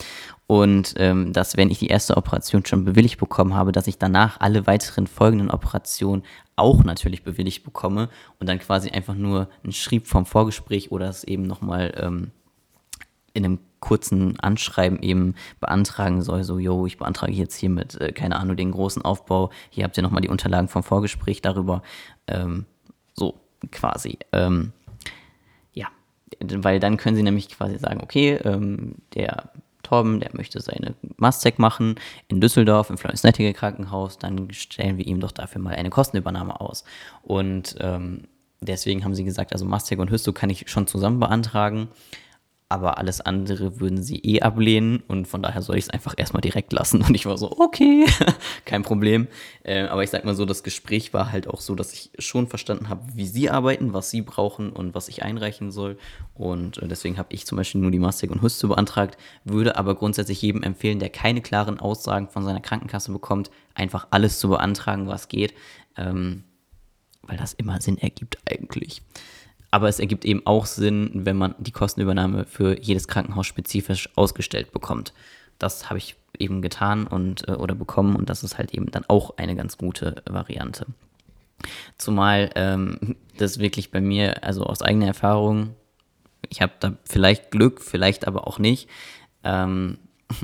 Und 0.47 0.95
ähm, 0.97 1.33
dass, 1.33 1.57
wenn 1.57 1.71
ich 1.71 1.79
die 1.79 1.87
erste 1.87 2.17
Operation 2.17 2.67
schon 2.67 2.85
bewilligt 2.85 3.19
bekommen 3.19 3.55
habe, 3.55 3.73
dass 3.73 3.87
ich 3.87 3.99
danach 3.99 4.41
alle 4.41 4.67
weiteren 4.67 5.07
folgenden 5.07 5.51
Operationen 5.51 6.25
auch 6.57 6.83
natürlich 6.83 7.23
bewilligt 7.23 7.65
bekomme 7.65 8.09
und 8.41 8.49
dann 8.49 8.59
quasi 8.59 8.91
einfach 8.91 9.15
nur 9.15 9.49
einen 9.63 9.73
Schrieb 9.73 10.07
vom 10.07 10.27
Vorgespräch 10.27 10.91
oder 10.91 11.09
es 11.09 11.25
eben 11.25 11.45
nochmal 11.45 11.95
ähm, 11.97 12.33
in 13.33 13.45
einem 13.45 13.59
kurzen 13.79 14.39
Anschreiben 14.41 15.01
eben 15.03 15.35
beantragen 15.61 16.23
soll, 16.23 16.45
so, 16.45 16.59
yo, 16.59 16.87
ich 16.87 16.99
beantrage 16.99 17.33
jetzt 17.33 17.57
hiermit, 17.57 18.01
äh, 18.01 18.13
keine 18.13 18.37
Ahnung, 18.37 18.57
den 18.57 18.73
großen 18.73 19.03
Aufbau, 19.03 19.51
hier 19.71 19.85
habt 19.85 19.97
ihr 19.97 20.03
nochmal 20.03 20.21
die 20.21 20.29
Unterlagen 20.29 20.69
vom 20.69 20.83
Vorgespräch 20.83 21.41
darüber, 21.41 21.83
ähm, 22.27 22.67
so 23.21 23.39
quasi. 23.71 24.19
Ähm, 24.33 24.73
ja, 25.73 25.87
weil 26.41 26.81
dann 26.81 26.97
können 26.97 27.15
sie 27.15 27.23
nämlich 27.23 27.49
quasi 27.49 27.79
sagen, 27.79 28.01
okay, 28.03 28.41
ähm, 28.45 28.97
der 29.15 29.51
Torben, 29.83 30.21
der 30.21 30.31
möchte 30.33 30.61
seine 30.61 30.95
Mastzek 31.17 31.59
machen 31.59 31.97
in 32.29 32.41
Düsseldorf 32.41 32.91
im 32.91 32.99
Florence 32.99 33.23
Nightingale 33.23 33.55
Krankenhaus, 33.55 34.19
dann 34.19 34.51
stellen 34.53 34.99
wir 34.99 35.07
ihm 35.07 35.21
doch 35.21 35.33
dafür 35.33 35.61
mal 35.61 35.75
eine 35.75 35.91
Kostenübernahme 35.91 36.61
aus. 36.61 36.85
Und 37.23 37.77
ähm, 37.81 38.23
deswegen 38.61 39.05
haben 39.05 39.15
sie 39.15 39.25
gesagt, 39.25 39.53
also 39.53 39.65
Mastzek 39.65 39.99
und 39.99 40.11
Hysto 40.11 40.33
kann 40.33 40.51
ich 40.51 40.71
schon 40.71 40.87
zusammen 40.87 41.21
beantragen 41.21 41.89
aber 42.71 42.99
alles 42.99 43.21
andere 43.21 43.81
würden 43.81 44.01
sie 44.01 44.19
eh 44.21 44.43
ablehnen 44.43 45.03
und 45.09 45.27
von 45.27 45.43
daher 45.43 45.61
soll 45.61 45.77
ich 45.77 45.87
es 45.87 45.91
einfach 45.91 46.15
erstmal 46.17 46.41
direkt 46.41 46.73
lassen. 46.73 47.03
Und 47.11 47.17
ich 47.17 47.27
war 47.27 47.37
so, 47.37 47.51
okay, 47.59 48.07
kein 48.65 48.85
Problem. 48.85 49.27
Äh, 49.65 49.83
aber 49.83 50.05
ich 50.05 50.11
sag 50.11 50.25
mal 50.25 50.37
so, 50.37 50.47
das 50.47 50.63
Gespräch 50.63 51.13
war 51.13 51.33
halt 51.33 51.49
auch 51.49 51.61
so, 51.61 51.75
dass 51.75 51.93
ich 51.93 52.11
schon 52.21 52.47
verstanden 52.47 52.89
habe, 52.89 53.03
wie 53.13 53.27
sie 53.27 53.51
arbeiten, 53.51 53.93
was 53.93 54.11
sie 54.11 54.23
brauchen 54.23 54.71
und 54.71 54.95
was 54.95 55.09
ich 55.09 55.25
einreichen 55.25 55.73
soll. 55.73 55.99
Und 56.35 56.79
äh, 56.79 56.87
deswegen 56.87 57.19
habe 57.19 57.33
ich 57.33 57.45
zum 57.45 57.57
Beispiel 57.57 57.81
nur 57.81 57.91
die 57.91 57.99
Mastik 57.99 58.31
und 58.31 58.41
Hüste 58.41 58.69
beantragt, 58.69 59.19
würde 59.45 59.77
aber 59.77 59.97
grundsätzlich 59.97 60.41
jedem 60.41 60.63
empfehlen, 60.63 61.01
der 61.01 61.11
keine 61.11 61.41
klaren 61.41 61.81
Aussagen 61.81 62.29
von 62.29 62.45
seiner 62.45 62.61
Krankenkasse 62.61 63.11
bekommt, 63.11 63.51
einfach 63.75 64.07
alles 64.13 64.39
zu 64.39 64.49
beantragen, 64.49 65.09
was 65.09 65.27
geht. 65.27 65.55
Ähm, 65.97 66.45
weil 67.23 67.37
das 67.37 67.53
immer 67.53 67.81
Sinn 67.81 67.99
ergibt 67.99 68.39
eigentlich. 68.49 69.03
Aber 69.71 69.89
es 69.89 70.01
ergibt 70.01 70.25
eben 70.25 70.45
auch 70.47 70.67
Sinn, 70.67 71.11
wenn 71.15 71.37
man 71.37 71.55
die 71.59 71.71
Kostenübernahme 71.71 72.45
für 72.45 72.81
jedes 72.81 73.07
Krankenhaus 73.07 73.47
spezifisch 73.47 74.09
ausgestellt 74.17 74.73
bekommt. 74.73 75.13
Das 75.59 75.91
habe 75.91 75.99
ich 75.99 76.17
eben 76.39 76.63
getan 76.63 77.07
und 77.07 77.47
äh, 77.49 77.53
oder 77.53 77.75
bekommen 77.75 78.17
und 78.17 78.31
das 78.31 78.43
ist 78.43 78.59
halt 78.59 78.73
eben 78.75 78.91
dann 78.91 79.05
auch 79.07 79.37
eine 79.37 79.55
ganz 79.55 79.77
gute 79.79 80.23
Variante. 80.29 80.87
Zumal 81.99 82.51
ähm, 82.55 83.17
das 83.39 83.59
wirklich 83.59 83.91
bei 83.91 84.01
mir, 84.01 84.43
also 84.45 84.65
aus 84.65 84.83
eigener 84.83 85.07
Erfahrung, 85.07 85.75
ich 86.49 86.63
habe 86.63 86.73
da 86.81 86.95
vielleicht 87.05 87.51
Glück, 87.51 87.81
vielleicht 87.81 88.27
aber 88.27 88.47
auch 88.47 88.59
nicht. 88.59 88.89
Ähm, 89.45 89.99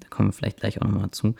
da 0.00 0.08
kommen 0.10 0.28
wir 0.28 0.32
vielleicht 0.32 0.60
gleich 0.60 0.80
auch 0.80 0.86
nochmal 0.86 1.10
zu. 1.10 1.34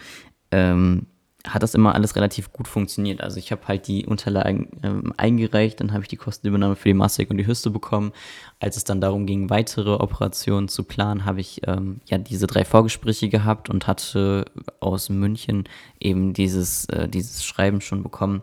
Ähm, 0.51 1.07
hat 1.47 1.63
das 1.63 1.75
immer 1.75 1.95
alles 1.95 2.17
relativ 2.17 2.53
gut 2.53 2.69
funktioniert. 2.69 3.21
Also 3.21 3.39
ich 3.39 3.51
habe 3.51 3.67
halt 3.67 3.87
die 3.89 4.07
Unterlagen 4.07 4.69
ähm, 4.83 5.13
eingereicht, 5.17 5.81
dann 5.81 5.93
habe 5.93 6.03
ich 6.03 6.09
die 6.09 6.17
Kostenübernahme 6.17 6.77
für 6.77 6.89
die 6.89 6.95
Mastik 6.95 7.31
und 7.31 7.39
die 7.39 7.47
Hüste 7.47 7.71
bekommen. 7.71 8.13
Als 8.59 8.77
es 8.77 8.85
dann 8.85 9.01
darum 9.01 9.27
ging, 9.27 9.49
weitere 9.49 9.95
Operationen 9.95 10.69
zu 10.69 10.85
planen, 10.85 11.25
habe 11.25 11.41
ich 11.41 11.63
ähm, 11.67 12.01
ja 12.07 12.19
diese 12.19 12.47
drei 12.47 12.65
Vorgespräche 12.65 13.29
gehabt 13.29 13.71
und 13.71 13.87
hatte 13.87 14.45
aus 14.81 15.09
München 15.09 15.65
eben 15.99 16.35
dieses, 16.35 16.85
äh, 16.87 17.09
dieses 17.09 17.45
Schreiben 17.45 17.81
schon 17.81 18.03
bekommen 18.03 18.43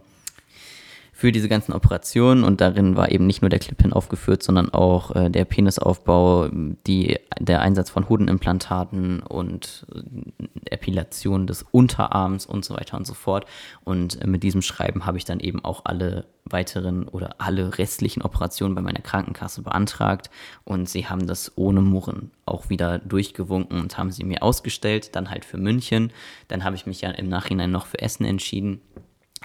für 1.18 1.32
diese 1.32 1.50
ganzen 1.50 1.74
Operationen 1.74 2.44
und 2.44 2.62
darin 2.62 2.96
war 2.96 3.12
eben 3.12 3.26
nicht 3.26 3.42
nur 3.42 3.50
der 3.50 3.58
Clip-In 3.58 3.92
aufgeführt, 3.92 4.44
sondern 4.44 4.70
auch 4.72 5.16
äh, 5.16 5.32
der 5.32 5.46
Penisaufbau, 5.46 6.48
die, 6.86 7.18
der 7.40 7.62
Einsatz 7.62 7.90
von 7.90 8.08
Hodenimplantaten 8.08 9.22
und 9.22 9.88
äh, 9.96 10.46
Epilation 10.70 11.48
des 11.48 11.66
Unterarms 11.72 12.46
und 12.46 12.64
so 12.64 12.76
weiter 12.76 12.98
und 12.98 13.08
so 13.08 13.16
fort. 13.16 13.48
Und 13.84 14.22
äh, 14.22 14.28
mit 14.28 14.44
diesem 14.44 14.62
Schreiben 14.62 15.08
habe 15.08 15.18
ich 15.18 15.26
dann 15.26 15.40
eben 15.40 15.66
auch 15.66 15.86
alle 15.86 16.26
weiteren 16.46 17.08
oder 17.08 17.38
alle 17.40 17.80
restlichen 17.80 18.22
Operationen 18.22 18.76
bei 18.76 18.82
meiner 18.84 19.02
Krankenkasse 19.02 19.64
beantragt 19.64 20.30
und 20.66 20.88
sie 20.88 21.08
haben 21.08 21.26
das 21.26 21.52
ohne 21.56 21.82
Murren 21.82 22.30
auch 22.46 22.70
wieder 22.70 23.00
durchgewunken 23.00 23.82
und 23.82 23.98
haben 23.98 24.12
sie 24.12 24.24
mir 24.24 24.44
ausgestellt, 24.44 25.16
dann 25.16 25.32
halt 25.32 25.46
für 25.46 25.58
München. 25.58 26.14
Dann 26.48 26.64
habe 26.64 26.76
ich 26.76 26.86
mich 26.86 27.02
ja 27.02 27.10
im 27.10 27.28
Nachhinein 27.28 27.72
noch 27.72 27.88
für 27.88 28.00
Essen 28.00 28.24
entschieden 28.24 28.82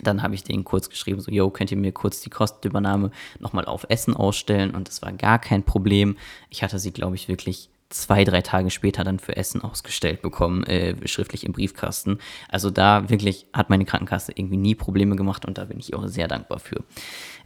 dann 0.02 0.22
habe 0.22 0.34
ich 0.34 0.44
denen 0.44 0.64
kurz 0.64 0.88
geschrieben, 0.88 1.20
so, 1.20 1.30
yo, 1.30 1.50
könnt 1.50 1.70
ihr 1.70 1.76
mir 1.76 1.92
kurz 1.92 2.20
die 2.20 2.30
Kostenübernahme 2.30 3.10
nochmal 3.38 3.64
auf 3.64 3.86
Essen 3.88 4.14
ausstellen? 4.14 4.72
Und 4.72 4.88
das 4.88 5.02
war 5.02 5.12
gar 5.12 5.38
kein 5.38 5.62
Problem. 5.62 6.16
Ich 6.50 6.62
hatte 6.62 6.78
sie, 6.78 6.92
glaube 6.92 7.16
ich, 7.16 7.28
wirklich 7.28 7.70
zwei, 7.92 8.24
drei 8.24 8.40
Tage 8.42 8.70
später 8.70 9.04
dann 9.04 9.18
für 9.18 9.36
Essen 9.36 9.62
ausgestellt 9.62 10.22
bekommen, 10.22 10.64
äh, 10.64 10.96
schriftlich 11.06 11.44
im 11.44 11.52
Briefkasten. 11.52 12.18
Also 12.48 12.70
da 12.70 13.08
wirklich 13.08 13.46
hat 13.52 13.70
meine 13.70 13.84
Krankenkasse 13.84 14.32
irgendwie 14.34 14.56
nie 14.56 14.74
Probleme 14.74 15.16
gemacht 15.16 15.44
und 15.44 15.58
da 15.58 15.66
bin 15.66 15.78
ich 15.78 15.94
auch 15.94 16.06
sehr 16.08 16.28
dankbar 16.28 16.58
für. 16.58 16.82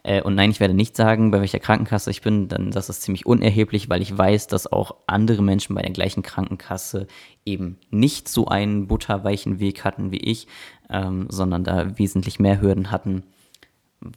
Äh, 0.03 0.22
und 0.22 0.34
nein, 0.34 0.51
ich 0.51 0.61
werde 0.61 0.74
nicht 0.74 0.97
sagen, 0.97 1.30
bei 1.30 1.40
welcher 1.40 1.59
Krankenkasse 1.59 2.11
ich 2.11 2.22
bin, 2.22 2.49
dann 2.49 2.70
das 2.70 2.88
ist 2.88 3.03
ziemlich 3.03 3.26
unerheblich, 3.26 3.90
weil 3.90 4.03
ich 4.03 4.16
weiß, 4.16 4.47
dass 4.47 4.70
auch 4.70 4.97
andere 5.07 5.42
Menschen 5.42 5.74
bei 5.74 5.82
der 5.82 5.92
gleichen 5.92 6.22
Krankenkasse 6.22 7.07
eben 7.44 7.78
nicht 7.90 8.28
so 8.28 8.47
einen 8.47 8.86
butterweichen 8.86 9.59
Weg 9.61 9.84
hatten 9.84 10.11
wie 10.11 10.18
ich, 10.18 10.47
ähm, 10.91 11.26
sondern 11.28 11.64
da 11.64 11.99
wesentlich 11.99 12.39
mehr 12.39 12.61
Hürden 12.61 12.91
hatten. 12.91 13.24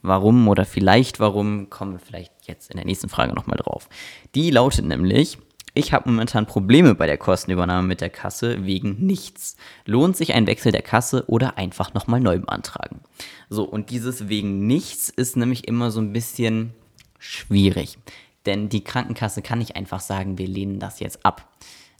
Warum 0.01 0.47
oder 0.47 0.65
vielleicht 0.65 1.19
warum, 1.19 1.69
kommen 1.69 1.93
wir 1.93 1.99
vielleicht 1.99 2.33
jetzt 2.47 2.69
in 2.69 2.77
der 2.77 2.85
nächsten 2.85 3.09
Frage 3.09 3.33
nochmal 3.33 3.57
drauf. 3.57 3.89
Die 4.35 4.51
lautet 4.51 4.85
nämlich, 4.85 5.37
ich 5.73 5.93
habe 5.93 6.09
momentan 6.09 6.45
Probleme 6.45 6.95
bei 6.95 7.05
der 7.05 7.17
Kostenübernahme 7.17 7.87
mit 7.87 8.01
der 8.01 8.09
Kasse 8.09 8.65
wegen 8.65 9.05
nichts. 9.05 9.55
Lohnt 9.85 10.17
sich 10.17 10.33
ein 10.33 10.47
Wechsel 10.47 10.71
der 10.71 10.81
Kasse 10.81 11.23
oder 11.27 11.57
einfach 11.57 11.93
nochmal 11.93 12.19
neu 12.19 12.39
beantragen? 12.39 13.01
So, 13.49 13.63
und 13.63 13.89
dieses 13.89 14.27
wegen 14.27 14.67
nichts 14.67 15.09
ist 15.09 15.37
nämlich 15.37 15.67
immer 15.67 15.91
so 15.91 16.01
ein 16.01 16.11
bisschen 16.11 16.73
schwierig. 17.19 17.97
Denn 18.45 18.69
die 18.69 18.83
Krankenkasse 18.83 19.41
kann 19.41 19.59
nicht 19.59 19.75
einfach 19.75 19.99
sagen, 19.99 20.37
wir 20.37 20.47
lehnen 20.47 20.79
das 20.79 20.99
jetzt 20.99 21.25
ab. 21.25 21.47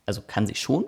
Also 0.06 0.22
kann 0.26 0.48
sie 0.48 0.56
schon, 0.56 0.86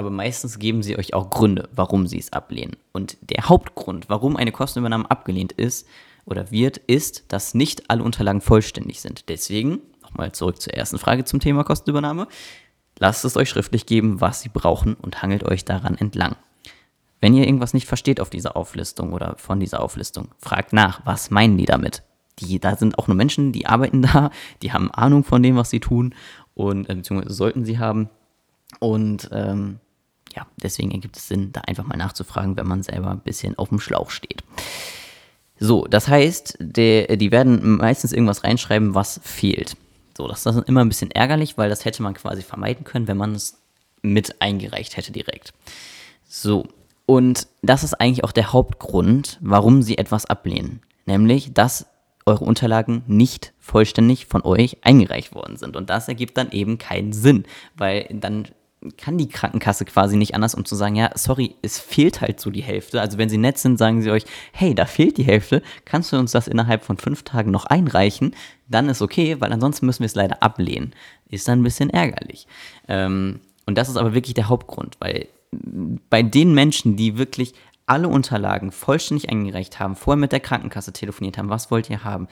aber 0.00 0.10
meistens 0.10 0.58
geben 0.58 0.82
sie 0.82 0.96
euch 0.96 1.12
auch 1.12 1.28
Gründe, 1.28 1.68
warum 1.76 2.06
sie 2.06 2.18
es 2.18 2.32
ablehnen. 2.32 2.76
Und 2.92 3.18
der 3.20 3.50
Hauptgrund, 3.50 4.08
warum 4.08 4.34
eine 4.34 4.50
Kostenübernahme 4.50 5.10
abgelehnt 5.10 5.52
ist 5.52 5.86
oder 6.24 6.50
wird, 6.50 6.78
ist, 6.78 7.24
dass 7.28 7.52
nicht 7.52 7.90
alle 7.90 8.02
Unterlagen 8.02 8.40
vollständig 8.40 9.02
sind. 9.02 9.28
Deswegen 9.28 9.80
nochmal 10.02 10.32
zurück 10.32 10.58
zur 10.58 10.72
ersten 10.72 10.98
Frage 10.98 11.26
zum 11.26 11.38
Thema 11.38 11.64
Kostenübernahme. 11.64 12.28
Lasst 12.98 13.26
es 13.26 13.36
euch 13.36 13.50
schriftlich 13.50 13.84
geben, 13.84 14.22
was 14.22 14.40
sie 14.40 14.48
brauchen 14.48 14.94
und 14.94 15.20
hangelt 15.20 15.44
euch 15.44 15.66
daran 15.66 15.98
entlang. 15.98 16.36
wenn 17.20 17.34
ihr 17.34 17.44
irgendwas 17.44 17.74
nicht 17.74 17.86
versteht 17.86 18.20
auf 18.20 18.30
dieser 18.30 18.56
Auflistung 18.56 19.12
oder 19.12 19.34
von 19.36 19.60
dieser 19.60 19.82
Auflistung, 19.82 20.28
fragt 20.38 20.72
nach, 20.72 21.04
was 21.04 21.30
meinen 21.30 21.58
die 21.58 21.66
damit? 21.66 22.02
Die, 22.38 22.58
da 22.58 22.74
sind 22.74 22.98
auch 22.98 23.06
nur 23.06 23.18
Menschen, 23.18 23.52
die 23.52 23.66
arbeiten 23.66 24.00
da, 24.10 24.30
die 24.62 24.72
haben 24.72 24.90
Ahnung 24.90 25.24
von 25.24 25.42
dem, 25.42 25.56
was 25.56 25.68
sie 25.68 25.80
tun 25.80 26.14
und 26.54 26.88
äh, 26.88 26.94
beziehungsweise 26.94 27.34
sollten 27.34 27.66
sie 27.66 27.78
haben. 27.78 28.08
Und 28.78 29.28
ähm, 29.32 29.80
ja, 30.34 30.46
deswegen 30.62 30.90
ergibt 30.90 31.16
es 31.16 31.28
Sinn, 31.28 31.52
da 31.52 31.62
einfach 31.62 31.84
mal 31.84 31.96
nachzufragen, 31.96 32.56
wenn 32.56 32.66
man 32.66 32.82
selber 32.82 33.10
ein 33.10 33.20
bisschen 33.20 33.58
auf 33.58 33.68
dem 33.68 33.80
Schlauch 33.80 34.10
steht. 34.10 34.42
So, 35.58 35.86
das 35.86 36.08
heißt, 36.08 36.56
der, 36.58 37.16
die 37.16 37.30
werden 37.30 37.76
meistens 37.76 38.12
irgendwas 38.12 38.44
reinschreiben, 38.44 38.94
was 38.94 39.20
fehlt. 39.22 39.76
So, 40.16 40.26
das 40.26 40.46
ist 40.46 40.68
immer 40.68 40.80
ein 40.80 40.88
bisschen 40.88 41.10
ärgerlich, 41.10 41.58
weil 41.58 41.68
das 41.68 41.84
hätte 41.84 42.02
man 42.02 42.14
quasi 42.14 42.42
vermeiden 42.42 42.84
können, 42.84 43.08
wenn 43.08 43.16
man 43.16 43.34
es 43.34 43.58
mit 44.02 44.40
eingereicht 44.40 44.96
hätte 44.96 45.12
direkt. 45.12 45.52
So, 46.28 46.66
und 47.06 47.46
das 47.62 47.84
ist 47.84 47.94
eigentlich 47.94 48.24
auch 48.24 48.32
der 48.32 48.52
Hauptgrund, 48.52 49.38
warum 49.42 49.82
sie 49.82 49.98
etwas 49.98 50.26
ablehnen. 50.26 50.80
Nämlich, 51.06 51.52
dass 51.52 51.86
eure 52.24 52.44
Unterlagen 52.44 53.02
nicht 53.06 53.52
vollständig 53.58 54.26
von 54.26 54.42
euch 54.42 54.78
eingereicht 54.82 55.34
worden 55.34 55.56
sind. 55.56 55.76
Und 55.76 55.90
das 55.90 56.08
ergibt 56.08 56.36
dann 56.36 56.52
eben 56.52 56.78
keinen 56.78 57.12
Sinn, 57.12 57.44
weil 57.76 58.06
dann 58.10 58.46
kann 58.96 59.18
die 59.18 59.28
Krankenkasse 59.28 59.84
quasi 59.84 60.16
nicht 60.16 60.34
anders, 60.34 60.54
um 60.54 60.64
zu 60.64 60.74
sagen, 60.74 60.96
ja, 60.96 61.10
sorry, 61.14 61.54
es 61.60 61.78
fehlt 61.78 62.20
halt 62.20 62.40
so 62.40 62.50
die 62.50 62.62
Hälfte. 62.62 63.00
Also 63.00 63.18
wenn 63.18 63.28
sie 63.28 63.36
nett 63.36 63.58
sind, 63.58 63.78
sagen 63.78 64.00
sie 64.00 64.10
euch, 64.10 64.24
hey, 64.52 64.74
da 64.74 64.86
fehlt 64.86 65.18
die 65.18 65.24
Hälfte, 65.24 65.62
kannst 65.84 66.12
du 66.12 66.18
uns 66.18 66.32
das 66.32 66.48
innerhalb 66.48 66.82
von 66.82 66.96
fünf 66.96 67.22
Tagen 67.22 67.50
noch 67.50 67.66
einreichen? 67.66 68.34
Dann 68.68 68.88
ist 68.88 69.02
okay, 69.02 69.36
weil 69.40 69.52
ansonsten 69.52 69.86
müssen 69.86 70.00
wir 70.00 70.06
es 70.06 70.14
leider 70.14 70.42
ablehnen. 70.42 70.94
Ist 71.28 71.46
dann 71.46 71.60
ein 71.60 71.64
bisschen 71.64 71.90
ärgerlich. 71.90 72.46
Ähm, 72.88 73.40
und 73.66 73.76
das 73.76 73.88
ist 73.88 73.96
aber 73.96 74.14
wirklich 74.14 74.34
der 74.34 74.48
Hauptgrund, 74.48 74.96
weil 74.98 75.28
bei 76.08 76.22
den 76.22 76.54
Menschen, 76.54 76.96
die 76.96 77.18
wirklich 77.18 77.54
alle 77.86 78.08
Unterlagen 78.08 78.70
vollständig 78.70 79.30
eingereicht 79.30 79.80
haben, 79.80 79.96
vorher 79.96 80.20
mit 80.20 80.32
der 80.32 80.40
Krankenkasse 80.40 80.92
telefoniert 80.92 81.36
haben, 81.38 81.50
was 81.50 81.70
wollt 81.70 81.90
ihr 81.90 82.04
haben, 82.04 82.28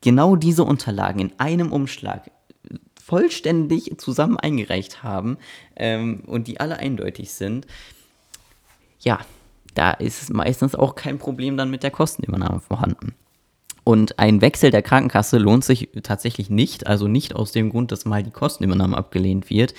genau 0.00 0.36
diese 0.36 0.64
Unterlagen 0.64 1.20
in 1.20 1.32
einem 1.38 1.70
Umschlag 1.70 2.30
vollständig 3.12 3.98
zusammen 3.98 4.38
eingereicht 4.38 5.02
haben 5.02 5.36
ähm, 5.76 6.22
und 6.26 6.48
die 6.48 6.60
alle 6.60 6.78
eindeutig 6.78 7.34
sind, 7.34 7.66
ja, 9.00 9.20
da 9.74 9.90
ist 9.90 10.32
meistens 10.32 10.74
auch 10.74 10.94
kein 10.94 11.18
Problem 11.18 11.58
dann 11.58 11.70
mit 11.70 11.82
der 11.82 11.90
Kostenübernahme 11.90 12.60
vorhanden. 12.60 13.14
Und 13.84 14.18
ein 14.18 14.40
Wechsel 14.40 14.70
der 14.70 14.80
Krankenkasse 14.80 15.36
lohnt 15.36 15.62
sich 15.62 15.90
tatsächlich 16.02 16.48
nicht, 16.48 16.86
also 16.86 17.06
nicht 17.06 17.36
aus 17.36 17.52
dem 17.52 17.68
Grund, 17.68 17.92
dass 17.92 18.06
mal 18.06 18.22
die 18.22 18.30
Kostenübernahme 18.30 18.96
abgelehnt 18.96 19.50
wird, 19.50 19.74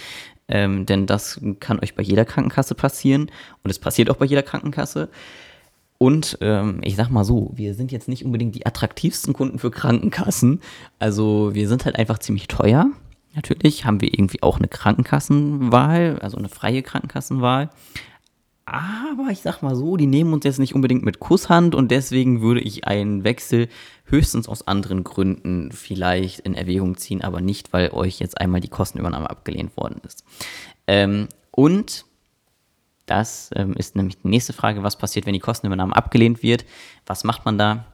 ähm, 0.48 0.86
denn 0.86 1.08
das 1.08 1.42
kann 1.60 1.80
euch 1.80 1.96
bei 1.96 2.04
jeder 2.04 2.26
Krankenkasse 2.26 2.76
passieren 2.76 3.32
und 3.64 3.72
es 3.72 3.80
passiert 3.80 4.12
auch 4.12 4.18
bei 4.18 4.26
jeder 4.26 4.44
Krankenkasse. 4.44 5.10
Und 5.98 6.38
ähm, 6.42 6.82
ich 6.84 6.96
sag 6.96 7.10
mal 7.10 7.24
so, 7.24 7.50
wir 7.56 7.74
sind 7.74 7.92
jetzt 7.92 8.08
nicht 8.08 8.26
unbedingt 8.26 8.54
die 8.54 8.68
attraktivsten 8.68 9.34
Kunden 9.34 9.58
für 9.58 9.72
Krankenkassen. 9.72 10.60
Also 11.00 11.56
wir 11.56 11.68
sind 11.68 11.86
halt 11.86 11.96
einfach 11.96 12.20
ziemlich 12.20 12.48
teuer. 12.48 12.92
Natürlich 13.36 13.86
haben 13.86 14.02
wir 14.02 14.14
irgendwie 14.14 14.44
auch 14.44 14.58
eine 14.58 14.68
Krankenkassenwahl, 14.68 16.20
also 16.22 16.38
eine 16.38 16.50
freie 16.50 16.84
Krankenkassenwahl. 16.84 17.70
Aber 18.66 19.28
ich 19.30 19.42
sag 19.42 19.62
mal 19.62 19.76
so, 19.76 19.98
die 19.98 20.06
nehmen 20.06 20.34
uns 20.34 20.46
jetzt 20.46 20.60
nicht 20.60 20.74
unbedingt 20.74 21.04
mit 21.04 21.20
Kusshand 21.20 21.76
und 21.76 21.92
deswegen 21.92 22.42
würde 22.42 22.62
ich 22.62 22.88
einen 22.88 23.24
Wechsel 23.24 23.68
höchstens 24.06 24.48
aus 24.48 24.68
anderen 24.68 25.04
Gründen 25.04 25.72
vielleicht 25.72 26.40
in 26.42 26.54
Erwägung 26.54 26.96
ziehen, 26.96 27.22
aber 27.22 27.42
nicht, 27.42 27.74
weil 27.74 27.90
euch 27.92 28.20
jetzt 28.20 28.40
einmal 28.40 28.62
die 28.62 28.70
Kostenübernahme 28.70 29.30
abgelehnt 29.30 29.76
worden 29.76 30.00
ist. 30.06 30.24
Ähm, 30.88 31.28
und 31.52 32.06
das 33.06 33.50
ähm, 33.56 33.74
ist 33.74 33.98
nämlich 33.98 34.22
die 34.22 34.30
nächste 34.30 34.54
Frage, 34.54 34.82
was 34.82 34.98
passiert, 34.98 35.26
wenn 35.26 35.34
die 35.34 35.40
Kostenübernahme 35.40 35.96
abgelehnt 35.96 36.42
wird? 36.42 36.64
Was 37.06 37.26
macht 37.26 37.44
man 37.44 37.58
da? 37.58 37.93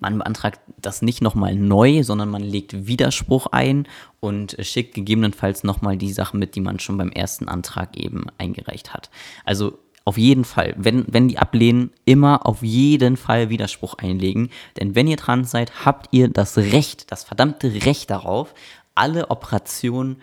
Man 0.00 0.18
beantragt 0.18 0.60
das 0.80 1.02
nicht 1.02 1.22
nochmal 1.22 1.56
neu, 1.56 2.02
sondern 2.02 2.28
man 2.28 2.42
legt 2.42 2.86
Widerspruch 2.86 3.48
ein 3.48 3.88
und 4.20 4.56
schickt 4.60 4.94
gegebenenfalls 4.94 5.64
nochmal 5.64 5.96
die 5.96 6.12
Sachen 6.12 6.38
mit, 6.38 6.54
die 6.54 6.60
man 6.60 6.78
schon 6.78 6.98
beim 6.98 7.10
ersten 7.10 7.48
Antrag 7.48 7.96
eben 7.96 8.26
eingereicht 8.38 8.94
hat. 8.94 9.10
Also 9.44 9.78
auf 10.04 10.16
jeden 10.16 10.44
Fall, 10.44 10.74
wenn, 10.78 11.04
wenn 11.08 11.28
die 11.28 11.38
ablehnen, 11.38 11.90
immer 12.04 12.46
auf 12.46 12.62
jeden 12.62 13.16
Fall 13.16 13.50
Widerspruch 13.50 13.94
einlegen. 13.94 14.48
Denn 14.78 14.94
wenn 14.94 15.06
ihr 15.06 15.16
dran 15.16 15.44
seid, 15.44 15.84
habt 15.84 16.08
ihr 16.12 16.28
das 16.28 16.56
Recht, 16.56 17.12
das 17.12 17.24
verdammte 17.24 17.84
Recht 17.84 18.08
darauf, 18.08 18.54
alle 18.94 19.30
Operationen 19.30 20.16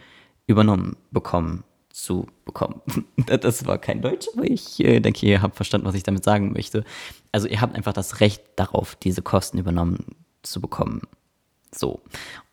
übernommen 0.48 0.98
bekommen 1.12 1.64
zu 1.96 2.28
bekommen. 2.44 2.82
Das 3.26 3.66
war 3.66 3.78
kein 3.78 4.02
Deutsch, 4.02 4.28
aber 4.34 4.44
ich 4.44 4.80
äh, 4.84 5.00
denke, 5.00 5.26
ihr 5.26 5.42
habt 5.42 5.56
verstanden, 5.56 5.88
was 5.88 5.96
ich 5.96 6.04
damit 6.04 6.24
sagen 6.24 6.52
möchte. 6.52 6.84
Also 7.32 7.48
ihr 7.48 7.62
habt 7.62 7.74
einfach 7.74 7.94
das 7.94 8.20
Recht 8.20 8.44
darauf, 8.58 8.96
diese 8.96 9.22
Kosten 9.22 9.58
übernommen 9.58 10.16
zu 10.44 10.62
bekommen. 10.62 11.02
So. 11.78 12.02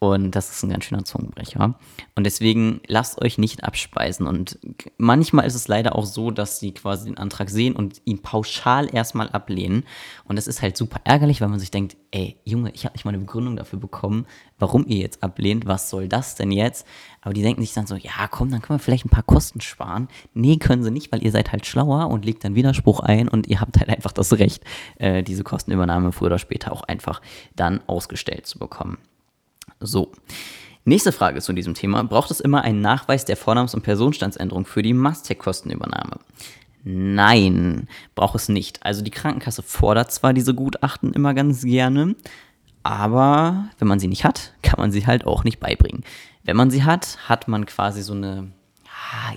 Und 0.02 0.32
das 0.32 0.50
ist 0.50 0.64
ein 0.64 0.70
ganz 0.70 0.84
schöner 0.84 1.04
Zungenbrecher. 1.04 1.78
Und 2.16 2.24
deswegen 2.24 2.80
lasst 2.88 3.22
euch 3.22 3.38
nicht 3.38 3.62
abspeisen. 3.62 4.26
Und 4.26 4.58
manchmal 4.98 5.46
ist 5.46 5.54
es 5.54 5.68
leider 5.68 5.94
auch 5.94 6.06
so, 6.06 6.32
dass 6.32 6.58
sie 6.58 6.72
quasi 6.72 7.04
den 7.04 7.18
Antrag 7.18 7.50
sehen 7.50 7.76
und 7.76 8.02
ihn 8.04 8.20
pauschal 8.20 8.92
erstmal 8.92 9.28
ablehnen. 9.28 9.84
Und 10.24 10.34
das 10.34 10.48
ist 10.48 10.60
halt 10.60 10.76
super 10.76 11.00
ärgerlich, 11.04 11.40
weil 11.40 11.46
man 11.46 11.60
sich 11.60 11.70
denkt, 11.70 11.96
ey, 12.10 12.36
Junge, 12.44 12.72
ich 12.74 12.84
habe 12.84 12.94
nicht 12.94 13.04
mal 13.04 13.10
eine 13.10 13.20
Begründung 13.20 13.54
dafür 13.54 13.78
bekommen, 13.78 14.26
warum 14.58 14.86
ihr 14.88 14.98
jetzt 14.98 15.22
ablehnt. 15.22 15.66
Was 15.66 15.88
soll 15.88 16.08
das 16.08 16.34
denn 16.34 16.50
jetzt? 16.50 16.84
Aber 17.20 17.32
die 17.32 17.42
denken 17.42 17.62
sich 17.62 17.72
dann 17.72 17.86
so, 17.86 17.94
ja, 17.94 18.26
komm, 18.28 18.50
dann 18.50 18.60
können 18.60 18.80
wir 18.80 18.82
vielleicht 18.82 19.04
ein 19.04 19.10
paar 19.10 19.22
Kosten 19.22 19.60
sparen. 19.60 20.08
Nee, 20.34 20.56
können 20.56 20.82
sie 20.82 20.90
nicht, 20.90 21.12
weil 21.12 21.22
ihr 21.22 21.30
seid 21.30 21.52
halt 21.52 21.64
schlauer 21.64 22.08
und 22.08 22.24
legt 22.24 22.42
dann 22.44 22.56
Widerspruch 22.56 22.98
ein 22.98 23.28
und 23.28 23.46
ihr 23.46 23.60
habt 23.60 23.78
halt 23.78 23.88
einfach 23.88 24.10
das 24.10 24.32
Recht, 24.32 24.64
äh, 24.96 25.22
diese 25.22 25.44
Kostenübernahme 25.44 26.10
früher 26.10 26.26
oder 26.26 26.40
später 26.40 26.72
auch 26.72 26.82
einfach 26.82 27.22
dann 27.54 27.80
ausgestellt 27.86 28.46
zu 28.46 28.58
bekommen. 28.58 28.98
So. 29.86 30.12
Nächste 30.84 31.12
Frage 31.12 31.40
zu 31.40 31.52
diesem 31.52 31.74
Thema. 31.74 32.02
Braucht 32.02 32.30
es 32.30 32.40
immer 32.40 32.62
einen 32.62 32.80
Nachweis 32.80 33.24
der 33.24 33.36
Vornamens- 33.36 33.74
und 33.74 33.82
Personenstandsänderung 33.82 34.64
für 34.64 34.82
die 34.82 34.94
Mastec-Kostenübernahme? 34.94 36.18
Nein, 36.84 37.88
braucht 38.16 38.34
es 38.34 38.48
nicht. 38.48 38.84
Also 38.84 39.02
die 39.02 39.12
Krankenkasse 39.12 39.62
fordert 39.62 40.10
zwar 40.10 40.32
diese 40.32 40.54
Gutachten 40.54 41.12
immer 41.12 41.34
ganz 41.34 41.62
gerne, 41.62 42.16
aber 42.82 43.66
wenn 43.78 43.86
man 43.86 44.00
sie 44.00 44.08
nicht 44.08 44.24
hat, 44.24 44.54
kann 44.62 44.80
man 44.80 44.90
sie 44.90 45.06
halt 45.06 45.24
auch 45.24 45.44
nicht 45.44 45.60
beibringen. 45.60 46.02
Wenn 46.42 46.56
man 46.56 46.70
sie 46.70 46.82
hat, 46.82 47.18
hat 47.28 47.46
man 47.46 47.66
quasi 47.66 48.02
so 48.02 48.14
eine, 48.14 48.50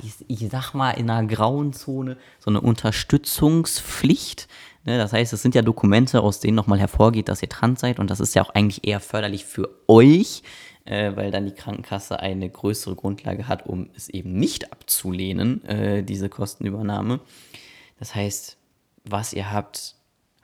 ich, 0.02 0.14
ich 0.28 0.50
sag 0.50 0.74
mal 0.74 0.92
in 0.92 1.10
einer 1.10 1.28
grauen 1.28 1.74
Zone, 1.74 2.18
so 2.40 2.50
eine 2.50 2.62
Unterstützungspflicht. 2.62 4.48
Ne, 4.86 5.00
das 5.00 5.14
heißt, 5.14 5.34
es 5.34 5.42
sind 5.42 5.56
ja 5.56 5.64
Dokumente, 5.64 6.22
aus 6.22 6.40
denen 6.40 6.56
nochmal 6.56 6.80
hervorgeht, 6.80 7.28
dass 7.28 7.42
ihr 7.42 7.50
trans 7.50 7.82
seid 7.82 8.00
und 8.00 8.12
das 8.12 8.20
ist 8.20 8.36
ja 8.36 8.44
auch 8.44 8.52
eigentlich 8.52 8.88
eher 8.88 9.00
förderlich 9.00 9.44
für 9.44 9.68
euch, 9.88 10.44
äh, 10.86 11.16
weil 11.16 11.32
dann 11.32 11.46
die 11.46 11.54
Krankenkasse 11.54 12.20
eine 12.20 12.48
größere 12.48 12.96
Grundlage 12.96 13.48
hat, 13.48 13.66
um 13.66 13.90
es 13.96 14.10
eben 14.10 14.34
nicht 14.34 14.72
abzulehnen, 14.72 15.66
äh, 15.66 16.04
diese 16.04 16.30
Kostenübernahme. 16.30 17.20
Das 17.98 18.14
heißt, 18.14 18.58
was 19.04 19.34
ihr 19.34 19.52
habt, 19.52 19.96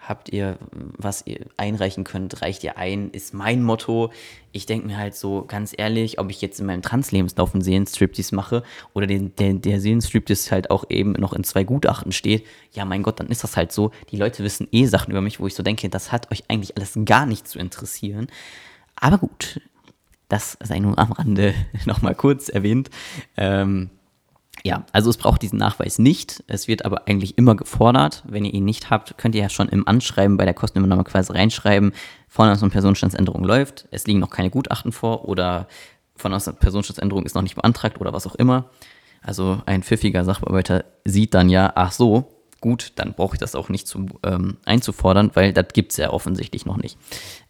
habt 0.01 0.29
ihr, 0.29 0.57
was 0.71 1.25
ihr 1.27 1.45
einreichen 1.57 2.03
könnt, 2.03 2.41
reicht 2.41 2.63
ihr 2.63 2.77
ein, 2.77 3.11
ist 3.11 3.33
mein 3.33 3.61
Motto. 3.61 4.11
Ich 4.51 4.65
denke 4.65 4.87
mir 4.87 4.97
halt 4.97 5.15
so, 5.15 5.45
ganz 5.47 5.73
ehrlich, 5.77 6.19
ob 6.19 6.29
ich 6.31 6.41
jetzt 6.41 6.59
in 6.59 6.65
meinem 6.65 6.81
Translebenslauf 6.81 7.53
einen 7.53 7.61
Seelenstriptease 7.61 8.35
mache 8.35 8.63
oder 8.93 9.05
den, 9.05 9.35
der, 9.35 9.53
der 9.53 9.79
Seelenstriptease 9.79 10.51
halt 10.51 10.71
auch 10.71 10.85
eben 10.89 11.13
noch 11.13 11.33
in 11.33 11.43
zwei 11.43 11.63
Gutachten 11.63 12.11
steht, 12.11 12.45
ja 12.73 12.83
mein 12.83 13.03
Gott, 13.03 13.19
dann 13.19 13.27
ist 13.27 13.43
das 13.43 13.55
halt 13.55 13.71
so. 13.71 13.91
Die 14.09 14.17
Leute 14.17 14.43
wissen 14.43 14.67
eh 14.71 14.85
Sachen 14.87 15.11
über 15.11 15.21
mich, 15.21 15.39
wo 15.39 15.47
ich 15.47 15.55
so 15.55 15.63
denke, 15.63 15.87
das 15.87 16.11
hat 16.11 16.31
euch 16.31 16.43
eigentlich 16.47 16.75
alles 16.77 16.97
gar 17.05 17.25
nicht 17.25 17.47
zu 17.47 17.59
interessieren. 17.59 18.27
Aber 18.95 19.19
gut, 19.19 19.61
das 20.29 20.57
sei 20.61 20.79
nur 20.79 20.97
am 20.97 21.11
Rande 21.11 21.53
nochmal 21.85 22.15
kurz 22.15 22.49
erwähnt. 22.49 22.89
Ähm, 23.37 23.91
ja, 24.63 24.85
also 24.91 25.09
es 25.09 25.17
braucht 25.17 25.41
diesen 25.41 25.57
Nachweis 25.57 25.97
nicht. 25.97 26.43
Es 26.47 26.67
wird 26.67 26.85
aber 26.85 27.07
eigentlich 27.07 27.37
immer 27.37 27.55
gefordert. 27.55 28.23
Wenn 28.27 28.45
ihr 28.45 28.53
ihn 28.53 28.65
nicht 28.65 28.89
habt, 28.89 29.17
könnt 29.17 29.33
ihr 29.35 29.41
ja 29.41 29.49
schon 29.49 29.69
im 29.69 29.87
Anschreiben 29.87 30.37
bei 30.37 30.45
der 30.45 30.53
Kostenübernahme 30.53 31.03
quasi 31.03 31.33
reinschreiben, 31.33 31.93
Vornamens- 32.27 32.63
und 32.63 32.71
Personenstandsänderung 32.71 33.43
läuft, 33.43 33.87
es 33.91 34.05
liegen 34.07 34.19
noch 34.19 34.29
keine 34.29 34.49
Gutachten 34.49 34.91
vor 34.91 35.27
oder 35.27 35.67
Vornamens- 36.15 36.47
und 36.47 36.59
Personenstandsänderung 36.59 37.25
ist 37.25 37.35
noch 37.35 37.41
nicht 37.41 37.55
beantragt 37.55 37.99
oder 37.99 38.13
was 38.13 38.27
auch 38.27 38.35
immer. 38.35 38.69
Also 39.21 39.61
ein 39.65 39.83
pfiffiger 39.83 40.23
Sachbearbeiter 40.23 40.85
sieht 41.05 41.33
dann 41.33 41.49
ja, 41.49 41.71
ach 41.75 41.91
so, 41.91 42.31
gut, 42.59 42.93
dann 42.95 43.13
brauche 43.13 43.35
ich 43.35 43.39
das 43.39 43.55
auch 43.55 43.69
nicht 43.69 43.87
zu, 43.87 44.05
ähm, 44.23 44.57
einzufordern, 44.65 45.31
weil 45.33 45.53
das 45.53 45.67
gibt 45.73 45.91
es 45.91 45.97
ja 45.97 46.11
offensichtlich 46.11 46.65
noch 46.65 46.77
nicht. 46.77 46.97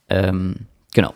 Ähm, 0.09 0.67
genau. 0.93 1.13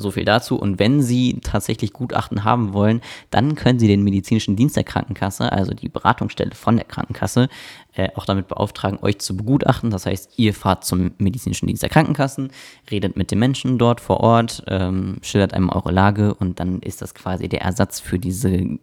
So 0.00 0.12
viel 0.12 0.24
dazu. 0.24 0.56
Und 0.56 0.78
wenn 0.78 1.02
Sie 1.02 1.40
tatsächlich 1.42 1.92
Gutachten 1.92 2.44
haben 2.44 2.72
wollen, 2.72 3.00
dann 3.30 3.56
können 3.56 3.80
Sie 3.80 3.88
den 3.88 4.04
medizinischen 4.04 4.54
Dienst 4.54 4.76
der 4.76 4.84
Krankenkasse, 4.84 5.50
also 5.50 5.74
die 5.74 5.88
Beratungsstelle 5.88 6.54
von 6.54 6.76
der 6.76 6.84
Krankenkasse, 6.84 7.48
äh, 7.94 8.08
auch 8.14 8.24
damit 8.24 8.46
beauftragen, 8.46 9.00
euch 9.02 9.18
zu 9.18 9.36
begutachten. 9.36 9.90
Das 9.90 10.06
heißt, 10.06 10.34
ihr 10.36 10.54
fahrt 10.54 10.84
zum 10.84 11.10
medizinischen 11.18 11.66
Dienst 11.66 11.82
der 11.82 11.90
Krankenkassen, 11.90 12.52
redet 12.92 13.16
mit 13.16 13.32
den 13.32 13.40
Menschen 13.40 13.76
dort 13.76 14.00
vor 14.00 14.20
Ort, 14.20 14.62
ähm, 14.68 15.16
schildert 15.22 15.52
einem 15.52 15.68
eure 15.68 15.90
Lage 15.90 16.32
und 16.32 16.60
dann 16.60 16.78
ist 16.78 17.02
das 17.02 17.12
quasi 17.12 17.48
der 17.48 17.62
Ersatz 17.62 17.98
für 17.98 18.20
diese 18.20 18.78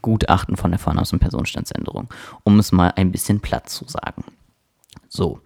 Gutachten 0.00 0.56
von 0.56 0.70
der 0.70 0.80
Vornamens- 0.80 1.12
und 1.12 1.18
Personenstandsänderung, 1.18 2.08
um 2.42 2.58
es 2.58 2.72
mal 2.72 2.90
ein 2.96 3.12
bisschen 3.12 3.40
platt 3.40 3.68
zu 3.68 3.84
sagen. 3.86 4.24
So. 5.08 5.40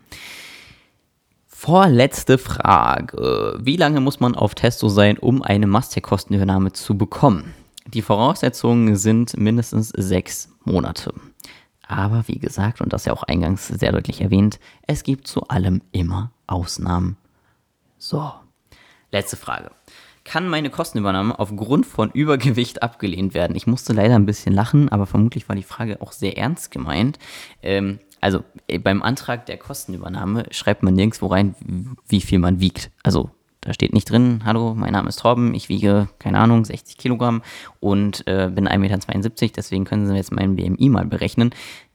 Vorletzte 1.61 2.39
Frage. 2.39 3.59
Wie 3.61 3.77
lange 3.77 4.01
muss 4.01 4.21
man 4.21 4.37
auf 4.37 4.55
Testo 4.55 4.89
sein, 4.89 5.19
um 5.19 5.43
eine 5.43 5.67
Mastec-Kostenübernahme 5.67 6.73
zu 6.73 6.97
bekommen? 6.97 7.53
Die 7.85 8.01
Voraussetzungen 8.01 8.95
sind 8.95 9.37
mindestens 9.37 9.89
sechs 9.89 10.55
Monate. 10.63 11.13
Aber 11.85 12.29
wie 12.29 12.39
gesagt, 12.39 12.81
und 12.81 12.93
das 12.93 13.07
ja 13.07 13.13
auch 13.13 13.25
eingangs 13.25 13.67
sehr 13.67 13.91
deutlich 13.91 14.21
erwähnt, 14.21 14.61
es 14.87 15.03
gibt 15.03 15.27
zu 15.27 15.49
allem 15.49 15.83
immer 15.91 16.31
Ausnahmen. 16.47 17.17
So, 17.99 18.31
letzte 19.11 19.37
Frage. 19.37 19.73
Kann 20.23 20.49
meine 20.49 20.71
Kostenübernahme 20.71 21.41
aufgrund 21.41 21.87
von 21.87 22.13
Übergewicht 22.13 22.85
abgelehnt 22.85 23.35
werden? 23.35 23.57
Ich 23.57 23.67
musste 23.67 23.93
leider 23.93 24.15
ein 24.15 24.27
bisschen 24.27 24.55
lachen, 24.55 24.91
aber 24.91 25.07
vermutlich 25.07 25.49
war 25.49 25.57
die 25.57 25.65
Frage 25.65 26.01
auch 26.03 26.13
sehr 26.13 26.39
ernst 26.39 26.71
gemeint. 26.71 27.19
Ähm, 27.65 27.99
also 28.21 28.45
äh, 28.67 28.79
beim 28.79 29.03
Antrag 29.03 29.47
der 29.47 29.59
Kostenübernahme 29.59 30.47
schreibt 30.51 30.83
man 30.83 30.95
nirgendwo 30.95 31.27
rein, 31.27 31.55
wie 32.09 32.21
viel 32.21 32.39
man 32.39 32.61
wiegt. 32.61 32.91
Also 33.03 33.31
da 33.61 33.73
steht 33.73 33.93
nicht 33.93 34.11
drin, 34.11 34.43
hallo, 34.45 34.75
mein 34.75 34.93
Name 34.93 35.09
ist 35.09 35.21
Torben, 35.21 35.53
ich 35.53 35.69
wiege, 35.69 36.09
keine 36.19 36.39
Ahnung, 36.39 36.65
60 36.65 36.97
Kilogramm 36.97 37.43
und 37.81 38.27
äh, 38.27 38.51
bin 38.53 38.69
1,72 38.69 38.79
Meter, 38.79 39.53
deswegen 39.57 39.85
können 39.85 40.07
Sie 40.07 40.15
jetzt 40.15 40.33
meinen 40.33 40.57
BMI 40.57 40.89
mal 40.89 41.05
berechnen. 41.05 41.51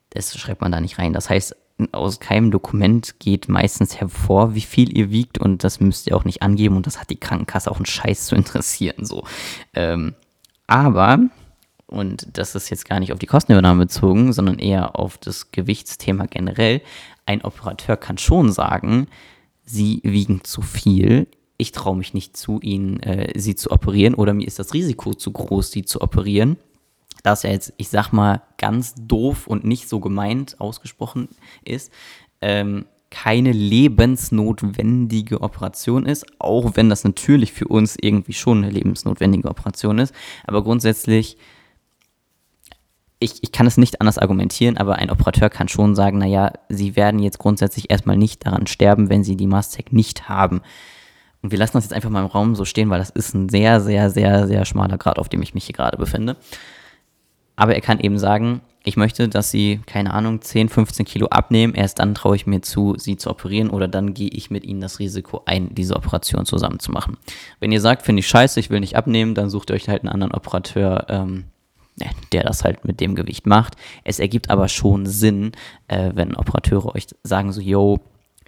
Das 0.10 0.38
schreibt 0.38 0.62
man 0.62 0.72
da 0.72 0.80
nicht 0.80 1.00
rein. 1.00 1.14
Das 1.14 1.30
heißt, 1.30 1.56
aus 1.92 2.20
keinem 2.20 2.52
Dokument 2.52 3.16
geht 3.20 3.50
meistens 3.50 4.00
hervor, 4.00 4.54
wie 4.54 4.62
viel 4.62 4.96
ihr 4.96 5.10
wiegt 5.10 5.38
und 5.38 5.64
das 5.64 5.80
müsst 5.80 6.08
ihr 6.08 6.16
auch 6.16 6.26
nicht 6.26 6.42
angeben 6.42 6.76
und 6.76 6.86
das 6.86 7.00
hat 7.00 7.10
die 7.10 7.20
Krankenkasse 7.20 7.72
auch 7.72 7.78
einen 7.78 7.86
Scheiß 7.86 8.28
zu 8.28 8.36
interessieren. 8.36 9.06
So. 9.06 9.24
Ähm, 9.74 10.14
aber, 10.68 11.20
und 11.94 12.28
das 12.34 12.56
ist 12.56 12.70
jetzt 12.70 12.88
gar 12.88 13.00
nicht 13.00 13.14
auf 13.14 13.20
die 13.20 13.28
Kostenübernahme 13.28 13.86
bezogen, 13.86 14.34
sondern 14.34 14.60
eher 14.60 15.00
auf 15.00 15.18
das 15.18 15.52
Gewichtsthema 15.52 16.26
generell, 16.26 16.82
ein 17.26 17.44
Operateur 17.44 17.98
kann 17.98 18.18
schon 18.18 18.52
sagen, 18.52 19.08
sie 19.64 20.02
wiegen 20.04 20.44
zu 20.44 20.62
viel, 20.62 21.28
ich 21.58 21.72
traue 21.72 21.96
mich 21.96 22.14
nicht 22.14 22.36
zu, 22.36 22.60
ihnen 22.62 23.00
äh, 23.02 23.40
sie 23.40 23.56
zu 23.56 23.72
operieren 23.72 24.16
oder 24.16 24.34
mir 24.34 24.48
ist 24.48 24.60
das 24.60 24.74
Risiko 24.74 25.14
zu 25.14 25.32
groß, 25.32 25.72
sie 25.72 25.86
zu 25.86 26.02
operieren. 26.02 26.58
Das 27.24 27.44
ja 27.44 27.52
jetzt, 27.52 27.74
ich 27.78 27.88
sag 27.88 28.12
mal, 28.12 28.42
ganz 28.58 28.96
doof 28.98 29.48
und 29.48 29.64
nicht 29.64 29.88
so 29.88 30.02
gemeint 30.02 30.60
ausgesprochen 30.60 31.30
ist, 31.64 31.92
ähm, 32.42 32.86
keine 33.14 33.52
lebensnotwendige 33.52 35.42
Operation 35.42 36.08
ist, 36.08 36.26
auch 36.40 36.72
wenn 36.76 36.90
das 36.90 37.04
natürlich 37.04 37.54
für 37.54 37.68
uns 37.68 37.96
irgendwie 38.02 38.34
schon 38.34 38.64
eine 38.64 38.72
lebensnotwendige 38.72 39.48
Operation 39.48 40.00
ist. 40.00 40.16
Aber 40.46 40.64
grundsätzlich, 40.64 41.38
ich, 43.24 43.42
ich 43.42 43.52
kann 43.52 43.66
es 43.66 43.78
nicht 43.78 44.02
anders 44.02 44.18
argumentieren, 44.18 44.78
aber 44.78 44.96
ein 44.96 45.10
Operateur 45.10 45.50
kann 45.50 45.68
schon 45.68 45.96
sagen, 45.96 46.18
naja, 46.18 46.54
sie 46.70 46.96
werden 46.96 47.20
jetzt 47.20 47.40
grundsätzlich 47.40 47.90
erstmal 47.90 48.18
nicht 48.18 48.46
daran 48.46 48.68
sterben, 48.68 49.10
wenn 49.10 49.24
sie 49.24 49.36
die 49.36 49.48
Mastec 49.48 49.94
nicht 49.94 50.30
haben. 50.30 50.62
Und 51.42 51.52
wir 51.52 51.60
lassen 51.60 51.74
das 51.74 51.86
jetzt 51.86 51.94
einfach 51.94 52.10
mal 52.10 52.22
im 52.22 52.28
Raum 52.28 52.56
so 52.56 52.66
stehen, 52.66 52.90
weil 52.90 53.00
das 53.00 53.10
ist 53.10 53.34
ein 53.34 53.50
sehr, 53.50 53.82
sehr, 53.82 54.10
sehr, 54.10 54.48
sehr 54.48 54.66
schmaler 54.66 54.98
Grad, 54.98 55.20
auf 55.20 55.30
dem 55.30 55.42
ich 55.42 55.54
mich 55.54 55.66
hier 55.66 55.76
gerade 55.76 55.98
befinde. 55.98 56.38
Aber 57.56 57.76
er 57.76 57.82
kann 57.82 58.00
eben 58.00 58.18
sagen, 58.18 58.62
ich 58.84 58.98
möchte, 58.98 59.30
dass 59.30 59.52
sie, 59.52 59.80
keine 59.86 60.14
Ahnung, 60.14 60.42
10, 60.42 60.70
15 60.70 61.06
Kilo 61.06 61.28
abnehmen. 61.28 61.74
Erst 61.74 62.00
dann 62.00 62.16
traue 62.16 62.36
ich 62.36 62.48
mir 62.48 62.62
zu, 62.62 62.96
sie 62.98 63.16
zu 63.16 63.30
operieren 63.30 63.70
oder 63.70 63.88
dann 63.88 64.14
gehe 64.14 64.30
ich 64.30 64.52
mit 64.52 64.66
ihnen 64.66 64.82
das 64.82 65.00
Risiko 65.00 65.44
ein, 65.46 65.74
diese 65.74 65.96
Operation 65.96 66.46
zusammen 66.46 66.80
zu 66.80 66.92
machen. 66.92 67.18
Wenn 67.60 67.72
ihr 67.72 67.80
sagt, 67.80 68.02
finde 68.02 68.22
ich 68.22 68.28
scheiße, 68.28 68.60
ich 68.60 68.70
will 68.70 68.82
nicht 68.82 68.98
abnehmen, 68.98 69.36
dann 69.36 69.50
sucht 69.50 69.70
ihr 69.70 69.76
euch 69.76 69.88
halt 69.88 70.02
einen 70.02 70.10
anderen 70.10 70.34
Operateur, 70.34 71.06
ähm, 71.10 71.46
der 72.32 72.44
das 72.44 72.64
halt 72.64 72.86
mit 72.86 73.00
dem 73.00 73.16
Gewicht 73.16 73.46
macht. 73.46 73.76
Es 74.04 74.20
ergibt 74.20 74.50
aber 74.50 74.68
schon 74.68 75.06
Sinn, 75.06 75.52
äh, 75.88 76.12
wenn 76.14 76.36
Operateure 76.36 76.96
euch 76.96 77.08
sagen 77.24 77.52
so, 77.52 77.62
yo, 77.62 78.00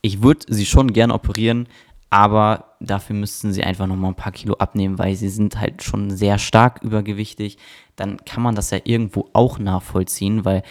ich 0.02 0.22
würde 0.22 0.46
sie 0.48 0.66
schon 0.66 0.94
gerne 0.94 1.14
operieren, 1.14 1.68
aber 2.10 2.76
dafür 2.80 3.16
müssten 3.16 3.52
sie 3.52 3.64
einfach 3.64 3.88
nochmal 3.88 4.12
ein 4.12 4.16
paar 4.16 4.32
Kilo 4.32 4.56
abnehmen, 4.56 5.00
weil 5.00 5.16
sie 5.16 5.30
sind 5.30 5.60
halt 5.60 5.84
schon 5.84 6.12
sehr 6.12 6.38
stark 6.38 6.82
übergewichtig. 6.84 7.58
Dann 7.96 8.18
kann 8.26 8.44
man 8.44 8.56
das 8.56 8.70
ja 8.70 8.80
irgendwo 8.84 9.30
auch 9.34 9.60
nachvollziehen, 9.60 10.46
weil 10.46 10.64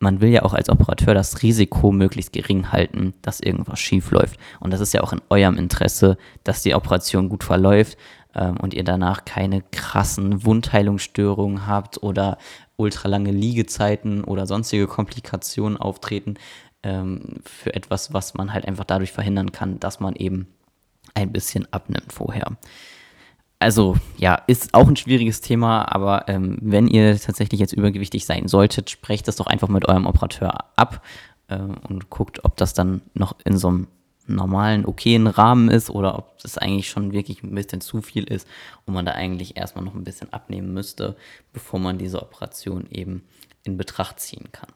man 0.00 0.20
will 0.20 0.30
ja 0.30 0.42
auch 0.42 0.54
als 0.54 0.70
Operateur 0.70 1.14
das 1.14 1.42
Risiko 1.42 1.92
möglichst 1.92 2.32
gering 2.32 2.72
halten, 2.72 3.14
dass 3.22 3.40
irgendwas 3.40 3.78
schief 3.78 4.10
läuft. 4.10 4.40
Und 4.58 4.72
das 4.72 4.80
ist 4.80 4.94
ja 4.94 5.02
auch 5.02 5.12
in 5.12 5.20
eurem 5.28 5.56
Interesse, 5.56 6.16
dass 6.42 6.62
die 6.62 6.74
Operation 6.74 7.28
gut 7.28 7.44
verläuft 7.44 7.98
ähm, 8.34 8.56
und 8.58 8.74
ihr 8.74 8.84
danach 8.84 9.24
keine 9.24 9.62
krassen 9.72 10.44
Wundheilungsstörungen 10.44 11.66
habt 11.66 12.02
oder 12.02 12.38
ultralange 12.76 13.30
Liegezeiten 13.30 14.24
oder 14.24 14.46
sonstige 14.46 14.86
Komplikationen 14.86 15.76
auftreten 15.76 16.34
ähm, 16.82 17.40
für 17.44 17.74
etwas, 17.74 18.12
was 18.12 18.34
man 18.34 18.52
halt 18.52 18.66
einfach 18.66 18.84
dadurch 18.84 19.12
verhindern 19.12 19.52
kann, 19.52 19.80
dass 19.80 20.00
man 20.00 20.14
eben 20.16 20.48
ein 21.14 21.32
bisschen 21.32 21.70
abnimmt 21.72 22.12
vorher. 22.12 22.56
Also 23.58 23.96
ja, 24.16 24.36
ist 24.46 24.72
auch 24.72 24.88
ein 24.88 24.96
schwieriges 24.96 25.42
Thema, 25.42 25.84
aber 25.92 26.28
ähm, 26.28 26.56
wenn 26.62 26.88
ihr 26.88 27.20
tatsächlich 27.20 27.60
jetzt 27.60 27.74
übergewichtig 27.74 28.24
sein 28.24 28.48
solltet, 28.48 28.88
sprecht 28.88 29.28
das 29.28 29.36
doch 29.36 29.46
einfach 29.46 29.68
mit 29.68 29.86
eurem 29.86 30.06
Operateur 30.06 30.64
ab 30.76 31.04
äh, 31.48 31.58
und 31.58 32.08
guckt, 32.08 32.42
ob 32.44 32.56
das 32.56 32.72
dann 32.72 33.02
noch 33.12 33.36
in 33.44 33.58
so 33.58 33.68
einem 33.68 33.88
normalen, 34.34 34.86
okayen 34.86 35.26
Rahmen 35.26 35.68
ist 35.68 35.90
oder 35.90 36.18
ob 36.18 36.38
das 36.42 36.58
eigentlich 36.58 36.88
schon 36.88 37.12
wirklich 37.12 37.42
ein 37.42 37.54
bisschen 37.54 37.80
zu 37.80 38.02
viel 38.02 38.24
ist 38.24 38.46
und 38.86 38.94
man 38.94 39.06
da 39.06 39.12
eigentlich 39.12 39.56
erstmal 39.56 39.84
noch 39.84 39.94
ein 39.94 40.04
bisschen 40.04 40.32
abnehmen 40.32 40.72
müsste, 40.72 41.16
bevor 41.52 41.80
man 41.80 41.98
diese 41.98 42.22
Operation 42.22 42.86
eben 42.90 43.22
in 43.64 43.76
Betracht 43.76 44.20
ziehen 44.20 44.50
kann. 44.52 44.70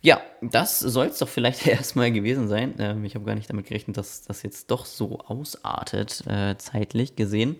Ja, 0.00 0.20
das 0.40 0.78
soll 0.78 1.06
es 1.06 1.18
doch 1.18 1.28
vielleicht 1.28 1.66
erstmal 1.66 2.12
gewesen 2.12 2.48
sein. 2.48 2.74
Ähm, 2.78 3.04
ich 3.04 3.14
habe 3.14 3.24
gar 3.24 3.34
nicht 3.34 3.50
damit 3.50 3.66
gerechnet, 3.66 3.96
dass 3.96 4.22
das 4.22 4.42
jetzt 4.42 4.70
doch 4.70 4.86
so 4.86 5.18
ausartet, 5.20 6.24
äh, 6.26 6.56
zeitlich 6.56 7.16
gesehen. 7.16 7.56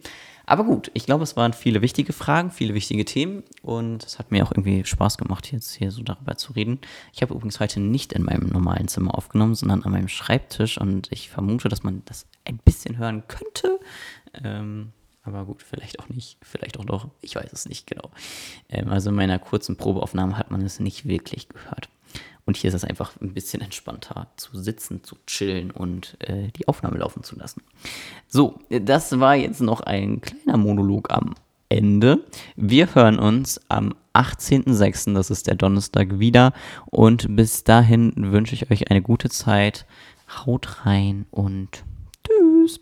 Aber 0.49 0.65
gut, 0.65 0.91
ich 0.95 1.05
glaube, 1.05 1.25
es 1.25 1.37
waren 1.37 1.53
viele 1.53 1.83
wichtige 1.83 2.15
Fragen, 2.15 2.51
viele 2.51 2.73
wichtige 2.73 3.05
Themen 3.05 3.43
und 3.61 4.03
es 4.03 4.19
hat 4.19 4.31
mir 4.31 4.43
auch 4.47 4.51
irgendwie 4.51 4.83
Spaß 4.83 5.19
gemacht, 5.19 5.53
jetzt 5.53 5.75
hier 5.75 5.91
so 5.91 6.03
darüber 6.03 6.39
zu 6.39 6.55
reden. 6.55 6.79
Ich 7.13 7.21
habe 7.21 7.35
übrigens 7.35 7.61
heute 7.61 7.81
nicht 7.81 8.15
in 8.15 8.23
meinem 8.23 8.49
normalen 8.49 8.89
Zimmer 8.89 9.15
aufgenommen, 9.15 9.55
sondern 9.55 9.83
an 9.83 9.93
meinem 9.93 10.09
Schreibtisch 10.09 10.79
und 10.79 11.13
ich 11.13 11.29
vermute, 11.29 11.69
dass 11.69 11.83
man 11.83 12.01
das 12.07 12.27
ein 12.47 12.57
bisschen 12.65 12.97
hören 12.97 13.25
könnte. 13.29 13.79
Ähm, 14.43 14.93
aber 15.23 15.45
gut, 15.45 15.63
vielleicht 15.63 16.01
auch 16.01 16.09
nicht, 16.09 16.39
vielleicht 16.41 16.79
auch 16.79 16.87
doch, 16.87 17.09
ich 17.21 17.37
weiß 17.37 17.53
es 17.53 17.69
nicht 17.69 17.87
genau. 17.87 18.11
Ähm, 18.71 18.89
also 18.89 19.11
in 19.11 19.17
meiner 19.17 19.39
kurzen 19.39 19.77
Probeaufnahme 19.77 20.39
hat 20.39 20.51
man 20.51 20.63
es 20.63 20.81
nicht 20.81 21.07
wirklich 21.07 21.51
gehört. 21.51 21.91
Und 22.49 22.57
hier 22.57 22.69
ist 22.69 22.75
es 22.75 22.85
einfach 22.85 23.13
ein 23.21 23.35
bisschen 23.35 23.61
entspannter 23.61 24.29
zu 24.37 24.57
sitzen, 24.57 25.05
zu 25.05 25.17
chillen 25.27 25.71
und 25.71 26.17
äh, 26.21 26.49
die 26.57 26.67
Aufnahme 26.67 26.97
laufen 26.97 27.23
zu 27.23 27.37
lassen. 27.37 27.61
So, 28.27 28.59
das 28.71 29.21
war 29.21 29.37
jetzt 29.37 29.61
noch 29.61 29.83
ein 29.83 30.23
kleiner 30.23 30.57
Monolog 30.57 31.13
am 31.13 31.35
Ende. 31.69 32.25
Wir 32.57 32.95
hören 32.95 33.19
uns 33.19 33.61
am 33.69 33.95
18.06., 34.15 35.13
das 35.13 35.29
ist 35.29 35.47
der 35.47 35.57
Donnerstag, 35.57 36.21
wieder. 36.21 36.55
Und 36.87 37.37
bis 37.37 37.65
dahin 37.65 38.15
wünsche 38.17 38.55
ich 38.55 38.71
euch 38.71 38.91
eine 38.91 39.03
gute 39.03 39.29
Zeit. 39.29 39.85
Haut 40.47 40.87
rein 40.87 41.27
und 41.31 41.85
tschüss. 42.27 42.81